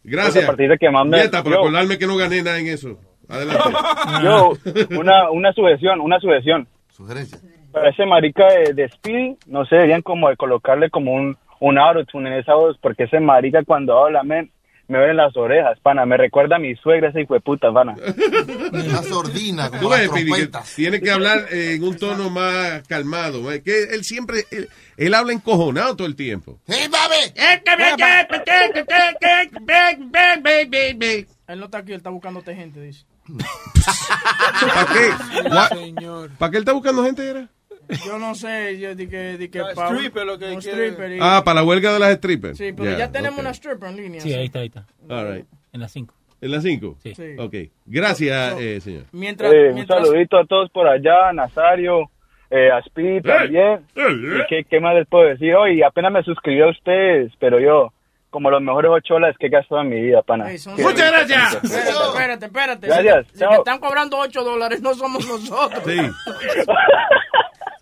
[0.05, 0.45] Gracias.
[0.45, 2.99] A partir de que más me- Nieta, por acordarme que no gané nada en eso.
[3.29, 3.63] Adelante.
[4.23, 4.53] Yo,
[4.99, 6.67] una, una sujeción, una sujeción.
[6.91, 7.39] Sugerencia.
[7.71, 11.79] Para ese marica de, de Speedy, no sé, deberían como de colocarle como un, un
[11.79, 14.51] autotune en esa voz, porque ese marica cuando habla, men,
[14.89, 16.05] me ven las orejas, pana.
[16.07, 17.95] Me recuerda a mi suegra, ese hijo de puta, pana.
[18.73, 20.75] Una sordina, Tú como ves, las trompetas.
[20.75, 23.51] tiene que hablar eh, en un tono más calmado.
[23.53, 26.59] eh, Que él siempre, él, él habla encojonado todo el tiempo.
[26.67, 27.33] ¡Hey, baby!
[31.49, 33.05] Él no está aquí, él está buscándote gente, dice.
[34.75, 35.11] ¿Para qué?
[36.39, 37.29] ¿Para qué él está buscando gente?
[37.29, 37.49] Era?
[38.07, 41.13] Yo no sé, yo di que, di que Ah, pa- stripper, lo que un stripper
[41.13, 42.59] y- Ah, para la huelga de las strippers.
[42.59, 43.41] Sí, pero Ya, ya tenemos ok.
[43.41, 44.21] una stripper en línea.
[44.21, 44.87] Sí, ahí está, ahí está.
[45.09, 45.47] All right.
[45.73, 46.15] En las 5.
[46.41, 46.97] ¿En las 5?
[47.03, 47.15] Sí.
[47.15, 47.35] Sí.
[47.39, 47.55] Ok.
[47.87, 49.05] Gracias, So- eh, señor.
[49.13, 52.11] Mientras, Eh, un mientras, saludito a todos por allá, Nazario,
[52.51, 53.87] eh, a Speedy también.
[53.97, 55.55] ¿Y qué, qué más les puedo decir?
[55.55, 57.93] Hoy apenas me suscribí a ustedes, pero yo,
[58.29, 60.51] como los mejores ocho horas que he gastado en mi vida, pana.
[60.51, 61.55] Ey, son- Qué Muchas gracias.
[61.63, 62.87] Espérate, espérate, espérate.
[62.89, 65.83] Gracias, Si te, si te están cobrando 8 dólares, no somos nosotros.
[65.87, 65.97] Sí.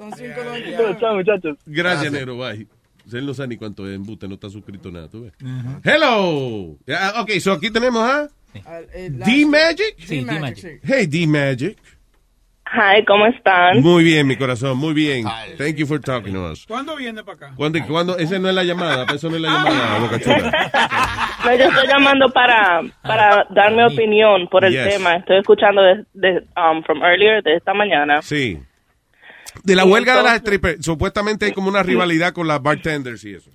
[0.01, 0.97] Son 5 dólares.
[0.98, 1.59] Chao, muchachos.
[1.66, 2.39] Gracias, negro.
[2.39, 2.66] Bye.
[3.12, 5.32] Él no sabe ni cuánto es embuste, no está suscrito nada, ¿tú ves?
[5.85, 6.77] Hello.
[6.89, 8.28] Ah, ok, so aquí tenemos a
[9.27, 9.97] D-Magic.
[9.98, 10.81] Sí, D-Magic.
[10.85, 11.77] Hey, D-Magic.
[12.72, 13.81] Hi, ¿cómo están?
[13.82, 15.27] Muy bien, mi corazón, muy bien.
[15.59, 16.64] Thank you for talking to us.
[16.66, 17.52] ¿Cuándo viene para acá?
[17.56, 18.16] ¿Cuándo, cuándo?
[18.16, 20.70] Esa no es la llamada, eso no es la llamada, Boca Chula.
[21.44, 24.89] No, yo estoy llamando para, para dar mi opinión por el Yes.
[24.97, 25.16] tema.
[25.16, 28.20] Estoy escuchando de, de, um, from earlier, de esta mañana.
[28.22, 28.60] Sí.
[29.64, 33.34] De la huelga de las strippers, supuestamente hay como una rivalidad con las bartenders y
[33.34, 33.50] eso.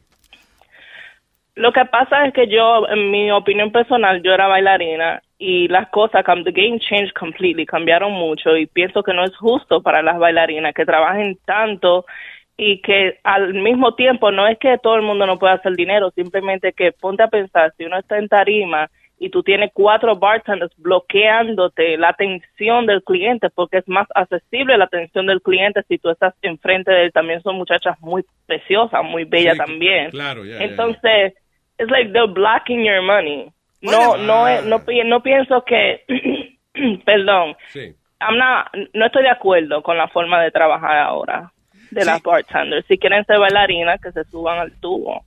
[1.56, 5.88] Lo que pasa es que yo, en mi opinión personal, yo era bailarina y las
[5.90, 10.20] cosas, the game changed completely, cambiaron mucho y pienso que no es justo para las
[10.20, 12.06] bailarinas que trabajen tanto
[12.58, 16.12] y que al mismo tiempo no es que todo el mundo no pueda hacer dinero,
[16.12, 20.74] simplemente que ponte a pensar, si uno está en tarima y tú tienes cuatro bartenders
[20.78, 26.10] bloqueándote la atención del cliente porque es más accesible la atención del cliente si tú
[26.10, 27.12] estás enfrente de él.
[27.14, 30.10] También son muchachas muy preciosas, muy bellas Sí, también.
[30.12, 31.34] claro, ya, ya, Entonces,
[31.80, 33.50] it's like they're blocking your money.
[33.82, 36.04] No, no, es- no, pi- no pienso que,
[37.06, 37.94] perdón, Sí.
[38.22, 41.52] I'm not- no estoy de acuerdo con la forma de trabajar ahora
[41.92, 42.86] de las bartenders.
[42.88, 45.24] Si quieren ser bailarinas, que se suban al tubo.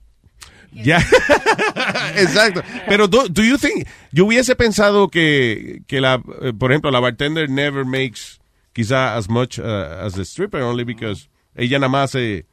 [0.85, 0.99] Ya,
[2.17, 2.63] exacto.
[2.87, 7.01] Pero do, do you think, yo hubiese pensado que, que la, eh, por ejemplo, la
[7.01, 8.39] bartender never makes
[8.75, 9.65] quizá as much uh,
[10.05, 12.47] as the stripper, only because ella nada más se,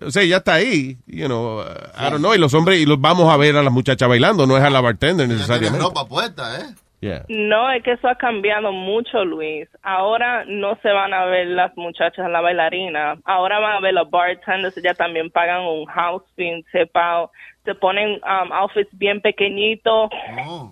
[0.00, 1.64] o sea, ella está ahí, you know, uh,
[1.98, 4.46] I don't know, y los hombres, y los vamos a ver a las muchachas bailando,
[4.46, 5.84] no es a la bartender necesariamente.
[5.84, 6.64] ropa puesta, ¿eh?
[7.02, 7.24] Yeah.
[7.30, 9.66] No, es que eso ha cambiado mucho, Luis.
[9.82, 13.16] Ahora no se van a ver las muchachas, la bailarina.
[13.24, 14.74] Ahora van a ver los bartenders.
[14.84, 17.30] Ya también pagan un house fee, se, pa-
[17.64, 20.10] se ponen um, outfits bien pequeñitos.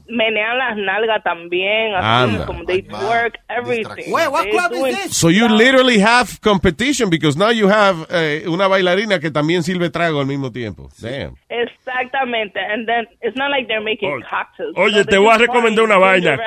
[0.09, 1.95] Menean las nalgas también.
[1.95, 2.47] Así Anda.
[2.47, 4.11] como they work everything.
[4.11, 5.17] Wait, what club is this?
[5.17, 9.91] So you literally have competition because now you have eh, una bailarina que también sirve
[9.91, 10.89] trago al mismo tiempo.
[11.01, 11.37] Damn.
[11.49, 12.59] Exactamente.
[12.59, 14.75] And then it's not like they're making cocktails.
[14.77, 16.39] Oye, No, te voy a recomendar una vaina.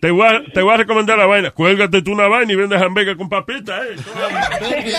[0.00, 1.50] Te voy, a, te voy a recomendar la vaina.
[1.50, 4.92] Cuélgate tú una vaina y vende hamburguesa con papitas, eh.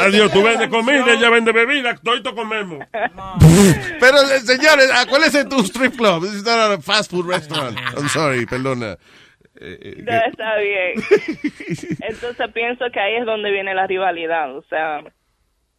[0.00, 2.84] Adiós, tú vendes comida, ella vende bebida, todos comemos.
[4.00, 6.22] Pero, eh, señores, acuérdense tu strip club.
[6.22, 7.76] This is not a fast food restaurant.
[7.96, 8.98] I'm sorry, perdona.
[9.60, 11.98] Eh, eh, No, está bien.
[12.00, 15.02] Entonces pienso que ahí es donde viene la rivalidad, o sea,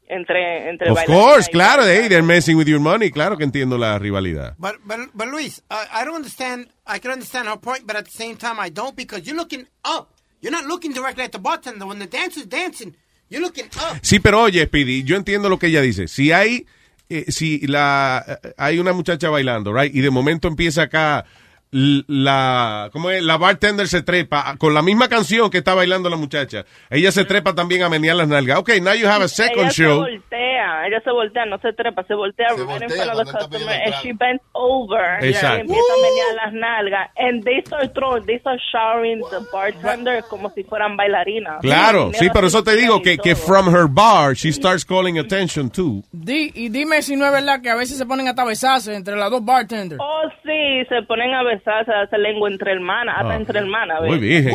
[0.08, 3.10] entre entre Of course, claro, hey, they're messing with your money.
[3.12, 4.56] Claro que entiendo la rivalidad.
[4.58, 6.70] But, but, but Luis, uh, I don't understand.
[6.86, 9.68] I can understand her point, but at the same time, I don't because you're looking
[9.84, 10.10] up.
[10.42, 11.86] You're not looking directly at the bartender.
[11.86, 12.96] When the dancer's dancing,
[13.30, 13.98] you're looking up.
[14.02, 16.08] Sí, pero oye, Speedy, yo entiendo lo que ella dice.
[16.08, 16.66] Si hay,
[17.10, 21.26] eh, si la, eh, hay una muchacha bailando, right, y de momento empieza acá
[21.74, 23.24] la, ¿cómo es?
[23.24, 26.66] La bartender se trepa con la misma canción que está bailando la muchacha.
[26.90, 28.60] Ella se trepa también a menear las nalgas.
[28.60, 30.00] Okay, now you have a second ella se show.
[30.02, 34.14] voltea, ella se voltea, no se trepa, se voltea in voltea the customer and she
[34.14, 35.58] bends over Exacto.
[35.58, 40.24] y empieza a menear las nalgas and they start throwing, they start showering the bartender
[40.30, 41.60] como si fueran bailarinas.
[41.62, 45.70] Claro, sí, pero eso te digo que, que from her bar, she starts calling attention
[45.70, 46.04] too.
[46.12, 49.16] Di, y dime si no es verdad que a veces se ponen hasta besarse entre
[49.16, 50.00] las dos bartenders.
[50.00, 54.02] Oh, sí, se ponen a besarse, hacer lengua entre hermanas, hasta Ah, entre hermanas.
[54.04, 54.52] Muy bien.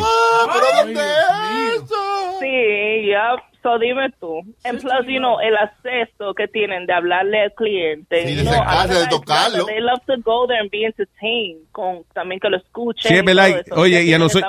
[2.40, 4.40] Sí, ya, so dime tú.
[4.64, 8.26] And plus, you know, el acceso que tienen de hablarle al cliente.
[8.28, 9.66] Sí, de know, acercarse, de tocarlo.
[9.66, 13.09] They love to go there and be entertained, con, también que lo escuchen.
[13.09, 13.48] Sí, es y verdad.
[13.66, 13.74] eso.
[13.74, 14.40] Oye, y, a noso-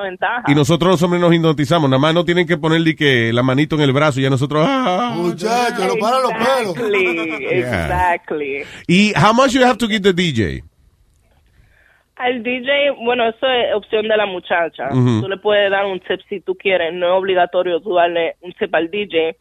[0.48, 1.90] y nosotros los hombres nos hipnotizamos.
[1.90, 4.64] Nada más no tienen que ponerle que la manito en el brazo y a nosotros.
[4.68, 5.14] ah.
[5.15, 6.77] Muchachos, lo paran los pelos.
[6.77, 7.84] Exactly, Yeah.
[7.86, 8.64] exactly.
[8.88, 10.64] ¿Y how much you have to give the DJ?
[12.19, 14.89] Al DJ, bueno, eso es opción de la muchacha.
[14.91, 15.21] Ujú.
[15.21, 16.93] Tú le puedes dar un tip si tú quieres.
[16.93, 19.37] No es obligatorio tú darle un tip al DJ.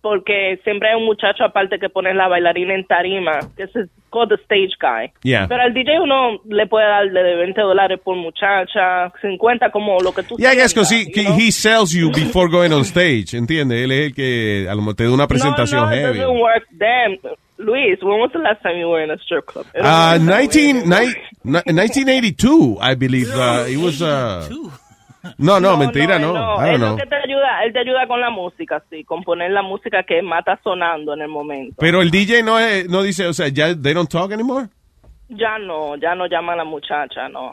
[0.00, 3.70] Porque siempre hay un muchacho aparte que pone la bailarina en tarima, que es
[4.10, 5.12] called the stage guy.
[5.22, 5.46] Yeah.
[5.48, 10.12] Pero al DJ uno le puede dar de 20 dólares por muchacha, 50 como lo
[10.12, 13.34] que tú Yeah, I guess sientas, because he, he sells you before going on stage,
[13.36, 13.84] ¿entiendes?
[13.84, 16.18] Él es el que a lo mejor te da una presentación no, no, it heavy.
[16.18, 17.18] doesn't work then.
[17.62, 19.66] Luis, when was the last time you were in a strip club?
[19.74, 19.80] Uh,
[20.18, 21.06] doesn't work that 19, way.
[21.44, 23.30] ni- 1982, I believe.
[23.30, 24.48] Uh, it was, uh,
[25.38, 26.32] no, no, mentira, no.
[26.34, 26.96] No, I don't know.
[26.96, 30.20] que te ayuda, él te ayuda con la música, sí, con poner la música que
[30.22, 31.76] mata sonando en el momento.
[31.78, 34.66] Pero el DJ no, es- no dice, o sea, ya, they don't talk anymore.
[35.28, 37.52] Ya no, ya no llama a la muchacha, no.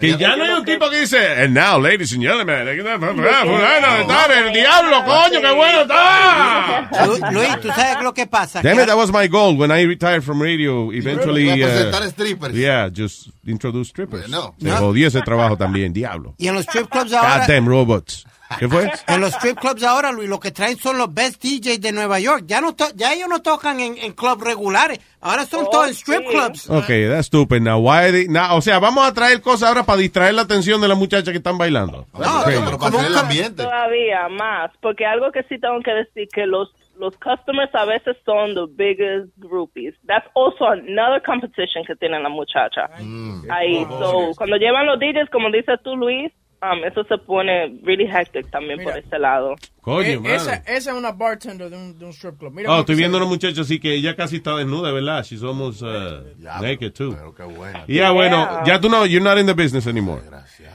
[0.00, 2.66] Que ya no hay un tipo que dice, and now, ladies and gentlemen,
[2.98, 6.88] fulano de tal, el diablo, coño, qué bueno está.
[7.06, 8.62] Lu- Luis, ¿tú sabes lo que pasa?
[8.62, 10.90] Damn it, that was my goal when I retired from radio.
[10.92, 12.54] Eventually, uh, strippers.
[12.54, 14.28] yeah, just introduce strippers.
[14.30, 14.54] Bueno.
[14.58, 16.34] Se jodió ese trabajo también, diablo.
[16.38, 18.26] Y en los strip clubs ahora, Goddamn robots.
[18.58, 18.90] ¿Qué fue?
[19.08, 22.18] en los strip clubs ahora, Luis, lo que traen son los best DJs de Nueva
[22.20, 22.44] York.
[22.46, 25.00] Ya no, to- ya ellos no tocan en, en clubs regulares.
[25.20, 26.26] Ahora son Oh, todos en strip sí.
[26.28, 26.70] clubs.
[26.70, 27.60] Okay, that's stupid.
[27.62, 30.80] Now, why they, now, o sea, vamos a traer cosas ahora para distraer la atención
[30.80, 32.06] de las muchachas que están bailando.
[32.18, 32.58] No, Okay.
[32.64, 33.62] Pero para hacer el ambiente.
[33.62, 36.68] Todavía más, porque algo que sí tengo que decir que los
[36.98, 39.94] los customers a veces son the biggest groupies.
[40.06, 42.90] That's also another competition que tienen la muchacha.
[43.00, 43.50] Mm.
[43.50, 46.30] Ahí, so, cuando llevan los DJs, como dices tú, Luis,
[46.62, 49.54] um, eso se pone really hectic también por ese lado.
[49.80, 52.52] Coño, Eh, esa, esa es una bartender de un, de un strip club.
[52.52, 55.24] Mira Oh, estoy viendo a una muchacha así que ella casi está desnuda, ¿verdad?
[55.24, 56.20] She's almost uh,
[56.60, 57.16] naked too.
[57.36, 57.80] qué bueno.
[57.86, 60.20] Yeah, bueno, ya tú no, you're not in the business anymore.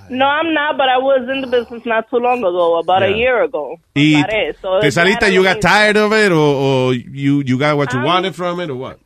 [0.10, 3.10] No, I'm not, but I was in the business not too long ago, about a
[3.16, 3.78] year ago.
[3.96, 4.14] Y
[4.62, 7.94] so te it's saliste, you got tired of it, or, or you, you got what
[7.94, 8.98] you wanted from it, or what?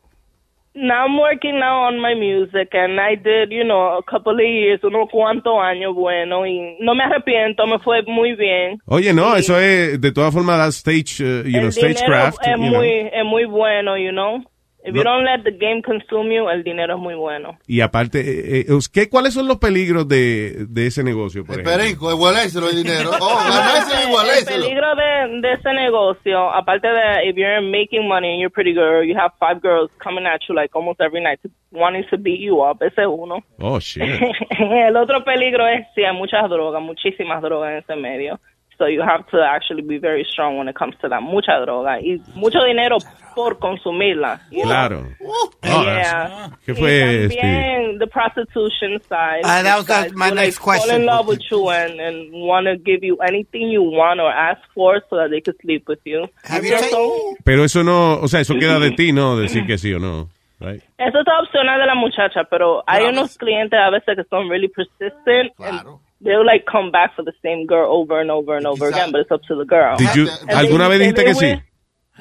[0.81, 4.39] Now I'm working now on my music and I did, you know, a couple of
[4.39, 8.79] years, unos cuantos años bueno y no me arrepiento, me fue muy bien.
[8.85, 12.39] Oye, no, eso es, de todas formas, stage, uh, you know, stagecraft.
[12.43, 12.79] es you know.
[12.79, 14.41] muy, es muy bueno, you know.
[14.81, 15.11] If you No.
[15.11, 17.59] don't let the game consume you, el dinero es muy bueno.
[17.67, 21.63] Y aparte, eh, eh, ¿qué, ¿cuáles son los peligros de, de ese negocio, por El
[21.63, 23.11] perico, igualérselo el dinero.
[23.19, 23.39] Oh,
[24.39, 28.73] El peligro de, de ese negocio, aparte de if you're making money and you're pretty
[28.73, 31.39] girl, you have five girls coming at you like almost every night
[31.71, 33.43] wanting to beat you up, ese es uno.
[33.59, 34.01] Oh, shit.
[34.59, 38.39] el otro peligro es si hay muchas drogas, muchísimas drogas en ese medio.
[38.79, 41.21] So you have to actually be very strong when it comes to that.
[41.21, 42.97] Mucha droga y mucho dinero
[43.35, 44.39] por consumirla.
[44.49, 44.69] you know?
[44.69, 45.05] Claro.
[45.21, 45.51] Oh,
[45.83, 46.49] yeah.
[46.65, 49.41] ¿Qué fue, y también the prostitution side.
[49.43, 51.01] Ah, that was that- my next like, Fall question.
[51.01, 54.61] in love with you and, and want to give you anything you want or ask
[54.73, 56.27] for so that they could sleep with you.
[56.45, 59.37] Have you so- Pero eso no, o sea, eso queda de ti, ¿no?
[59.37, 60.29] Decir que sí o no.
[60.61, 60.81] Right?
[60.97, 64.67] Eso está opcional de la muchacha, pero hay unos clientes a veces que son really
[64.69, 68.87] persistent and they'll like come back for the same girl over and over and over
[68.89, 69.97] again, but it's up to the girl.
[69.97, 71.51] Did you- And ¿Alguna they- vez dijiste que sí?
[71.53, 71.63] will-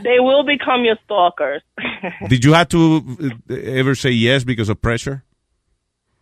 [0.01, 1.62] They will become your stalkers.
[2.29, 3.03] Did you have to
[3.51, 5.25] uh, ever say yes because of pressure?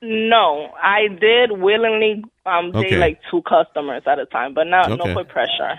[0.02, 2.96] no, I did willingly um date Okay.
[2.98, 4.96] like two customers at a time, but not Okay.
[4.96, 5.78] no for pressure.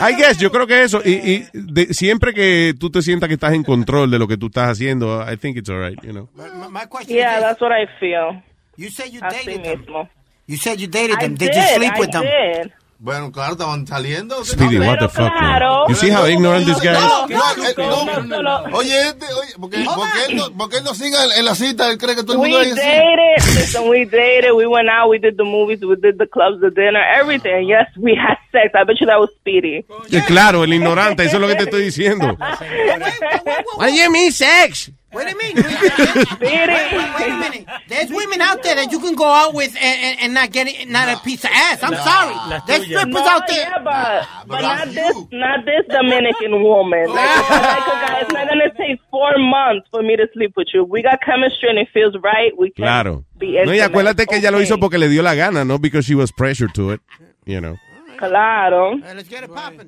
[0.00, 3.34] I guess, yo creo que eso, y, y de- siempre que tú te sientas que
[3.36, 6.28] estás en control de lo que tú estás haciendo, I think it's alright, you know.
[6.70, 8.42] My question Yeah, is, that's what I feel.
[8.76, 10.08] You said you dated them.
[10.46, 11.34] You said you dated I them.
[11.36, 12.22] Did, did, you sleep I with them?
[12.22, 12.72] did.
[13.02, 14.44] Bueno, claro, estaban saliendo.
[14.44, 15.38] Speedy, what the fuck, man?
[15.38, 15.86] claro.
[15.88, 17.30] You see how ignorant this guy No, is?
[17.30, 18.76] no, eh, no.
[18.76, 21.96] Oye, este, oye, porque, porque él no, porque él no siga en, la cita, él
[21.96, 22.80] cree que todo el We mundo es así.
[22.82, 23.54] dated.
[23.58, 24.52] Listen, we dated.
[24.54, 25.08] We went out.
[25.08, 25.80] We did the movies.
[25.80, 27.66] We did the clubs, the dinner, everything.
[27.68, 28.68] Yes, we had sex.
[28.74, 29.82] I bet you that was speedy.
[30.12, 32.36] Eh, Claro, el ignorante, eso es lo que te estoy diciendo.
[33.94, 34.90] You mean sex?
[35.12, 35.56] What do you mean?
[35.56, 37.66] wait, wait, wait a minute.
[37.88, 40.68] There's women out there that you can go out with and, and, and not get
[40.68, 41.82] it, not a piece of ass.
[41.82, 42.34] I'm No, sorry.
[42.48, 43.00] las There's tuyas.
[43.00, 43.58] strippers No, out there.
[43.58, 47.06] yeah, but, but not this, not this Dominican woman.
[47.08, 47.12] Oh.
[47.12, 50.28] Like, oh, like oh, a guy, it's not gonna take four months for me to
[50.32, 50.84] sleep with you.
[50.84, 52.56] We got chemistry and it feels right.
[52.56, 53.24] We can Claro.
[53.36, 53.82] be No, y intimate.
[53.82, 56.72] acuérdate que ella lo hizo porque le dio la gana, no because she was pressured
[56.74, 57.00] to it,
[57.46, 57.76] you know.
[58.20, 58.92] Claro.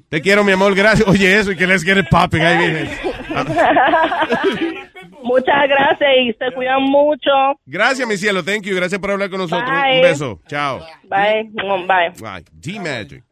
[0.08, 1.06] Te quiero, mi amor, gracias.
[1.06, 2.40] Oye, eso, y que let's get it popping.
[2.40, 2.90] Ahí viene.
[5.22, 7.30] Muchas gracias y se cuidan mucho.
[7.66, 8.42] Gracias, mi cielo.
[8.42, 8.74] Thank you.
[8.74, 9.70] Gracias por hablar con nosotros.
[9.70, 9.96] Bye.
[9.96, 10.40] Un beso.
[10.48, 10.80] Chao.
[11.04, 11.50] Bye.
[11.52, 12.10] Bye.
[12.18, 12.44] Bye.
[12.52, 13.22] D-Magic.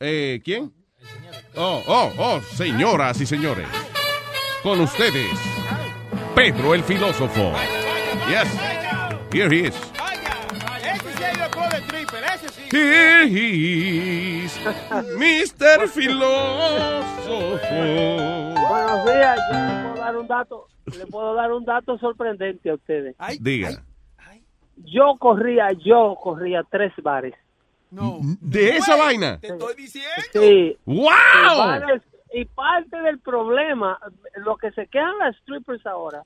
[0.00, 0.72] Eh, ¿Quién?
[1.56, 3.66] Oh, oh, oh, señoras y señores.
[4.62, 5.30] Con ustedes,
[6.34, 7.52] Pedro el filósofo.
[8.28, 8.48] Yes.
[9.32, 9.74] Here he is.
[11.70, 12.62] De triple, ese sí.
[12.76, 14.58] Here he is.
[15.16, 15.88] Mr.
[15.88, 17.58] Filósofo.
[18.68, 20.66] Buenos días, yo le puedo dar un dato,
[20.98, 23.16] le puedo dar un dato sorprendente a ustedes.
[23.40, 23.70] Diga.
[24.84, 27.34] Yo corría, yo corría tres bares.
[27.90, 29.38] ¿De esa vaina?
[30.32, 30.76] Sí.
[30.84, 30.96] ¡Wow!
[30.96, 33.98] Y bares- Y parte del problema,
[34.36, 36.22] lo que se quedan las strippers ahora,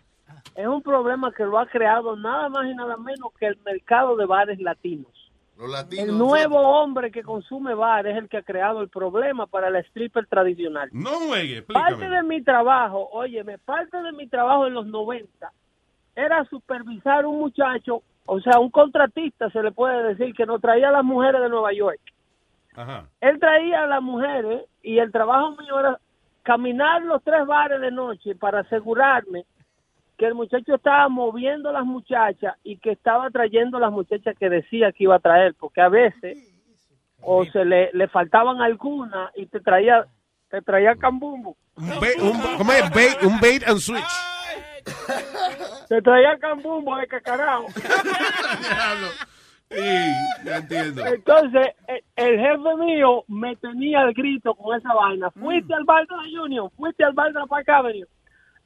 [0.56, 4.16] es un problema que lo ha creado nada más y nada menos que el mercado
[4.16, 5.12] de bares latinos.
[5.58, 6.08] Los latinos.
[6.08, 9.80] El nuevo hombre que consume bar es el que ha creado el problema para la
[9.80, 10.88] stripper tradicional.
[10.92, 12.16] No juegue, Parte explícame.
[12.16, 15.52] de mi trabajo, óyeme, parte de mi trabajo en los 90
[16.14, 20.88] era supervisar un muchacho, o sea, un contratista se le puede decir que nos traía
[20.88, 22.00] a las mujeres de Nueva York.
[22.74, 23.06] Ajá.
[23.20, 25.98] Él traía a las mujeres y el trabajo mío era
[26.42, 29.44] caminar los tres bares de noche para asegurarme
[30.22, 34.48] que el muchacho estaba moviendo a las muchachas y que estaba trayendo las muchachas que
[34.48, 36.38] decía que iba a traer, porque a veces
[37.20, 40.06] o se le, le faltaban algunas y te traía
[40.48, 41.56] te traía cambumbo.
[41.74, 42.90] Un bait, un, ¿Cómo es?
[42.90, 44.14] Bait, un bait and switch.
[45.88, 47.66] Te traía cambumbo de cacarao.
[49.74, 49.78] Sí,
[50.44, 51.06] ya entiendo.
[51.06, 55.30] Entonces, el, el jefe mío me tenía el grito con esa vaina.
[55.30, 58.06] Fuiste al bar de la Union, fuiste al bar de la Park Avenue.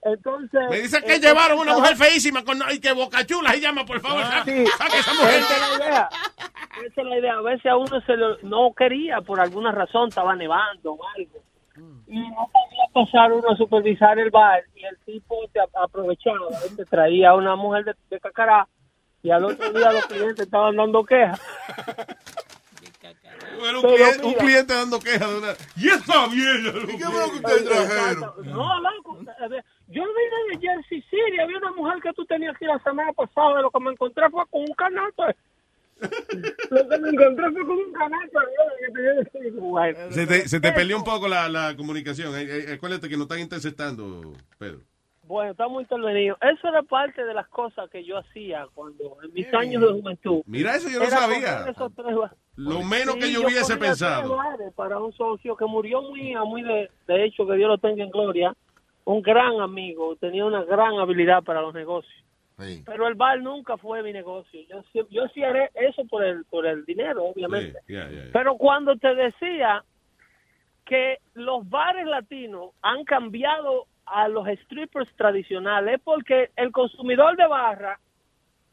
[0.06, 0.60] Entonces...
[0.70, 3.60] Me dice que eh, llevaron eh, una mujer feísima con, y que boca chula y
[3.60, 4.72] llama, por favor, saque, Sí.
[4.78, 5.40] saque esa mujer.
[5.40, 6.08] Esa es la idea.
[6.86, 7.34] Esa es la idea.
[7.34, 11.42] A veces a uno se lo, no quería, por alguna razón, estaba nevando o algo.
[12.06, 16.48] Y no podía pasar uno a supervisar el bar y el tipo te aprovechaba.
[16.76, 18.66] Te traía a una mujer de, de cacará
[19.22, 21.40] y al otro día los clientes estaban dando quejas.
[23.58, 25.48] Bueno, un, Pero cliente, un cliente dando quejas de una.
[25.76, 26.92] ¡Y esta mierda!
[26.92, 28.32] ¿Y qué fue lo que ustedes trajeron?
[28.44, 29.18] No, loco.
[29.88, 31.38] Yo vine de Jersey City.
[31.40, 33.62] Había una mujer que tú tenías aquí la semana pasada.
[33.62, 35.24] Lo que me encontré fue con un canasto.
[36.70, 39.98] Lo que me encontré fue con un que que decir, bueno.
[40.10, 42.34] Se te, se te peleó un poco la, la comunicación.
[42.36, 44.80] Eh, eh, Acuérdate que nos están interceptando, Pedro.
[45.26, 46.38] Bueno, estamos intervenidos.
[46.40, 50.42] Eso era parte de las cosas que yo hacía cuando, en mis años de juventud.
[50.46, 51.64] Mira, eso yo no sabía.
[51.64, 51.76] tres
[52.54, 54.38] Lo menos Sí, que yo hubiese pensado.
[54.76, 58.10] Para un socio que murió muy, muy de, de hecho, que Dios lo tenga en
[58.10, 58.54] gloria,
[59.06, 62.22] un gran amigo, tenía una gran habilidad para los negocios.
[62.84, 64.60] Pero el bar nunca fue mi negocio.
[64.68, 67.78] Yo, yo sí haré eso por el, por el dinero, obviamente.
[68.32, 69.84] Pero cuando te decía
[70.84, 77.46] que los bares latinos han cambiado a los strippers tradicionales es porque el consumidor de
[77.46, 78.00] barra,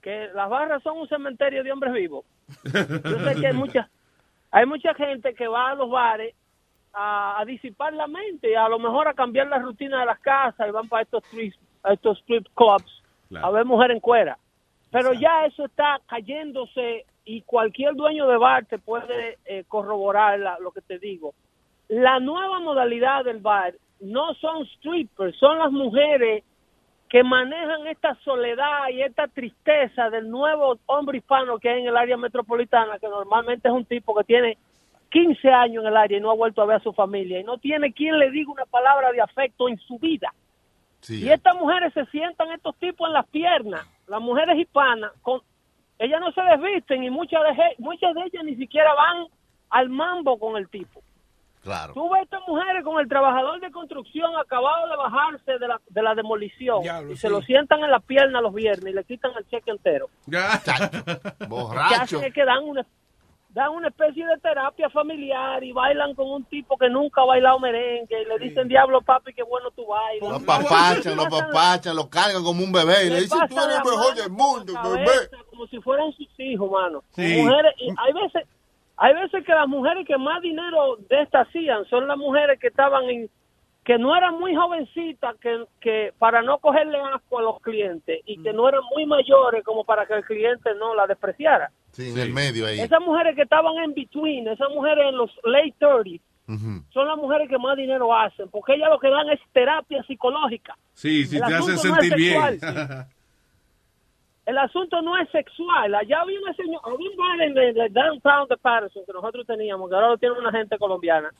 [0.01, 2.25] que las barras son un cementerio de hombres vivos.
[2.63, 3.89] Yo sé que hay mucha,
[4.49, 6.33] hay mucha gente que va a los bares
[6.93, 10.19] a, a disipar la mente y a lo mejor a cambiar la rutina de las
[10.19, 11.53] casas y van para estos strip,
[11.83, 13.01] a estos strip clubs
[13.43, 14.37] a ver mujer en cuera.
[14.91, 20.59] Pero ya eso está cayéndose y cualquier dueño de bar te puede eh, corroborar la-
[20.59, 21.33] lo que te digo.
[21.87, 26.43] La nueva modalidad del bar no son strippers, son las mujeres
[27.09, 31.97] que manejan esta soledad y esta tristeza del nuevo hombre hispano que hay en el
[31.97, 34.57] área metropolitana, que normalmente es un tipo que tiene
[35.13, 37.43] 15 años en el área y no ha vuelto a ver a su familia y
[37.43, 40.33] no tiene quien le diga una palabra de afecto en su vida.
[41.07, 45.41] Y estas mujeres se sientan estos tipos en las piernas, las mujeres hispanas, con,
[45.99, 49.27] ellas no se desvisten y muchas de, muchas de ellas ni siquiera van
[49.69, 51.03] al mambo con el tipo.
[51.61, 51.93] Claro.
[51.93, 55.79] Tú ves a estas mujeres con el trabajador de construcción acabado de bajarse de la,
[55.89, 59.31] de la demolición y se lo sientan en la pierna los viernes y le quitan
[59.37, 60.09] el cheque entero.
[60.29, 60.37] ¿Qué
[61.47, 62.01] Borracho.
[62.01, 62.85] hacen es que dan una,
[63.53, 67.59] dan una especie de terapia familiar y bailan con un tipo que nunca ha bailado
[67.59, 70.29] merengue y le dicen, diablo papi, qué bueno tú bailas.
[70.29, 73.83] Lo papachan, lo papachan, lo cargan como un bebé y le dicen, tú eres el
[73.83, 75.29] mejor del mundo, bebé.
[75.49, 77.03] Como si fueran sus hijos, mano.
[77.11, 77.43] Sí.
[77.43, 78.47] Mujeres, y hay veces,
[78.97, 82.67] hay veces que las mujeres que más dinero de estas hacían son las mujeres que
[82.67, 83.29] estaban en,
[83.83, 88.41] que no eran muy jovencitas, que, que para no cogerle asco a los clientes y
[88.41, 91.69] que no eran muy mayores como para que el cliente no la despreciara.
[91.91, 92.79] Sí, en el medio ahí.
[92.79, 96.83] Esas mujeres que estaban en between, esas mujeres en los late 30 Ujú.
[96.91, 100.77] son las mujeres que más dinero hacen, porque ellas lo que dan es terapia psicológica.
[100.93, 102.59] Sí, sí, El te hacen asunto no es sentir bien.
[102.59, 103.07] sexual,
[104.45, 105.95] El asunto no es sexual.
[105.95, 109.47] Allá había una señora, había un bar en el, el downtown de Patterson que nosotros
[109.47, 111.31] teníamos, que ahora lo tiene una gente colombiana,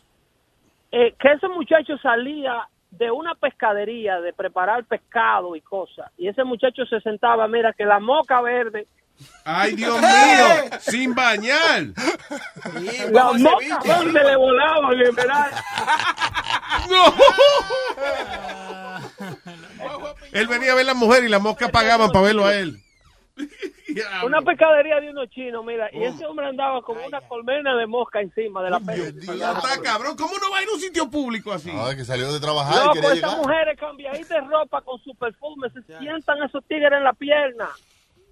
[0.93, 6.43] eh, que ese muchacho salía de una pescadería de preparar pescado y cosas, y ese
[6.43, 8.85] muchacho se sentaba, mira, que la moca verde.
[9.43, 10.69] ¡Ay, Dios mío!
[10.79, 11.85] ¡Sin bañar!
[13.11, 15.49] La moca verde le volaba, liberal.
[20.31, 22.77] Él venía a ver a la mujer y las moscas pagaban para verlo a él.
[24.26, 28.22] Una pescadería de unos chinos, mira, y ese hombre andaba con una colmena de mosca
[28.22, 29.10] encima de la pesca.
[29.10, 31.72] Está cabrón, ¿cómo no va a ir a un sitio público así?
[31.72, 35.14] Ay, que salió de trabajar y Loco, quería estas mujeres cambiaditas de ropa con su
[35.15, 37.69] perfume, se sientan esos tigres en la pierna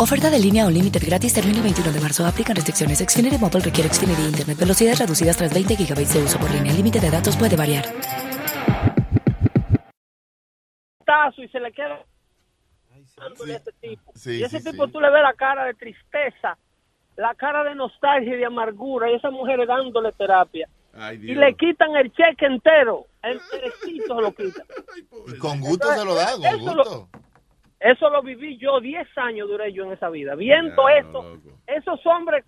[0.00, 2.24] Oferta de línea Unlimited gratis termina el 21 de marzo.
[2.26, 2.98] Aplican restricciones.
[3.00, 4.58] Xfinity Mobile requiere Xfinity Internet.
[4.58, 6.70] Velocidades reducidas tras 20 GB de uso por línea.
[6.70, 7.84] El límite de datos puede variar.
[11.04, 11.98] tazo y se le queda
[13.16, 14.12] dándole a ese tipo.
[14.14, 14.92] Sí, y ese sí, tipo sí.
[14.92, 16.56] tú le ves la cara de tristeza,
[17.16, 20.68] la cara de nostalgia y de amargura, y esa mujer dándole terapia.
[20.94, 24.64] Ay, Y le quitan el cheque entero, enterecito se lo quitan.
[25.34, 27.08] Y con gusto se lo da, con lo- gusto.
[27.80, 32.44] Eso lo viví yo, 10 años duré yo en esa vida, viendo esto, esos hombres,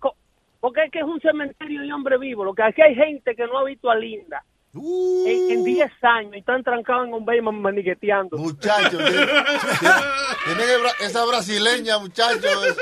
[0.59, 3.47] porque es que es un cementerio de hombre vivo, lo que aquí hay gente que
[3.47, 4.43] no ha visto a Linda,
[4.75, 8.37] en, en 10 años y están trancados en un bay manigueteando.
[8.37, 10.67] Muchachos, tienen
[11.01, 12.77] esa brasileña, muchachos,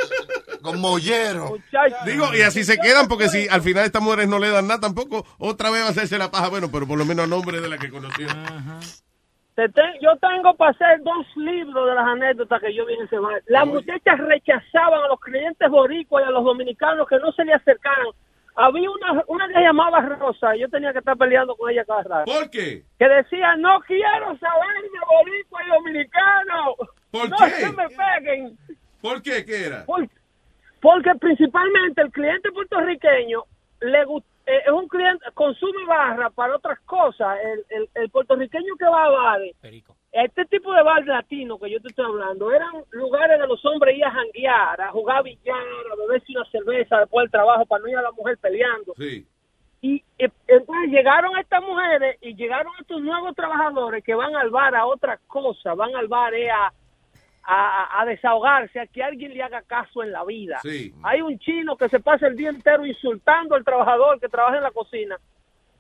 [0.62, 1.58] con mollero.
[2.06, 4.82] Digo, y así se quedan porque si al final estas mujeres no le dan nada
[4.82, 7.60] tampoco, otra vez va a hacerse la paja, bueno, pero por lo menos a nombre
[7.60, 8.28] de la que conoció.
[9.62, 13.04] Te te- yo tengo para hacer dos libros de las anécdotas que yo vi en
[13.04, 13.44] ese bar.
[13.46, 17.54] Las muchachas rechazaban a los clientes boricuas y a los dominicanos que no se le
[17.54, 18.08] acercaran.
[18.56, 22.02] Había una, una que se llamaba Rosa, yo tenía que estar peleando con ella cada
[22.02, 22.32] rato.
[22.32, 22.82] ¿Por qué?
[22.98, 26.76] Que decía, no quiero saber de boricua y dominicano.
[27.12, 27.52] ¿Por no qué?
[27.52, 28.58] se me peguen.
[29.00, 29.46] ¿Por qué?
[29.46, 29.86] ¿Qué era?
[29.86, 30.08] Por-
[30.82, 33.44] porque principalmente el cliente puertorriqueño
[33.82, 37.38] le gu- eh, es un cliente consume barra para otras cosas.
[37.44, 39.56] El, el, el puertorriqueño que va a bares,
[40.12, 43.98] este tipo de bar latino que yo te estoy hablando, eran lugares de los hombres
[43.98, 47.90] ir a janguear, a jugar billar, a beberse una cerveza después del trabajo para no
[47.90, 48.94] ir a la mujer peleando.
[48.98, 49.26] Sí.
[49.82, 54.76] Y eh, entonces llegaron estas mujeres y llegaron estos nuevos trabajadores que van al bar
[54.76, 56.72] a otra cosa, van al bar eh, a,
[57.44, 60.60] a, a desahogarse, a que alguien le haga caso en la vida.
[60.62, 60.94] Sí.
[61.04, 64.64] Hay un chino que se pasa el día entero insultando al trabajador que trabaja en
[64.64, 65.18] la cocina.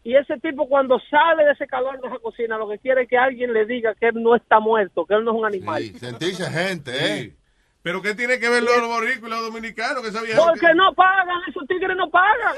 [0.03, 3.09] Y ese tipo cuando sale de ese calor de esa cocina, lo que quiere es
[3.09, 5.83] que alguien le diga que él no está muerto, que él no es un animal.
[5.99, 7.35] Sentirse gente, ¿eh?
[7.83, 10.37] ¿Pero qué tiene que ver los boricos y los dominicanos que sabían?
[10.37, 12.53] Porque no pagan, esos tigres no pagan.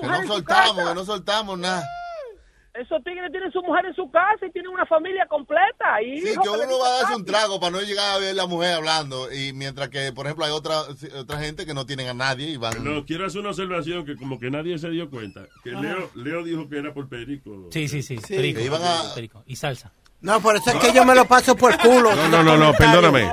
[0.00, 1.82] Que no soltamos, que no soltamos nada.
[2.80, 6.00] Esos tigres tienen su mujer en su casa y tienen una familia completa.
[6.02, 8.46] Y Sí, que uno va a darse un trago para no llegar a ver la
[8.46, 9.32] mujer hablando.
[9.32, 10.82] Y mientras que, por ejemplo, hay otra,
[11.16, 12.82] otra gente que no tienen a nadie y van.
[12.84, 15.46] No, quiero hacer una observación que como que nadie se dio cuenta.
[15.64, 17.68] Que Leo, Leo dijo que era por perico.
[17.72, 18.18] Sí, sí, sí.
[18.18, 19.42] Sí, perico, iban a- perico.
[19.46, 19.92] Y salsa.
[20.20, 22.14] No, por eso es que yo me lo paso por culo.
[22.14, 23.30] No, no, no, no, perdóname.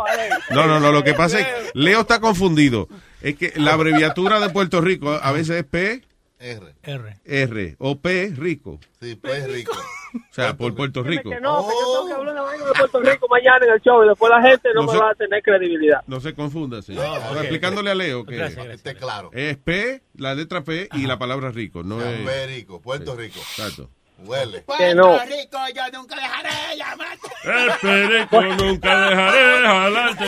[0.52, 2.88] No, no, no, lo que pasa es que Leo está confundido.
[3.22, 6.04] Es que la abreviatura de Puerto Rico a veces es P,
[6.40, 6.76] R.
[6.84, 7.18] R.
[7.26, 8.80] R, o P, rico.
[9.00, 9.72] Sí, pues rico.
[10.16, 11.30] O sea, por Puerto Rico.
[11.30, 13.82] Que no, que yo tengo que hablar una vaina de Puerto Rico mañana en el
[13.82, 16.02] show y después la gente no, No me va a tener credibilidad.
[16.08, 17.06] No se confunda, señor.
[17.06, 18.76] No, Estoy ok, explicándole a Leo que Gracias, gracias.
[18.78, 19.30] Esté claro.
[19.34, 21.84] es P, la letra P y la palabra rico.
[21.84, 22.26] No Ah, es...
[22.26, 23.40] Perico, Puerto Rico.
[23.40, 23.90] Exacto.
[24.18, 24.64] Huele.
[24.78, 25.20] Que no.
[25.20, 27.28] Rico, yo nunca dejaré llamarte.
[27.44, 30.26] El perico nunca dejaré jalarte.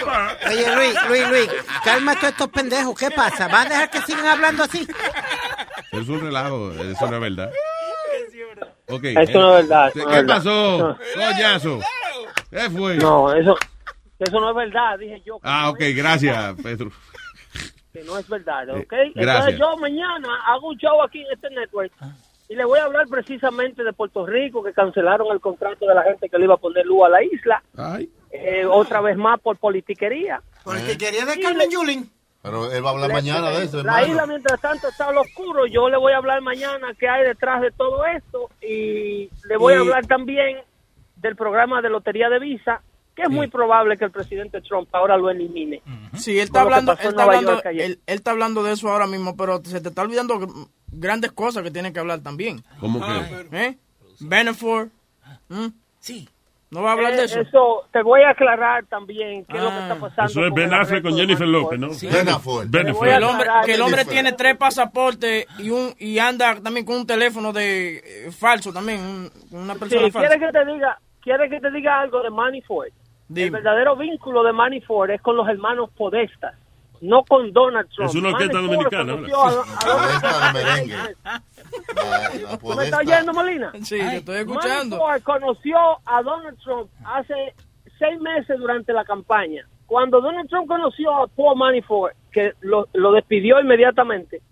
[0.00, 0.36] ¡Epa!
[0.48, 1.50] Oye, Luis, Luis, Luis,
[1.82, 2.96] calma todos estos pendejos.
[2.98, 3.48] ¿Qué pasa?
[3.48, 4.86] ¿Vas a dejar que sigan hablando así?
[5.92, 7.50] Es un relajo, eso no es verdad.
[8.88, 9.04] Ok.
[9.04, 10.26] Eso no es verdad, ¿Qué, verdad.
[10.36, 10.98] pasó?
[11.14, 11.80] Coñazo.
[12.50, 12.96] ¿Qué fue?
[12.96, 13.56] No, eso,
[14.20, 15.36] eso no es verdad, dije yo.
[15.40, 16.92] que Ah, no ok, gracias, Pedro.
[17.92, 18.92] Que no es verdad, ¿ok?
[18.92, 19.48] Eh, gracias.
[19.54, 21.90] Entonces yo mañana hago un show aquí en este network
[22.48, 26.02] y le voy a hablar precisamente de Puerto Rico, que cancelaron el contrato de la
[26.02, 27.62] gente que le iba a poner luz a la isla.
[27.76, 28.08] Ay.
[28.30, 30.42] Eh, otra vez más por politiquería.
[30.62, 32.10] Porque quería de Carmen Yulín.
[32.42, 35.66] Pero él va a hablar mañana de eso, La isla, mientras tanto, está al oscuro.
[35.66, 39.74] Yo le voy a hablar mañana qué hay detrás de todo esto y le voy
[39.74, 40.58] a hablar también
[41.16, 42.82] del programa de lotería de visa,
[43.16, 45.82] que es muy probable que el presidente Trump ahora lo elimine.
[46.14, 47.82] Sí, él está Por hablando, él está hablando, York ayer.
[47.84, 50.38] él, él está hablando de eso ahora mismo, pero se te está olvidando
[50.90, 52.62] grandes cosas que tiene que hablar también.
[52.80, 53.46] ¿Cómo que?
[53.52, 53.78] ¿Eh?
[54.20, 54.90] Benefort.
[56.00, 56.28] Sí.
[56.68, 57.38] ¿No va a hablar de eso?
[57.38, 60.30] Eh, Eso te voy a aclarar también qué es lo que está pasando.
[60.30, 61.46] Eso es con el Ben Affleck con Jennifer.
[61.46, 61.90] López, ¿no?
[61.94, 62.08] Sí.
[62.08, 62.74] Ben Affleck.
[62.74, 67.06] El hombre, que el hombre tiene tres pasaportes y un y anda también con un
[67.06, 70.28] teléfono de eh, falso también, un- una Sí, persona falsa.
[70.28, 72.88] ¿quieres que te diga, quiere que te diga algo de Manafort?
[72.88, 72.94] El
[73.34, 73.50] Dime.
[73.50, 76.56] verdadero vínculo de Manafort es con los hermanos Podestas,
[77.00, 78.10] no con Donald Trump.
[78.10, 79.16] Es una orquesta dominicana,
[82.60, 83.72] ¿Tú me estás oyendo, Molina?
[83.82, 85.00] Sí, yo estoy escuchando.
[85.24, 87.54] Conoció a Donald Trump hace
[87.98, 89.66] seis meses durante la campaña.
[89.86, 94.42] Cuando Donald Trump conoció a Paul Manafort, que lo, lo despidió inmediatamente,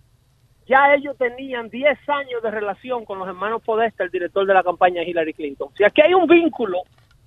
[0.67, 4.63] ya ellos tenían 10 años de relación con los hermanos Podesta, el director de la
[4.63, 5.69] campaña Hillary Clinton.
[5.77, 6.79] Si aquí hay un vínculo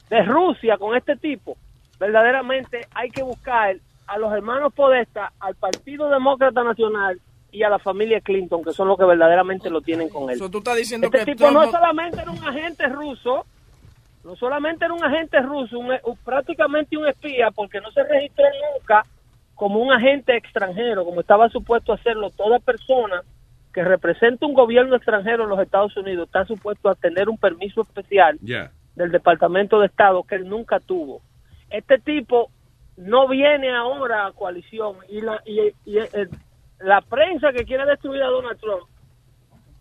[0.09, 1.57] de Rusia con este tipo,
[1.99, 3.77] verdaderamente hay que buscar
[4.07, 7.19] a los hermanos Podesta, al Partido Demócrata Nacional
[7.51, 10.37] y a la familia Clinton, que son los que verdaderamente lo tienen con él.
[10.37, 13.45] So, tú estás diciendo Este que tipo no solamente era un agente ruso,
[14.23, 18.45] no solamente era un agente ruso, un- un- prácticamente un espía, porque no se registró
[18.73, 19.05] nunca
[19.55, 23.21] como un agente extranjero, como estaba supuesto hacerlo toda persona
[23.73, 27.81] que representa un gobierno extranjero en los Estados Unidos, está supuesto a tener un permiso
[27.81, 28.37] especial
[28.95, 31.21] del Departamento de Estado que él nunca tuvo.
[31.69, 32.49] Este tipo
[32.97, 36.27] no viene ahora a coalición y la, y, y, eh,
[36.79, 38.83] la prensa que quiere destruir a Donald Trump,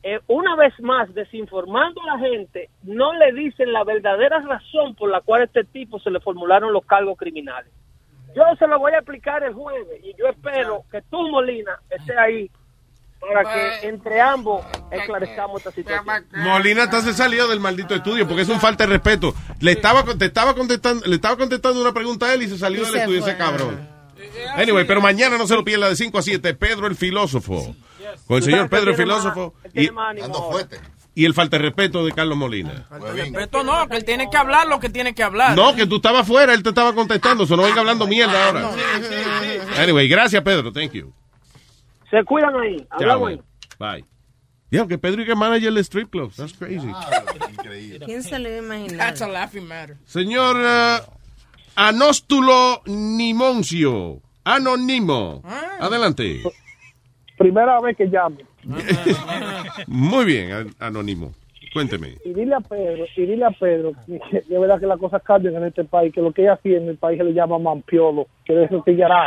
[0.03, 5.11] eh, una vez más desinformando a la gente, no le dicen la verdadera razón por
[5.11, 7.73] la cual a este tipo se le formularon los cargos criminales.
[8.35, 12.17] Yo se lo voy a explicar el jueves y yo espero que tú, Molina, estés
[12.19, 12.51] ahí
[13.21, 16.25] para que entre ambos esclarezcamos esta situación.
[16.37, 19.35] Molina está se salió del maldito estudio porque es un falta de respeto.
[19.61, 22.83] Le estaba, te estaba contestando, le estaba contestando una pregunta a él y se salió
[22.83, 23.31] Y del se estudio fue.
[23.31, 23.89] ese cabrón.
[24.57, 27.75] Anyway, pero mañana no se lo pierda de 5 a 7, Pedro el filósofo.
[28.27, 29.91] Con el señor Pedro el filósofo y,
[31.15, 32.87] y el falta de respeto de Carlos Molina.
[33.13, 35.57] Respeto no, que él tiene que hablar lo que tiene que hablar.
[35.57, 38.71] No, que tú estabas fuera, él te estaba contestando, eso no venga hablando mierda ahora.
[39.79, 41.13] Anyway, gracias Pedro, thank you.
[42.11, 42.77] Se cuidan ahí.
[42.79, 43.41] Chao, Hablamos ahí.
[43.79, 44.05] Bye.
[44.71, 46.91] Ya, que Pedro y que manager de strip clubs, that's crazy.
[48.05, 48.99] ¿Quién se le iba a imaginar?
[48.99, 49.97] That's a laughing matter.
[50.05, 50.99] Señor eh,
[51.77, 55.43] Anóstulo Nimoncio, anónimo.
[55.79, 56.43] Adelante.
[57.39, 58.39] Primera vez que llamo.
[59.87, 61.33] Muy bien, an- anónimo.
[61.77, 62.15] Cuénteme.
[62.25, 65.57] Y dile a Pedro, y dile a Pedro que de verdad que las cosas cambian
[65.57, 68.27] en este país, que lo que ella hacía en el país se le llama mampiolo,
[68.47, 69.27] que de eso te yará.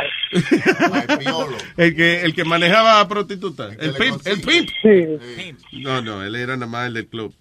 [1.76, 3.72] El que, el que manejaba prostitutas.
[3.78, 4.20] El pimp.
[4.26, 4.68] El pimp.
[4.82, 5.80] Sí.
[5.82, 7.32] No, no, él era nada más el del club.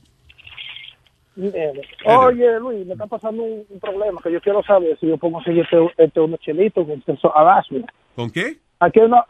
[2.06, 5.34] Oye, Luis, me está pasando un, un problema que yo quiero saber si yo puedo
[5.34, 7.88] conseguir este, este unos chelitos con sexo harassment.
[8.16, 8.58] ¿Con qué?
[8.80, 9.24] Aquí una...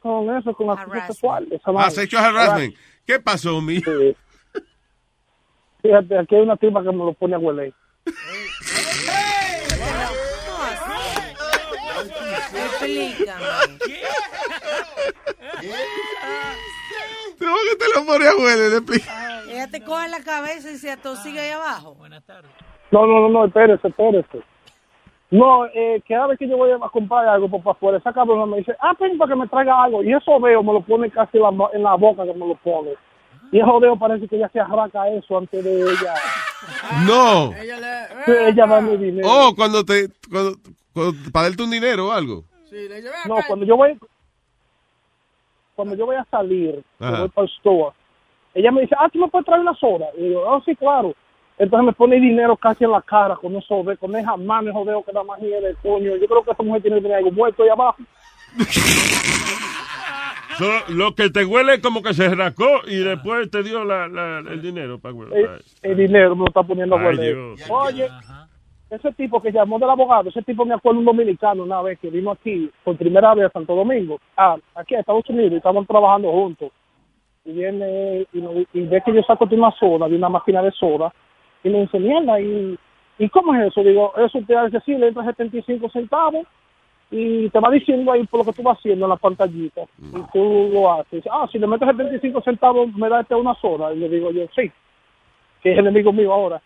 [0.00, 1.46] Con eso, con acoso sexual.
[1.50, 1.90] esa Ah, vaina.
[1.90, 2.74] sexual harassment.
[3.06, 3.80] ¿Qué pasó, mi?
[5.86, 7.72] Fíjate, aquí hay una tipa que me lo pone a huele.
[17.38, 18.80] ¿Cómo que te lo pone a huele?
[19.50, 21.96] Ella te coge la cabeza y se atosiga ahí abajo.
[22.90, 24.40] No, no, no, no, espérese, espérese.
[25.30, 28.12] No, eh, que cada vez que yo voy a comprar algo por para afuera, esa
[28.12, 30.02] cabrona me dice, ah, ven para que me traiga algo.
[30.02, 32.54] Y eso veo, me lo pone casi la, mo- en la boca que me lo
[32.56, 32.92] pone.
[33.52, 36.14] Y eso veo, parece que ella se arranca eso antes de ella.
[37.06, 37.52] No.
[38.24, 39.28] Sí, ella da mi dinero.
[39.30, 40.08] Oh, cuando te.
[40.30, 40.56] Cuando,
[40.92, 42.44] cuando- para darte un dinero o algo.
[43.28, 43.96] No, cuando yo voy
[45.76, 47.94] cuando yo voy a salir, voy para el store,
[48.54, 50.06] ella me dice, ah, tú me puedes traer una soda.
[50.16, 51.14] Y yo, ah, sí, claro.
[51.58, 55.04] Entonces me pone dinero casi en la cara con eso, de- con esa mano, dedos
[55.04, 56.16] que nada más hiere, coño.
[56.16, 57.98] Yo creo que esa mujer tiene que tener algo muerto ahí abajo.
[60.58, 60.64] So,
[60.94, 64.62] lo que te huele como que se rascó y después te dio la, la- el
[64.62, 65.48] dinero para El,
[65.82, 67.54] el dinero me lo está poniendo a Ay, huele.
[67.70, 68.08] Oye,
[68.88, 72.08] ese tipo que llamó del abogado, ese tipo me acuerdo un dominicano una vez que
[72.08, 75.86] vino aquí por primera vez a Santo Domingo, ah, aquí a Estados Unidos, y estábamos
[75.86, 76.70] trabajando juntos.
[77.44, 80.62] Y viene y, nos- y ve que yo saco de una soda, de una máquina
[80.62, 81.12] de soda,
[81.64, 82.78] y me dice, mierda, ¿y,
[83.18, 83.82] ¿y cómo es eso?
[83.82, 86.46] Digo, eso te hace así, le entra 75 centavos
[87.10, 89.82] y te va diciendo ahí por lo que tú vas haciendo en la pantallita.
[90.00, 91.24] Y tú lo haces.
[91.30, 93.92] Ah, si le metes 75 centavos, me da este una soda.
[93.94, 94.70] Y le digo yo, sí,
[95.62, 96.60] que es enemigo mío ahora.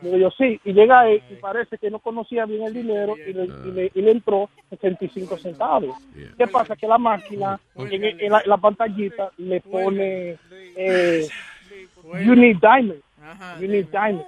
[0.00, 3.32] Digo yo, sí, y llega él y parece que no conocía bien el dinero y
[3.32, 5.96] le, y le, y le entró 65 centavos.
[6.36, 6.76] ¿Qué pasa?
[6.76, 10.36] Que la máquina, en, en la, en la pantallita, le pone,
[10.76, 11.26] eh,
[12.24, 13.02] you need diamond,
[13.60, 14.24] you need diamond.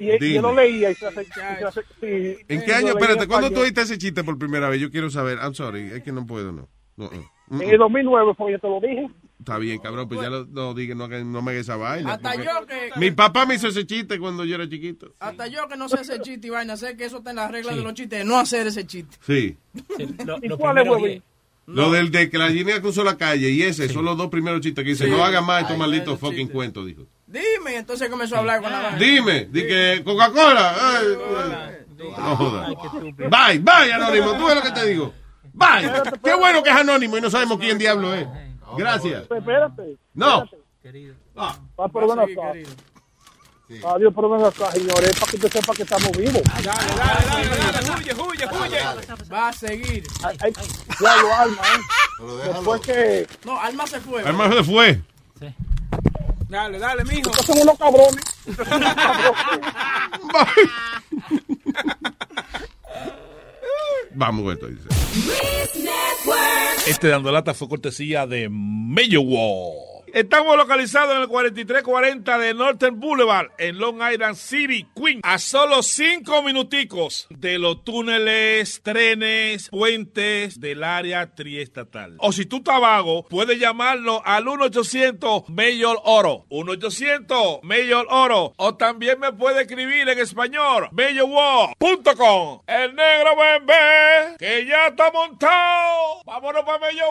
[0.00, 0.62] Y, y yo lo Dime.
[0.62, 1.22] leía y se hace...
[1.22, 2.88] y se hace- sí, ¿En qué lo año?
[2.88, 4.80] Espérate, ¿cuándo tú oíste ese chiste por primera vez?
[4.80, 5.38] Yo quiero saber.
[5.38, 6.68] I'm sorry, es que no puedo, no.
[6.96, 7.30] No, no.
[7.48, 7.72] Mm, En mm.
[7.72, 9.08] el 2009 fue yo te lo dije.
[9.38, 12.12] Está bien, cabrón, pues ya lo, no, diga, no, no me haga esa vaina.
[12.12, 15.14] Hasta yo que- Mi papá me hizo ese chiste cuando yo era chiquito.
[15.18, 17.50] Hasta yo que no sé hacer chiste y vaina, sé que eso está en las
[17.50, 19.16] reglas de los chistes, de no hacer ese chiste.
[19.26, 19.56] Sí.
[20.42, 21.22] ¿Y cuál es, huevín?
[21.66, 24.60] Lo del de que la línea cruzó la calle y ese son los dos primeros
[24.60, 25.10] chistes que dice, Sí.
[25.10, 27.06] no haga más estos malditos ese fucking cuentos, dijo.
[27.32, 28.90] Dime, entonces comenzó a hablar con la.
[28.96, 30.76] Dime, di que Coca-Cola.
[30.78, 31.06] ay,
[31.38, 31.78] ay.
[31.98, 32.68] No joda.
[33.16, 35.14] Bye, bye, Anónimo, tú ves lo que te digo.
[35.54, 35.90] Bye.
[36.22, 38.26] Qué bueno que es Anónimo y no sabemos quién diablo es.
[38.76, 39.22] Gracias.
[39.30, 39.96] Espérate.
[40.12, 40.44] No.
[41.36, 41.56] Ah,
[41.92, 42.52] pero ven acá.
[43.94, 46.42] Adiós, pero ven acá, señores, para que usted sepa que estamos vivos.
[47.96, 48.78] Huye, huye, huye.
[49.32, 50.04] Va a seguir.
[50.22, 50.52] Ay, ay,
[51.00, 52.52] ya lo alma, ¿eh?
[52.52, 53.26] Después que...
[53.46, 54.22] No, Alma se fue.
[54.22, 55.00] Alma se fue.
[56.52, 57.30] Dale, dale, mijo.
[57.30, 58.22] Estos son unos cabrones.
[64.14, 64.86] Vamos, esto dice.
[66.86, 69.91] Este dando lata fue cortesía de Mayo Wall.
[70.12, 75.82] Estamos localizados en el 4340 de Northern Boulevard, en Long Island City, Queens, a solo
[75.82, 82.16] cinco minuticos de los túneles, trenes, puentes del área triestatal.
[82.18, 88.74] O si tú estás vago, puedes llamarlo al 1-800 Mayor Oro, 1-800 Mayor Oro, o
[88.74, 92.60] también me puede escribir en español, mayorwall.com.
[92.66, 96.22] El negro bebé, que ya está montado.
[96.26, 97.06] Vámonos para Mayor.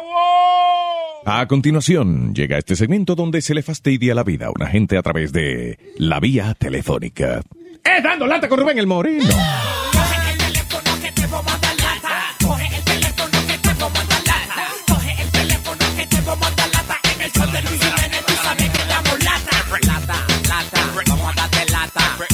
[1.25, 5.01] A continuación, llega este segmento donde se le fastidia la vida a una gente a
[5.01, 7.41] través de la vía telefónica.
[7.83, 9.23] ¡Es dando lata con Rubén el Moreno!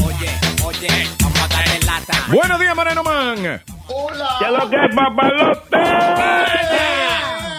[0.04, 0.32] Oye,
[0.66, 2.26] oye, vamos a lata.
[2.32, 3.62] ¡Buenos días, Moreno Man!
[3.88, 4.30] ¡Hola!
[4.40, 5.78] ¿Qué lo que es, papalote?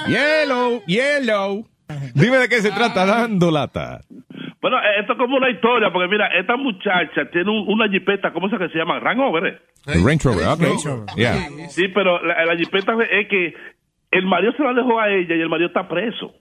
[0.08, 1.77] ¡Yellow, yellow!
[2.20, 4.00] Dime de qué se trata, dando lata.
[4.60, 8.32] Bueno, eh, esto es como una historia, porque mira, esta muchacha tiene un- una jipeta,
[8.32, 8.98] ¿cómo es que se llama?
[8.98, 9.58] Range Rover, ¿eh?
[9.86, 11.16] Range Rover, ok.
[11.16, 11.34] Yeah.
[11.68, 13.54] Sí, pero la, la jipeta es que
[14.10, 16.32] el marido se la dejó a ella y el marido está preso.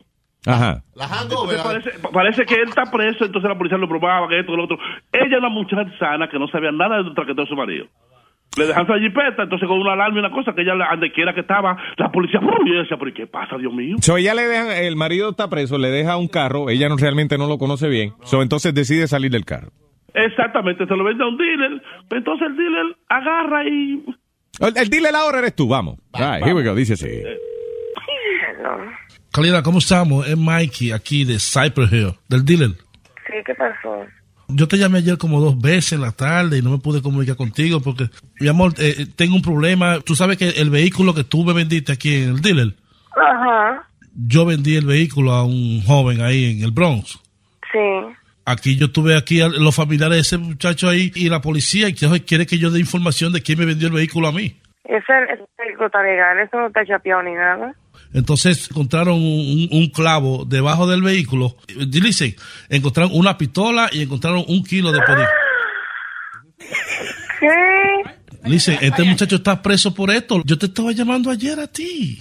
[0.46, 0.82] Ajá.
[1.24, 4.58] Entonces parece, parece que él está preso, entonces la policía lo probaba, que esto, que
[4.58, 4.78] lo otro.
[5.12, 7.86] Ella es una muchacha sana que no sabía nada del traqueteo de su marido.
[8.56, 11.34] Le dejan su jipeta, entonces con una alarma y una cosa, que ella, donde quiera
[11.34, 13.98] que estaba, la policía, y ella decía, pero ¿y ¿qué pasa, Dios mío?
[14.02, 17.38] So ella le deja, el marido está preso, le deja un carro, ella no realmente
[17.38, 19.70] no lo conoce bien, so entonces decide salir del carro.
[20.14, 24.04] Exactamente, se lo vende a un dealer, entonces el dealer agarra y...
[24.60, 25.98] El, el dealer ahora eres tú, vamos.
[26.14, 27.10] Right, here we go, dice así.
[29.32, 30.28] Calidad, ¿cómo estamos?
[30.28, 32.70] Es Mikey aquí de Cypress Hill, del dealer.
[33.28, 34.04] Sí, ¿qué pasó?
[34.50, 37.36] Yo te llamé ayer como dos veces en la tarde y no me pude comunicar
[37.36, 38.06] contigo porque,
[38.40, 40.00] mi amor, eh, eh, tengo un problema.
[40.00, 42.74] Tú sabes que el vehículo que tú me vendiste aquí en el dealer,
[43.16, 43.84] Ajá,
[44.16, 47.20] yo vendí el vehículo a un joven ahí en el Bronx.
[47.72, 47.80] sí.
[48.50, 51.94] Aquí yo tuve aquí a los familiares de ese muchacho ahí y la policía y
[51.94, 54.56] quiere que yo dé información de quién me vendió el vehículo a mí.
[54.86, 57.76] Ese, ese vehículo está legal, eso no está chapeado ni nada.
[58.14, 61.58] Entonces encontraron un, clavo debajo del vehículo.
[61.88, 62.36] Dice,
[62.70, 65.00] encontraron una pistola y encontraron un kilo de.
[67.40, 67.48] ¿Qué?
[68.44, 70.42] Dice, este muchacho está preso por esto.
[70.46, 72.18] Yo te estaba llamando ayer a ti.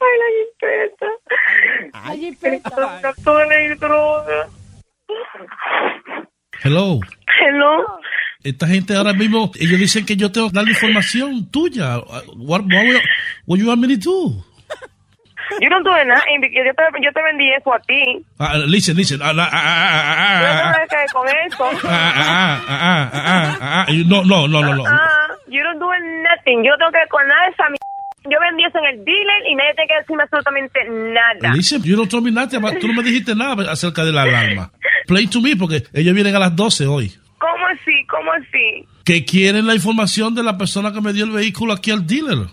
[0.00, 1.06] Ay, la jipeta.
[1.92, 3.14] La jipeta.
[3.22, 4.48] Todo en droga.
[6.62, 7.00] Hello.
[7.40, 8.00] Hello.
[8.46, 11.98] Esta gente ahora mismo, ellos dicen que yo tengo que darle información tuya.
[11.98, 13.02] What, what, will-
[13.46, 14.44] what you want me to do?
[15.60, 18.02] Yo no tuve nada, yo te, yo te vendí eso a ti.
[18.38, 19.20] Ah, listen, listen.
[19.22, 21.64] Ah, ah, ah, Yo no ah, ah, con eso.
[21.84, 23.92] ah, ah, ah, ah, ah, ah, ah.
[24.06, 24.84] No, no, no, no, no.
[24.86, 26.64] Ah, yo no tuve nothing.
[26.64, 27.76] Yo no tengo que ver con nada de esa m-
[28.28, 31.54] Yo vendí eso en el dealer y nadie tiene que decirme absolutamente nada.
[31.54, 34.72] Listen, you don't tell me nothing tú no me dijiste nada acerca de la alarma.
[35.06, 37.14] Play to me porque ellos vienen a las 12 hoy.
[37.66, 38.06] ¿Cómo así?
[38.06, 38.86] ¿Cómo así?
[39.04, 42.46] Que quieren la información de la persona que me dio el vehículo aquí al dealer.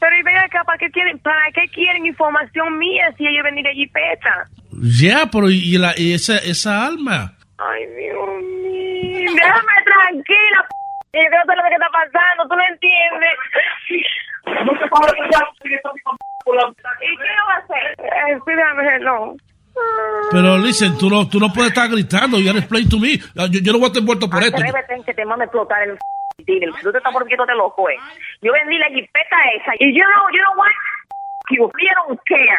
[0.00, 3.62] Pero y ven acá, ¿para qué quieren, para qué quieren información mía si ellos vendí
[3.62, 4.48] de jipeta?
[4.72, 7.36] Ya, pero y, la, y esa, esa alma.
[7.58, 9.32] Ay, Dios mío.
[9.34, 10.66] Déjame tranquila,
[11.12, 11.18] p***.
[11.20, 13.36] Yo creo que lo que está pasando, tú no entiendes.
[14.64, 14.86] No te
[17.04, 17.84] ¿Y qué va a hacer?
[17.98, 19.36] Eh, sí, déjame, no.
[20.30, 22.38] Pero listen, tú no, tú no puedes estar gritando.
[22.38, 23.18] You explain to me.
[23.18, 24.56] Yo, yo no voy a estar muerto por esto.
[24.56, 25.98] Atrévete en que te mame explotar el
[26.46, 26.70] dealer.
[26.82, 27.96] Tú te estás volviendo de loco, eh.
[28.42, 30.94] Yo vendí la jipeta esa y yo no, yo no voy a...
[31.50, 31.70] You
[32.08, 32.58] don't care.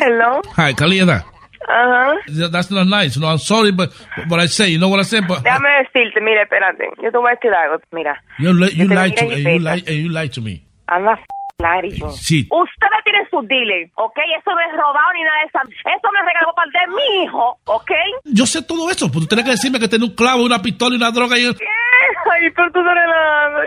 [0.00, 0.42] Hello?
[0.56, 1.24] Hi, Calida.
[1.68, 2.14] Ajá.
[2.50, 3.16] That's not nice.
[3.18, 3.92] No, I'm sorry, but
[4.28, 6.84] what I say, you know what I say, but Déjame decirte, mira, espérate.
[7.02, 8.20] Yo te voy a decir algo, mira.
[8.38, 9.36] you, li- you lied to me.
[9.42, 10.64] You lied, and you lied to me.
[10.88, 11.18] I'm not
[11.66, 12.46] f***ing Sí.
[12.50, 14.18] Ustedes tienen su dealer, ¿ok?
[14.38, 15.58] Eso no es robado ni nada de eso.
[15.96, 17.90] Eso me regaló para de mi hijo, ¿ok?
[18.24, 20.94] Yo sé todo eso, pero tú tienes que decirme que tiene un clavo, una pistola
[20.94, 21.38] y una droga.
[21.38, 23.04] Y, Ay, pero tú no eres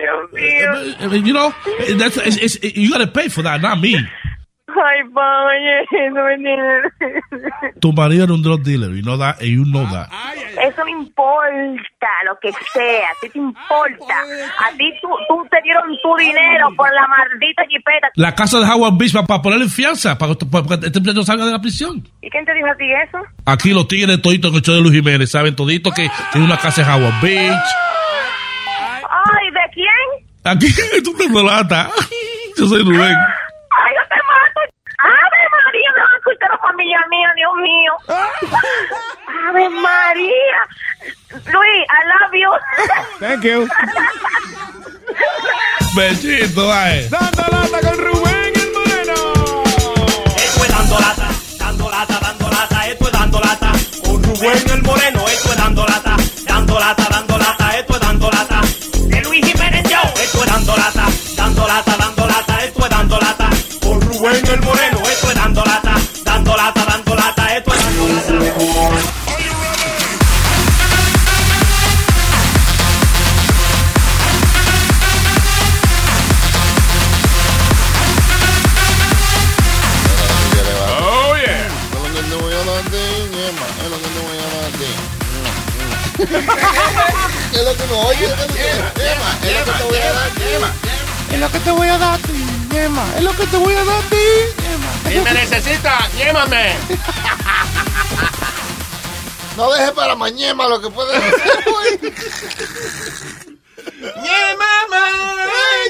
[0.02, 1.26] Dios mío.
[1.26, 1.52] you know,
[1.98, 3.96] that's, it's, it's, you gotta pay for that, not me.
[3.96, 6.94] Ay, pa, oye, eso me entiendes.
[7.82, 10.10] Tu marido era un drug dealer, you know that, and you know that.
[10.70, 14.16] Eso no importa, lo que sea, a ti te importa.
[14.60, 18.10] A ti tú, tú te dieron tu dinero por la maldita jipeta.
[18.16, 21.60] La casa de Howard Beach para ponerle fianza, para, que este muchacho salga de la
[21.60, 22.04] prisión.
[22.22, 23.18] ¿Y quién te dijo a ti eso?
[23.46, 26.90] Aquí los tigres toditos show de Luis Jiménez, saben todito que tiene una casa en
[26.90, 27.70] Howard Beach.
[29.10, 30.30] Ay, ¿de quién?
[30.44, 30.68] Aquí
[31.04, 31.90] tú te relata.
[32.58, 33.18] Yo soy Rubén.
[33.18, 34.62] Ay, yo te mato.
[35.00, 36.20] Ave María, me van a
[37.00, 37.94] familia mía, Dios mío.
[39.50, 40.60] Ave María.
[41.32, 42.52] Luis, I love you.
[43.20, 43.68] Thank you.
[45.96, 47.08] Bechito, ay.
[47.10, 49.34] Dando lata con Rubén el Moreno.
[50.36, 51.28] Esto es dando lata,
[51.58, 53.72] dando lata, dando lata, esto es dando lata.
[54.04, 56.16] Con Rubén el Moreno, esto es dando lata,
[56.46, 58.62] dando lata, dando lata, esto es dando lata.
[59.08, 61.06] De Luis Jiménez Show, esto es dando lata,
[61.36, 63.50] dando lata, dando lata, esto es dando lata.
[63.82, 64.89] Con Rubén el Moreno,
[88.10, 88.70] oye, es lo que
[89.12, 90.42] Emma, es lo que te voy a dar a ti.
[91.32, 92.46] Es lo que te voy a dar a ti,
[92.76, 93.16] Emma.
[93.18, 94.16] Es lo que te voy a dar a ti,
[94.74, 95.12] Emma.
[95.12, 96.74] Si me necesita, llévame.
[99.58, 102.14] No dejes para mañana lo que puedes hacer hoy.
[104.00, 105.06] ¡Ñe, mamá!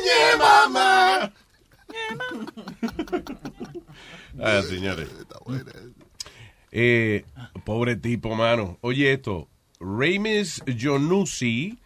[0.03, 1.31] ¡Ñe, mamá!
[4.41, 5.07] Ah, señores.
[6.71, 7.25] Eh,
[7.63, 8.79] pobre tipo, mano.
[8.81, 9.47] Oye esto.
[9.79, 11.77] Ramis Jonusi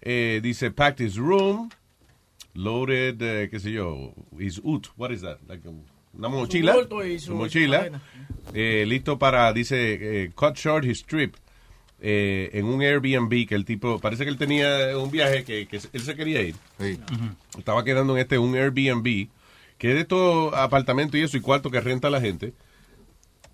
[0.00, 1.70] eh, dice, packed his room,
[2.54, 4.88] loaded, eh, qué sé yo, his ut.
[4.96, 5.38] What is that?
[5.48, 5.82] Like um,
[6.16, 6.72] una mochila.
[7.18, 7.84] su- su mochila.
[7.84, 11.36] su eh, listo para, dice, eh, cut short his trip.
[12.04, 15.76] eh, en un Airbnb que el tipo, parece que él tenía un viaje que, que
[15.92, 16.56] él se quería ir.
[17.56, 19.28] Estaba quedando en este, un Airbnb,
[19.78, 22.54] que es de estos apartamentos y eso, y cuarto que renta la gente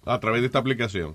[0.07, 1.15] a través de esta aplicación.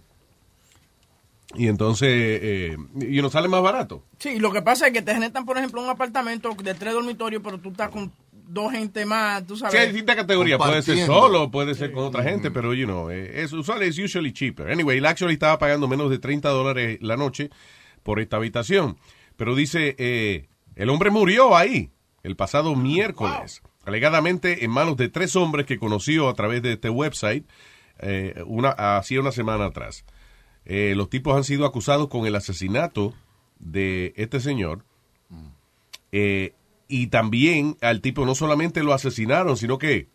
[1.55, 4.03] Y entonces, eh, y nos sale más barato.
[4.17, 7.41] Sí, lo que pasa es que te rentan, por ejemplo, un apartamento de tres dormitorios,
[7.43, 9.73] pero tú estás con dos gente más, tú sabes.
[9.73, 10.57] Sí, hay distintas categorías.
[10.57, 13.97] Puede ser solo, puede ser con otra gente, pero, you know, eh, es usual, es
[13.97, 14.71] usually cheaper.
[14.71, 17.49] Anyway, él actually estaba pagando menos de 30 dólares la noche
[18.03, 18.97] por esta habitación.
[19.35, 21.91] Pero dice, eh, el hombre murió ahí
[22.23, 26.89] el pasado miércoles, alegadamente en manos de tres hombres que conoció a través de este
[26.89, 27.45] website
[27.99, 30.05] eh, una, hacía una semana atrás.
[30.65, 33.13] Eh, los tipos han sido acusados con el asesinato
[33.59, 34.83] de este señor.
[36.11, 36.53] Eh,
[36.87, 40.07] y también al tipo no solamente lo asesinaron, sino que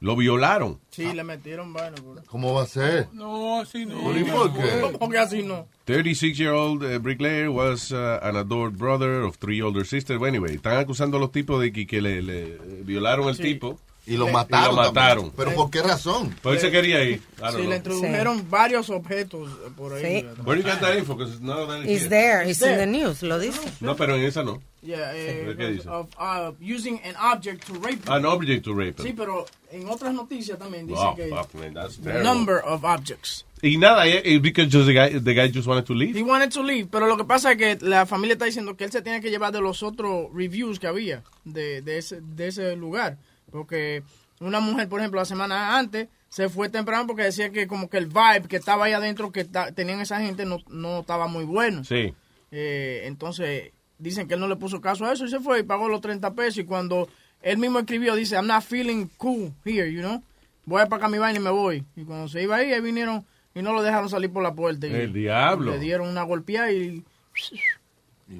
[0.00, 0.80] lo violaron.
[0.90, 1.94] Sí, le metieron vaina.
[2.02, 2.22] bro.
[2.26, 3.08] ¿Cómo va a ser?
[3.12, 4.00] No, así no.
[4.02, 4.96] ¿Pero y por qué?
[4.98, 5.68] Porque así no.
[5.86, 10.18] 36-year-old uh, bricklayer was uh, an adored brother of three older sisters.
[10.18, 13.42] Well, anyway, están acusando a los tipos de que, que le, le violaron al Sí.
[13.42, 13.78] tipo.
[14.04, 14.74] Y lo Y mataron.
[14.76, 15.30] lo mataron.
[15.30, 15.32] también.
[15.36, 16.34] ¿Pero por qué razón?
[16.42, 17.20] Pues él se quería ir.
[17.20, 17.68] Sí, know.
[17.68, 20.26] le introdujeron varios objetos eh, por ahí.
[20.44, 21.16] Where you got that info?
[21.16, 22.08] 'Cause none of that It's here.
[22.08, 23.60] there, it's in the news, lo dice.
[23.80, 24.60] No, pero en esa no.
[24.82, 25.88] Yeah, eh, ¿Qué dice?
[25.88, 28.00] of, uh, using an object to rape.
[28.08, 29.00] An object to rape.
[29.00, 32.24] Sí, pero en otras noticias también dice Wow, que fuck, man, that's the terrible.
[32.28, 33.44] number of objects.
[33.62, 36.18] Y nada, eh, eh, because just the guy, the guy just wanted to leave.
[36.18, 38.82] He wanted to leave, pero lo que pasa es que la familia está diciendo que
[38.82, 42.48] él se tiene que llevar de los otros reviews que había de, de, ese, de
[42.48, 43.18] ese lugar.
[43.52, 44.02] Porque
[44.40, 47.98] una mujer, por ejemplo, la semana antes se fue temprano porque decía que como que
[47.98, 51.84] el vibe que estaba ahí adentro que tenían esa gente no, no estaba muy bueno.
[51.84, 52.14] Sí.
[52.50, 55.62] Eh, entonces dicen que él no le puso caso a eso y se fue y
[55.62, 56.58] pagó los 30 pesos.
[56.58, 57.08] Y cuando
[57.42, 60.22] él mismo escribió, dice, I'm not feeling cool here, you know.
[60.64, 61.84] Voy a pagar mi vaina y me voy.
[61.96, 63.24] Y cuando se iba ahí, ahí vinieron
[63.54, 64.86] y no lo dejaron salir por la puerta.
[64.86, 65.72] Y El diablo.
[65.72, 67.04] Le dieron una golpeada y...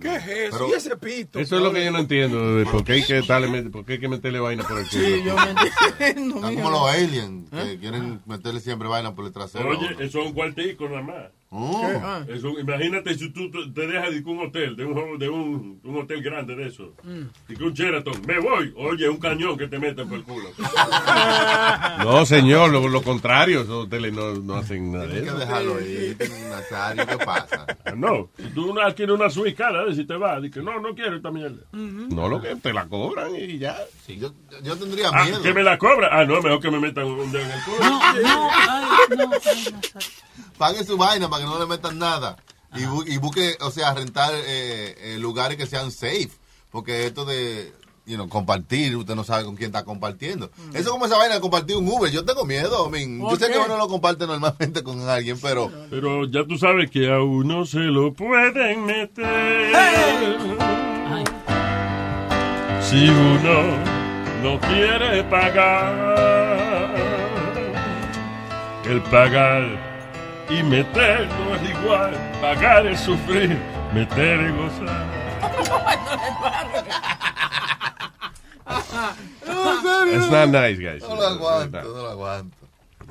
[0.00, 0.56] ¿Qué es eso?
[0.58, 1.38] Pero- ¿Y ese pito?
[1.38, 2.56] Eso es lo que yo no entiendo.
[2.56, 5.02] de ¿Por qué hay que, darle, por qué hay que meterle vaina por el culo?
[5.04, 5.42] Sí, yo me
[6.08, 6.36] entiendo.
[6.36, 9.68] Están como los aliens, que quieren meterle siempre vaina por el trasero.
[9.68, 11.24] Oye, eso es un cuartico nada más.
[11.54, 11.82] Oh.
[12.02, 12.24] Ah.
[12.28, 16.22] Eso, imagínate si tú te dejas de un hotel, de un, de un, un hotel
[16.22, 16.94] grande de eso.
[17.46, 18.72] Y que un Sheraton, me voy.
[18.74, 20.48] Oye, un cañón que te meten por el culo.
[21.98, 23.60] No, señor, lo, lo contrario.
[23.62, 25.38] Esos hoteles no, no hacen nada de Hay que eso.
[25.38, 26.16] dejarlo ahí,
[26.50, 27.66] Nazario, ¿qué pasa?
[27.96, 31.16] No, si tú no quieres una suite cara, si te vas, dices, no, no quiero
[31.16, 31.62] esta mierda.
[31.72, 33.76] No, lo que te la cobran y ya.
[34.08, 35.42] Yo, yo tendría Ah, miedo.
[35.42, 36.08] que me la cobra.
[36.10, 39.28] Ah, no, mejor que me metan un dedo en el culo.
[40.58, 42.36] Pague su vaina para que no le metan nada.
[42.74, 46.30] Y, bu- y busque, o sea, rentar eh, eh, lugares que sean safe.
[46.70, 47.70] Porque esto de,
[48.06, 50.50] you know, compartir, usted no sabe con quién está compartiendo.
[50.70, 52.10] Eso es como esa vaina de compartir un Uber.
[52.10, 53.52] Yo tengo miedo, I mean, Yo ¿Por sé qué?
[53.52, 55.70] que uno lo comparte normalmente con alguien, pero...
[55.90, 59.72] Pero ya tú sabes que a uno se lo pueden meter.
[62.82, 63.76] Si uno
[64.42, 66.94] no quiere pagar,
[68.86, 69.91] el pagar
[70.58, 72.12] y meter no es igual.
[72.40, 73.56] Pagar es sufrir,
[73.94, 75.12] meter es gozar.
[80.14, 81.02] It's not nice, guys.
[81.02, 82.56] No lo aguanto, no lo aguanto.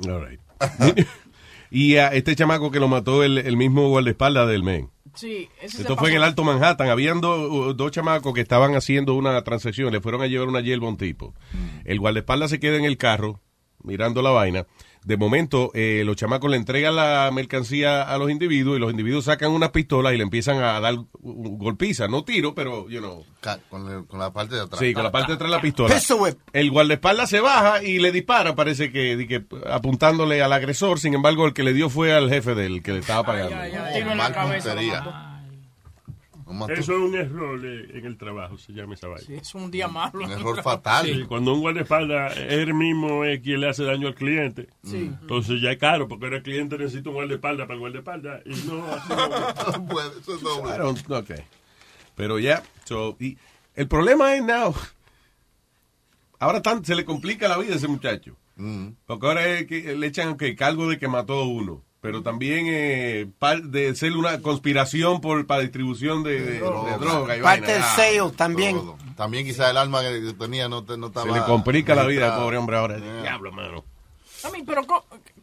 [0.08, 0.40] All right.
[1.70, 4.90] y a este chamaco que lo mató el, el mismo guardaespaldas del men.
[5.14, 6.88] Sí, Esto fue en el Alto Manhattan.
[6.88, 9.92] Habían do- dos chamacos que estaban haciendo una transacción.
[9.92, 11.34] Le fueron a llevar una yelba a un tipo.
[11.84, 13.38] El guardaespaldas se queda en el carro
[13.82, 14.66] mirando la vaina.
[15.04, 19.24] De momento, eh, los chamacos le entregan la mercancía a los individuos y los individuos
[19.24, 21.06] sacan unas pistolas y le empiezan a dar uh,
[21.58, 22.08] golpizas.
[22.08, 23.24] No tiro, pero, you know.
[23.68, 24.78] Con, el- con la parte de atrás.
[24.78, 25.88] Sí, con la parte de atrás de la pistola.
[26.52, 31.00] El guardaespaldas se baja y le dispara, parece que, di que apuntándole al agresor.
[31.00, 33.56] Sin embargo, el que le dio fue al jefe del que le estaba pagando.
[33.92, 34.68] Tiro en la Mal cabeza.
[34.74, 35.28] lo puntería.
[36.52, 36.72] Mató.
[36.72, 39.26] Eso es un error en el trabajo, se llama esa vaina.
[39.26, 40.20] Sí, es un día malo.
[41.02, 44.68] Sí, cuando un guardaespaldas, él mismo es quien le hace daño al cliente.
[44.84, 45.10] Sí.
[45.20, 48.42] Entonces ya es caro, porque ahora el cliente necesita un guardaespaldas para el guardaespaldas.
[48.46, 49.72] Y no, así no.
[49.72, 51.16] No puede, eso es doble.
[51.16, 51.44] Okay.
[52.14, 53.38] Pero ya, so, y
[53.74, 54.74] el problema es now.
[56.38, 58.36] Ahora tan, se le complica la vida a ese muchacho.
[58.56, 58.88] Mm.
[59.06, 61.82] Porque ahora es que le echan que cargo de que mató a uno.
[62.02, 67.36] Pero también eh, par- de ser una conspiración por para distribución de, de- de droga
[67.36, 67.66] y vaina.
[68.28, 68.78] Ah, también.
[69.16, 71.32] También quizás el alma que tenía no, te- no estaba...
[71.32, 72.98] Se le complica la vida al pobre hombre ahora.
[72.98, 73.22] Yeah.
[73.22, 73.84] Diablo, mano.
[74.44, 74.82] A mí, pero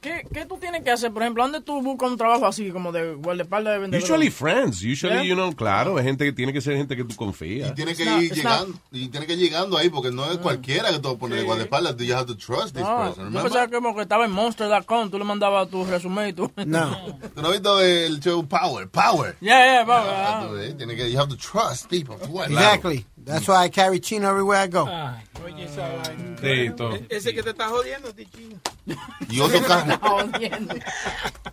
[0.02, 1.12] ¿qué, ¿qué tú tienes que hacer?
[1.12, 4.04] Por ejemplo, ¿dónde tú buscas un trabajo así, como de guardaespaldas de vendedor?
[4.04, 5.24] Usually friends, usually, Yeah.
[5.24, 7.72] you know, claro, es gente que tiene que ser gente que tú confías.
[7.72, 10.30] Y tiene que It's not- ir llegando, y tiene que ir llegando ahí, porque no
[10.32, 11.96] es cualquiera que tú vas a poner de guardaespaldas.
[11.98, 13.32] You have to trust this No, person.
[13.34, 16.52] yo pensaba que como que estaba en Monster.com, tú le mandabas tu resumen y tú...
[16.66, 16.96] No.
[17.36, 18.88] ¿Tú no has visto el show Power?
[18.90, 19.36] Power.
[19.42, 20.10] Yeah, yeah, vamos.
[20.12, 20.48] Ah, ah.
[20.48, 22.16] tú ves, tiene que, you have to trust people.
[22.18, 22.52] Claro.
[22.54, 23.06] Exactly.
[23.30, 24.86] That's why I carry chino everywhere I go.
[25.46, 26.38] Oye, esa vaina.
[26.42, 26.96] Sí, todo.
[26.96, 28.58] E- Ese que te está jodiendo, Tichino.
[29.30, 30.00] Y otro carro.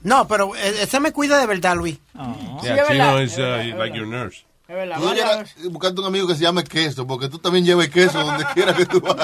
[0.02, 1.98] No, pero eh, ese me cuida de verdad, Luis.
[2.14, 4.44] Yeah, es Chino verdad, is es uh, verdad, es like your nurse.
[4.68, 8.18] Es verdad, Tú buscarte un amigo que se llame queso, porque tú también llevas queso
[8.24, 9.16] donde quiera que tú vas.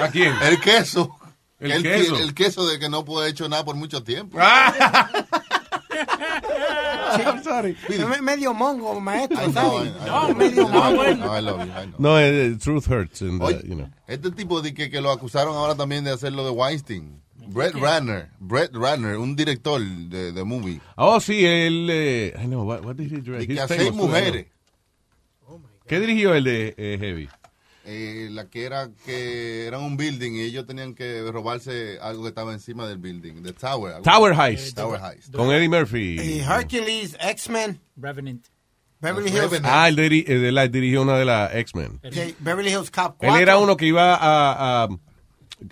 [0.00, 0.34] ¿A quién?
[0.42, 1.16] El queso.
[1.60, 2.16] El queso.
[2.16, 4.36] El queso de que no puede hecho nada por mucho tiempo.
[7.26, 7.76] I'm sorry.
[7.88, 9.88] Me- Medio mongo, maestro, I know, ¿sabes?
[9.88, 10.28] I know.
[10.28, 11.16] No, medio mongo.
[11.16, 11.94] no, I love you, I know.
[11.98, 13.88] No, eh, truth hurts, uh, Oye, you know.
[14.06, 17.20] este tipo de que, que lo acusaron ahora también de hacer lo de Weinstein.
[17.48, 20.80] Brett Ratner, Brett Ratner, un director de, de movie.
[20.96, 23.42] Oh, sí, él, eh, I know, what, what did he direct?
[23.42, 24.46] Y que He's a seis mujeres.
[25.48, 25.60] ¿no?
[25.86, 27.28] ¿Qué dirigió el de eh, Heavy?
[27.84, 32.28] Eh, la que era que era un building y ellos tenían que robarse algo que
[32.28, 33.94] estaba encima del building, de Tower.
[33.94, 34.34] algo Tower.
[34.38, 34.76] Heist.
[34.76, 35.34] Tower Heist.
[35.34, 36.20] Con Eddie Murphy.
[36.20, 38.46] Y Hercules, X-Men, Revenant.
[39.00, 39.66] Beverly Hills, Revenant.
[39.74, 41.98] Ah, él, diri- eh, él dirigió una de las X-Men.
[42.38, 43.34] Beverly Hills Cop 4.
[43.36, 44.88] Él era uno que iba a, a,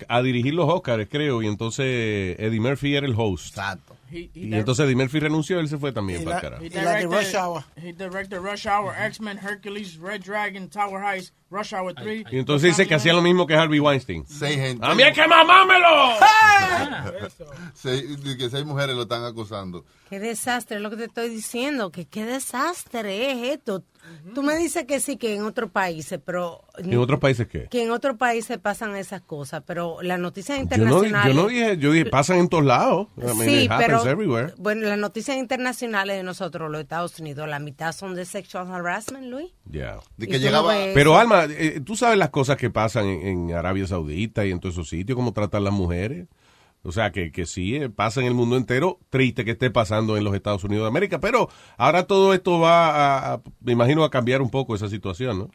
[0.09, 3.47] a dirigir los Oscars, creo, y entonces Eddie Murphy era el host.
[3.57, 3.90] Exacto.
[4.11, 6.63] He, he Y entonces Eddie Murphy renunció, él se fue también Y para el carajo.
[6.63, 7.63] He directed, Rush Hour.
[7.77, 12.25] he directed Rush Hour, X-Men, Hercules, Red Dragon, Tower Heist, Rush Hour 3.
[12.31, 14.25] Y entonces dice que hacía lo mismo que Harvey Weinstein.
[14.27, 14.85] Seis gente.
[14.85, 15.87] ¡A mí es que mamámelo!
[17.73, 18.03] Seis,
[18.37, 19.85] que seis mujeres lo están acusando.
[20.09, 23.83] Qué desastre, es lo que te estoy diciendo, que qué desastre es esto.
[24.33, 26.63] Tú me dices que sí, que en otros países, pero...
[26.77, 27.67] ¿En otros países qué?
[27.69, 31.35] Que en otros países pasan esas cosas, pero las noticias Yo no, internacionales...
[31.35, 33.07] yo no dije, yo dije, pasan en todos lados.
[33.17, 34.53] I mean, sí, pero everywhere.
[34.57, 39.25] bueno, las noticias internacionales de nosotros, los Estados Unidos, la mitad son de sexual harassment,
[39.25, 39.51] Luis.
[39.69, 39.99] Yeah.
[40.17, 40.73] De Y que llegaba.
[40.73, 44.51] no Pero Alma, eh, tú sabes las cosas que pasan en, en Arabia Saudita y
[44.51, 46.27] en todos esos sitios, cómo tratan las mujeres.
[46.83, 48.97] O sea, que, que sí, eh, pasa en el mundo entero.
[49.09, 51.19] Triste que esté pasando en los Estados Unidos de América.
[51.19, 55.37] Pero ahora todo esto va a, a- me imagino, a cambiar un poco esa situación,
[55.39, 55.49] ¿no?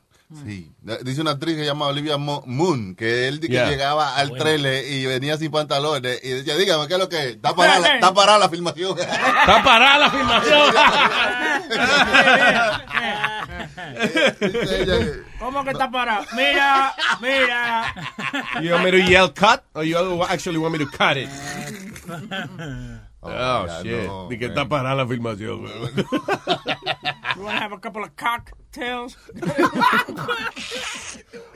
[0.45, 0.73] Sí.
[1.05, 3.69] Dice una actriz que se llama Olivia Mo- Moon, que él que Yeah.
[3.71, 7.27] llegaba al trailer y venía sin pantalones y decía, dígame, ¿qué es lo que es?
[7.37, 8.99] Está parada, la- está parada la filmación.
[8.99, 10.75] ¡Está parada la filmación!
[13.77, 16.25] Que- ¿Cómo que está parado?
[16.35, 17.95] Mira, mira.
[18.63, 19.63] You want me to yell cut?
[19.75, 21.29] Or you actually want me to cut it?
[23.23, 24.07] Oh, Oh, God, shit.
[24.07, 25.61] no, Ni que está parada la filmación.
[25.63, 25.73] güey.
[27.37, 29.17] You want to have a couple of cocktails?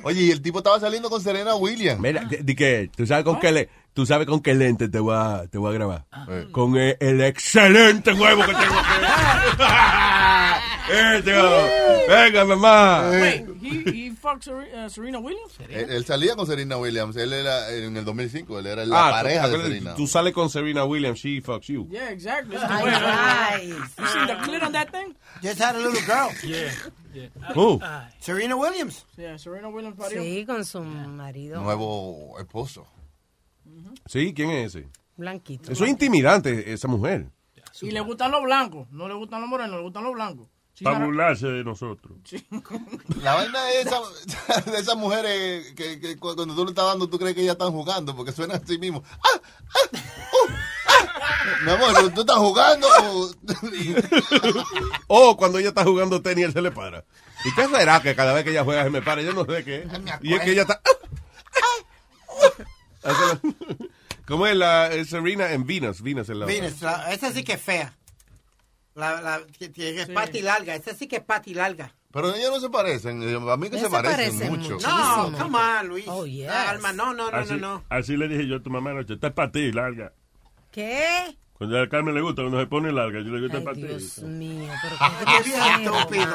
[0.02, 2.00] Oye, y el tipo estaba saliendo con Serena Williams.
[2.00, 4.98] Mira, di di que tú sabes con qué le, tú sabes con qué lente te
[4.98, 6.04] voy a, te voy a grabar.
[6.50, 9.62] Con el, el excelente huevo que tengo aquí.
[10.92, 12.04] Eh.
[12.08, 13.10] Venga, mamá.
[13.10, 15.52] Wait, he, he fucked Sere- uh, Serena Williams?
[15.68, 17.16] Él, él salía con Serena Williams.
[17.16, 18.58] Él era en el 2005.
[18.58, 19.94] Él era la Ah, tú- pareja de acuérdate, Serena.
[19.94, 21.86] Tú sales con Serena Williams, she fucks you.
[21.90, 22.56] Yeah, exactly.
[22.60, 25.14] Ay, You seen the clit on that thing?
[25.42, 26.30] Just had a little girl.
[26.44, 26.72] Yeah,
[27.14, 27.52] yeah.
[27.54, 27.80] Who?
[28.20, 29.04] Serena Williams.
[29.16, 30.20] Yeah, Serena Williams parió.
[30.22, 32.86] Sí, con su marido Nuevo esposo.
[34.06, 34.88] Sí, ¿quién es ese?
[35.16, 35.70] blanquito.
[35.70, 37.26] Eso es intimidante, esa mujer.
[37.82, 38.88] Y le gustan los blancos.
[38.90, 40.48] No le gustan los morenos, le gustan los blancos.
[40.82, 42.12] Para burlarse de nosotros.
[43.22, 43.64] La vaina
[44.66, 47.52] de esas mujeres que, que cu- cuando tú le estás dando, tú crees que ellas
[47.52, 49.02] están jugando porque suena así mismo.
[49.10, 49.40] ¡Ah!
[49.74, 49.98] ¡Ah!
[50.32, 50.52] ¡Uh!
[50.86, 51.44] ¡Ah!
[51.64, 53.30] Mi amor, ¿tú estás jugando o...?
[55.08, 57.04] O cuando ella está jugando tenis, él se le para.
[57.44, 59.22] ¿Y qué será que cada vez que ella juega se me para?
[59.22, 59.88] Yo no sé qué.
[60.22, 60.80] Y es que ella está...
[64.26, 66.02] ¿Cómo es la es Serena en Venus?
[66.02, 66.46] Venus es la.
[66.46, 67.92] Venus, la- esa sí que es fea.
[68.94, 71.94] La, la, que, que es pati larga, esa sí que es pati larga.
[72.12, 73.22] Pero ellos no se parecen.
[73.48, 74.78] A mí que se parecen, parecen mucho.
[74.86, 76.04] No, come on, Luis.
[76.08, 76.48] Oh, yes.
[76.50, 77.84] Alma, no, no, no, Así, no, no.
[77.88, 80.12] así le dije yo a tu mamá anoche, esta es para ti, larga.
[80.72, 81.36] ¿Qué?
[81.52, 83.64] Cuando a Carmen le gusta, cuando se pone larga, yo le digo, esta es Ay,
[83.64, 83.82] para ti.
[83.82, 84.96] Dios mío, pero
[85.26, 85.68] Qué viejo
[85.98, 86.34] estúpido.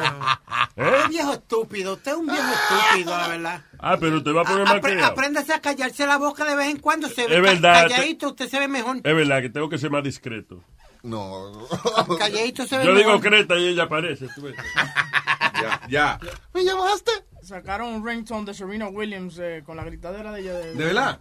[0.78, 0.92] ¿Eh?
[1.02, 1.94] Qué viejo estúpido.
[1.94, 3.62] Usted es un viejo estúpido, la verdad.
[3.80, 5.12] Ah, pero te va a poner más criado.
[5.12, 7.10] apréndase a callarse la boca de vez en cuando.
[7.10, 8.98] Se ve Es verdad, Calladito, usted se ve mejor.
[8.98, 10.64] Es verdad que tengo que ser más discreto.
[11.06, 11.68] No.
[12.18, 14.28] Calleito se Yo digo Creta y ella aparece.
[15.62, 16.20] ya, ya.
[16.52, 17.12] ¿Me llamaste?
[17.44, 20.54] Sacaron un ringtone de Serena Williams eh, con la gritadera de ella.
[20.54, 21.20] ¿De, ¿De verdad?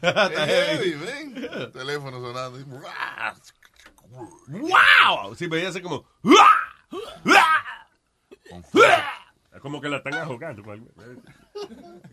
[0.00, 1.72] Está heavy, ven.
[1.72, 2.58] Teléfono sonando.
[4.46, 5.34] ¡Wow!
[5.34, 6.04] Sí, veía hace como.
[6.22, 6.77] ¡Wah!
[9.52, 10.62] Es como que la están ahogando.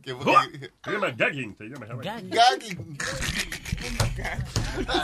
[0.04, 0.16] ¿Qué
[0.84, 1.56] Se llama gagging.
[1.58, 1.86] Se llama.
[2.02, 2.98] Gagging.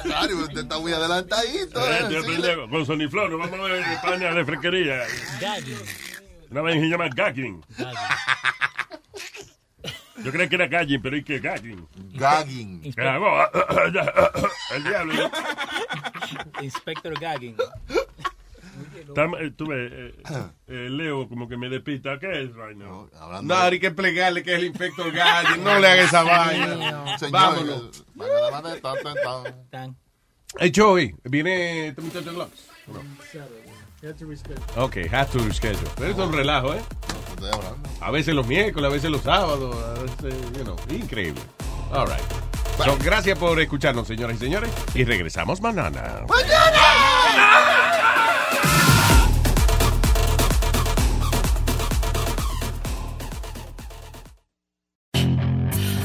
[0.04, 1.80] Claro, usted está muy adelantadito.
[1.80, 5.04] Eh, eh, con nos vamos a ver en España de fresquería.
[6.50, 7.64] Una vez se llama gagging.
[10.24, 11.88] Yo creía que era gagging, pero ¿y qué gagging?
[12.14, 12.82] Gagging.
[14.72, 15.32] El diablo.
[16.62, 17.56] Inspector Gagging.
[19.14, 20.22] Tam- eh, Tú ves, eh,
[20.68, 22.20] eh, Leo como que me despista.
[22.20, 23.10] ¿Qué es now?
[23.44, 25.58] No, hay que explicarle que es el inspector Gadget.
[25.58, 27.16] No le haga esa vaina.
[27.32, 28.06] Vámonos.
[30.60, 32.68] Hey, Joey, ¿viene este muchacho Lux?
[34.78, 35.90] Ok, has to reschedule.
[35.96, 36.82] Pero es un relajo, ¿eh?
[38.02, 41.42] A veces los miércoles, a veces los sábados, a veces, you know, increíble.
[41.92, 42.20] All right.
[42.84, 46.26] So, gracias por escucharnos, señoras y señores, y regresamos mañana.